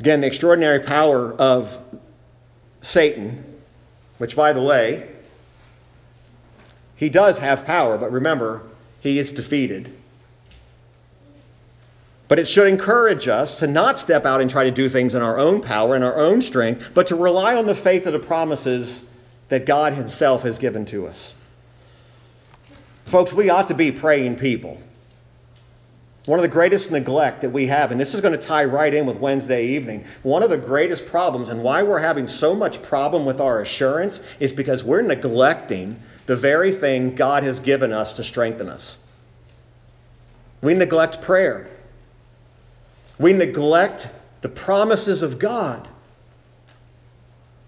Again, 0.00 0.20
the 0.20 0.26
extraordinary 0.26 0.80
power 0.80 1.34
of 1.34 1.78
Satan, 2.80 3.53
which, 4.24 4.36
by 4.36 4.54
the 4.54 4.62
way, 4.62 5.06
he 6.96 7.10
does 7.10 7.40
have 7.40 7.66
power, 7.66 7.98
but 7.98 8.10
remember, 8.10 8.62
he 9.02 9.18
is 9.18 9.30
defeated. 9.30 9.94
But 12.26 12.38
it 12.38 12.48
should 12.48 12.66
encourage 12.66 13.28
us 13.28 13.58
to 13.58 13.66
not 13.66 13.98
step 13.98 14.24
out 14.24 14.40
and 14.40 14.50
try 14.50 14.64
to 14.64 14.70
do 14.70 14.88
things 14.88 15.14
in 15.14 15.20
our 15.20 15.38
own 15.38 15.60
power 15.60 15.94
and 15.94 16.02
our 16.02 16.16
own 16.16 16.40
strength, 16.40 16.88
but 16.94 17.06
to 17.08 17.16
rely 17.16 17.54
on 17.54 17.66
the 17.66 17.74
faith 17.74 18.06
of 18.06 18.14
the 18.14 18.18
promises 18.18 19.10
that 19.50 19.66
God 19.66 19.92
Himself 19.92 20.42
has 20.44 20.58
given 20.58 20.86
to 20.86 21.06
us. 21.06 21.34
Folks, 23.04 23.30
we 23.34 23.50
ought 23.50 23.68
to 23.68 23.74
be 23.74 23.92
praying 23.92 24.36
people. 24.36 24.80
One 26.26 26.38
of 26.38 26.42
the 26.42 26.48
greatest 26.48 26.90
neglect 26.90 27.42
that 27.42 27.50
we 27.50 27.66
have, 27.66 27.92
and 27.92 28.00
this 28.00 28.14
is 28.14 28.22
going 28.22 28.32
to 28.32 28.46
tie 28.46 28.64
right 28.64 28.94
in 28.94 29.04
with 29.04 29.18
Wednesday 29.18 29.66
evening, 29.66 30.04
one 30.22 30.42
of 30.42 30.48
the 30.48 30.56
greatest 30.56 31.06
problems 31.06 31.50
and 31.50 31.62
why 31.62 31.82
we're 31.82 31.98
having 31.98 32.26
so 32.26 32.54
much 32.54 32.82
problem 32.82 33.26
with 33.26 33.40
our 33.40 33.60
assurance 33.60 34.20
is 34.40 34.52
because 34.52 34.82
we're 34.82 35.02
neglecting 35.02 36.00
the 36.24 36.36
very 36.36 36.72
thing 36.72 37.14
God 37.14 37.44
has 37.44 37.60
given 37.60 37.92
us 37.92 38.14
to 38.14 38.24
strengthen 38.24 38.70
us. 38.70 38.96
We 40.62 40.72
neglect 40.72 41.20
prayer. 41.20 41.68
We 43.18 43.34
neglect 43.34 44.08
the 44.40 44.48
promises 44.48 45.22
of 45.22 45.38
God. 45.38 45.86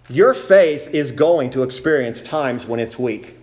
Your 0.08 0.32
faith 0.32 0.88
is 0.94 1.12
going 1.12 1.50
to 1.50 1.62
experience 1.62 2.22
times 2.22 2.66
when 2.66 2.80
it's 2.80 2.98
weak. 2.98 3.36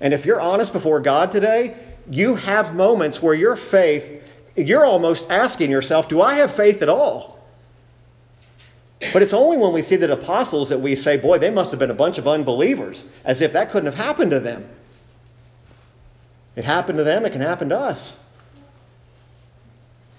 And 0.00 0.14
if 0.14 0.24
you're 0.24 0.40
honest 0.40 0.72
before 0.72 1.00
God 1.00 1.32
today, 1.32 1.76
you 2.08 2.36
have 2.36 2.74
moments 2.74 3.20
where 3.22 3.34
your 3.34 3.56
faith, 3.56 4.22
you're 4.56 4.84
almost 4.84 5.30
asking 5.30 5.70
yourself, 5.70 6.08
Do 6.08 6.20
I 6.20 6.34
have 6.34 6.54
faith 6.54 6.82
at 6.82 6.88
all? 6.88 7.38
But 9.12 9.22
it's 9.22 9.32
only 9.32 9.56
when 9.56 9.72
we 9.72 9.82
see 9.82 9.96
the 9.96 10.12
apostles 10.12 10.68
that 10.68 10.80
we 10.80 10.94
say, 10.94 11.16
Boy, 11.16 11.38
they 11.38 11.50
must 11.50 11.70
have 11.70 11.80
been 11.80 11.90
a 11.90 11.94
bunch 11.94 12.18
of 12.18 12.28
unbelievers, 12.28 13.04
as 13.24 13.40
if 13.40 13.52
that 13.52 13.70
couldn't 13.70 13.86
have 13.92 14.04
happened 14.04 14.30
to 14.30 14.40
them. 14.40 14.68
It 16.56 16.64
happened 16.64 16.98
to 16.98 17.04
them, 17.04 17.24
it 17.24 17.32
can 17.32 17.40
happen 17.40 17.68
to 17.70 17.78
us 17.78 18.18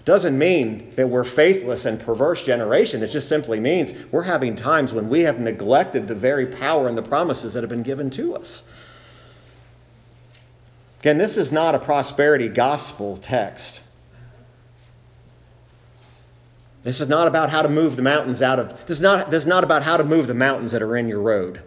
It 0.00 0.06
doesn't 0.06 0.36
mean 0.36 0.92
that 0.96 1.08
we're 1.08 1.24
faithless 1.24 1.84
and 1.84 2.00
perverse 2.00 2.44
generation. 2.44 3.02
It 3.02 3.08
just 3.08 3.28
simply 3.28 3.60
means 3.60 3.92
we're 4.10 4.22
having 4.22 4.56
times 4.56 4.92
when 4.92 5.08
we 5.08 5.20
have 5.20 5.38
neglected 5.38 6.08
the 6.08 6.14
very 6.14 6.46
power 6.46 6.88
and 6.88 6.98
the 6.98 7.02
promises 7.02 7.54
that 7.54 7.62
have 7.62 7.70
been 7.70 7.84
given 7.84 8.10
to 8.10 8.34
us. 8.34 8.62
Again, 11.02 11.18
this 11.18 11.36
is 11.36 11.50
not 11.50 11.74
a 11.74 11.80
prosperity 11.80 12.48
gospel 12.48 13.16
text. 13.16 13.80
This 16.84 17.00
is 17.00 17.08
not 17.08 17.26
about 17.26 17.50
how 17.50 17.62
to 17.62 17.68
move 17.68 17.96
the 17.96 18.02
mountains 18.02 18.40
out 18.40 18.60
of 18.60 18.68
this 18.86 18.98
is 18.98 19.00
not, 19.00 19.28
this 19.28 19.42
is 19.42 19.48
not 19.48 19.64
about 19.64 19.82
how 19.82 19.96
to 19.96 20.04
move 20.04 20.28
the 20.28 20.34
mountains 20.34 20.70
that 20.70 20.80
are 20.80 20.96
in 20.96 21.08
your 21.08 21.18
road. 21.18 21.60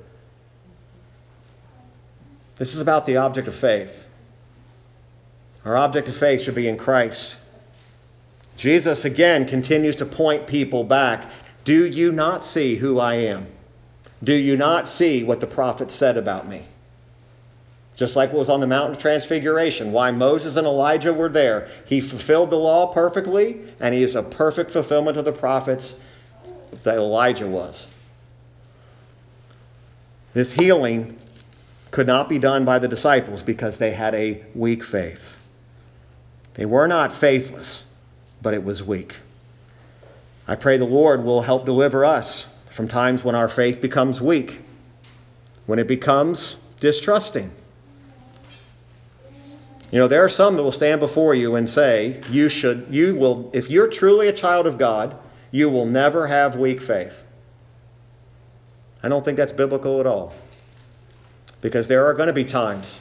This 2.55 2.73
is 2.73 2.79
about 2.79 3.05
the 3.05 3.17
object 3.17 3.49
of 3.49 3.55
faith. 3.55 4.07
Our 5.65 5.75
object 5.75 6.07
of 6.07 6.15
faith 6.15 6.41
should 6.41 6.55
be 6.55 6.69
in 6.69 6.77
Christ. 6.77 7.35
Jesus 8.55 9.03
again 9.03 9.45
continues 9.45 9.97
to 9.97 10.05
point 10.05 10.47
people 10.47 10.85
back. 10.85 11.29
Do 11.65 11.85
you 11.85 12.13
not 12.13 12.45
see 12.45 12.75
who 12.77 12.99
I 12.99 13.15
am? 13.15 13.47
Do 14.23 14.33
you 14.33 14.55
not 14.55 14.87
see 14.87 15.25
what 15.25 15.41
the 15.41 15.47
prophet 15.47 15.91
said 15.91 16.15
about 16.15 16.47
me? 16.47 16.67
Just 17.95 18.15
like 18.15 18.31
what 18.31 18.39
was 18.39 18.49
on 18.49 18.59
the 18.59 18.67
Mountain 18.67 18.95
of 18.95 19.01
Transfiguration, 19.01 19.91
why 19.91 20.11
Moses 20.11 20.57
and 20.57 20.67
Elijah 20.67 21.13
were 21.13 21.29
there. 21.29 21.69
He 21.85 22.01
fulfilled 22.01 22.49
the 22.49 22.57
law 22.57 22.87
perfectly, 22.87 23.61
and 23.79 23.95
he 23.95 24.03
is 24.03 24.15
a 24.15 24.23
perfect 24.23 24.71
fulfillment 24.71 25.17
of 25.17 25.23
the 25.25 25.31
prophets 25.31 25.95
that 26.83 26.97
Elijah 26.97 27.47
was. 27.47 27.87
This 30.33 30.51
healing 30.51 31.17
could 31.91 32.07
not 32.07 32.27
be 32.27 32.37
done 32.37 32.65
by 32.65 32.79
the 32.79 32.89
disciples 32.89 33.41
because 33.41 33.77
they 33.77 33.91
had 33.91 34.13
a 34.13 34.43
weak 34.53 34.83
faith. 34.83 35.37
They 36.55 36.65
were 36.65 36.87
not 36.87 37.13
faithless 37.13 37.85
but 38.45 38.53
it 38.53 38.63
was 38.63 38.83
weak. 38.83 39.15
I 40.47 40.53
pray 40.53 40.77
the 40.77 40.85
Lord 40.85 41.23
will 41.23 41.41
help 41.41 41.65
deliver 41.65 42.05
us 42.05 42.47
from 42.69 42.87
times 42.87 43.23
when 43.23 43.33
our 43.33 43.49
faith 43.49 43.81
becomes 43.81 44.21
weak, 44.21 44.61
when 45.65 45.79
it 45.79 45.87
becomes 45.87 46.57
distrusting. 46.79 47.49
You 49.91 49.99
know, 49.99 50.07
there 50.07 50.23
are 50.23 50.29
some 50.29 50.55
that 50.55 50.63
will 50.63 50.71
stand 50.71 50.99
before 50.99 51.35
you 51.35 51.55
and 51.55 51.69
say, 51.69 52.21
you 52.29 52.49
should, 52.49 52.87
you 52.89 53.15
will, 53.15 53.49
if 53.53 53.69
you're 53.69 53.87
truly 53.87 54.27
a 54.27 54.33
child 54.33 54.67
of 54.67 54.77
God, 54.77 55.17
you 55.51 55.69
will 55.69 55.85
never 55.85 56.27
have 56.27 56.55
weak 56.55 56.81
faith. 56.81 57.23
I 59.01 59.07
don't 59.07 59.23
think 59.23 59.37
that's 59.37 59.53
biblical 59.53 59.99
at 59.99 60.07
all. 60.07 60.33
Because 61.61 61.87
there 61.87 62.05
are 62.05 62.13
going 62.13 62.27
to 62.27 62.33
be 62.33 62.43
times 62.43 62.99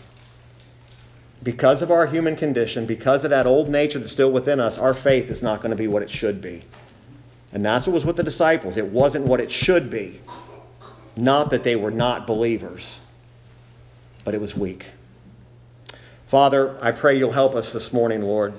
because 1.45 1.83
of 1.83 1.91
our 1.91 2.07
human 2.07 2.35
condition, 2.35 2.87
because 2.87 3.23
of 3.23 3.31
that 3.31 3.47
old 3.47 3.69
nature 3.69 3.99
that's 3.99 4.13
still 4.13 4.33
within 4.33 4.59
us, 4.59 4.79
our 4.79 4.95
faith 4.95 5.29
is 5.29 5.43
not 5.43 5.61
going 5.61 5.71
to 5.71 5.77
be 5.77 5.87
what 5.87 6.03
it 6.03 6.09
should 6.09 6.41
be. 6.41 6.63
And 7.53 7.65
that's 7.65 7.87
what 7.87 7.93
was 7.93 8.07
with 8.07 8.17
the 8.17 8.23
disciples. 8.23 8.77
It 8.79 8.87
wasn't 8.87 9.27
what 9.27 9.41
it 9.41 9.51
should 9.51 9.91
be. 9.91 10.21
Not 11.17 11.51
that 11.51 11.63
they 11.63 11.77
were 11.77 11.91
not 11.91 12.27
believers, 12.27 12.99
but 14.25 14.35
it 14.35 14.41
was 14.41 14.57
weak. 14.57 14.87
Father, 16.27 16.77
I 16.81 16.93
pray 16.93 17.19
you'll 17.19 17.33
help 17.33 17.55
us 17.55 17.73
this 17.73 17.93
morning, 17.93 18.23
Lord. 18.23 18.55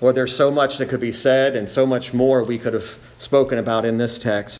Lord, 0.00 0.14
there's 0.14 0.34
so 0.34 0.50
much 0.50 0.78
that 0.78 0.88
could 0.88 1.00
be 1.00 1.12
said 1.12 1.54
and 1.54 1.68
so 1.68 1.86
much 1.86 2.12
more 2.12 2.42
we 2.42 2.58
could 2.58 2.74
have 2.74 2.98
spoken 3.18 3.58
about 3.58 3.84
in 3.84 3.98
this 3.98 4.18
text. 4.18 4.50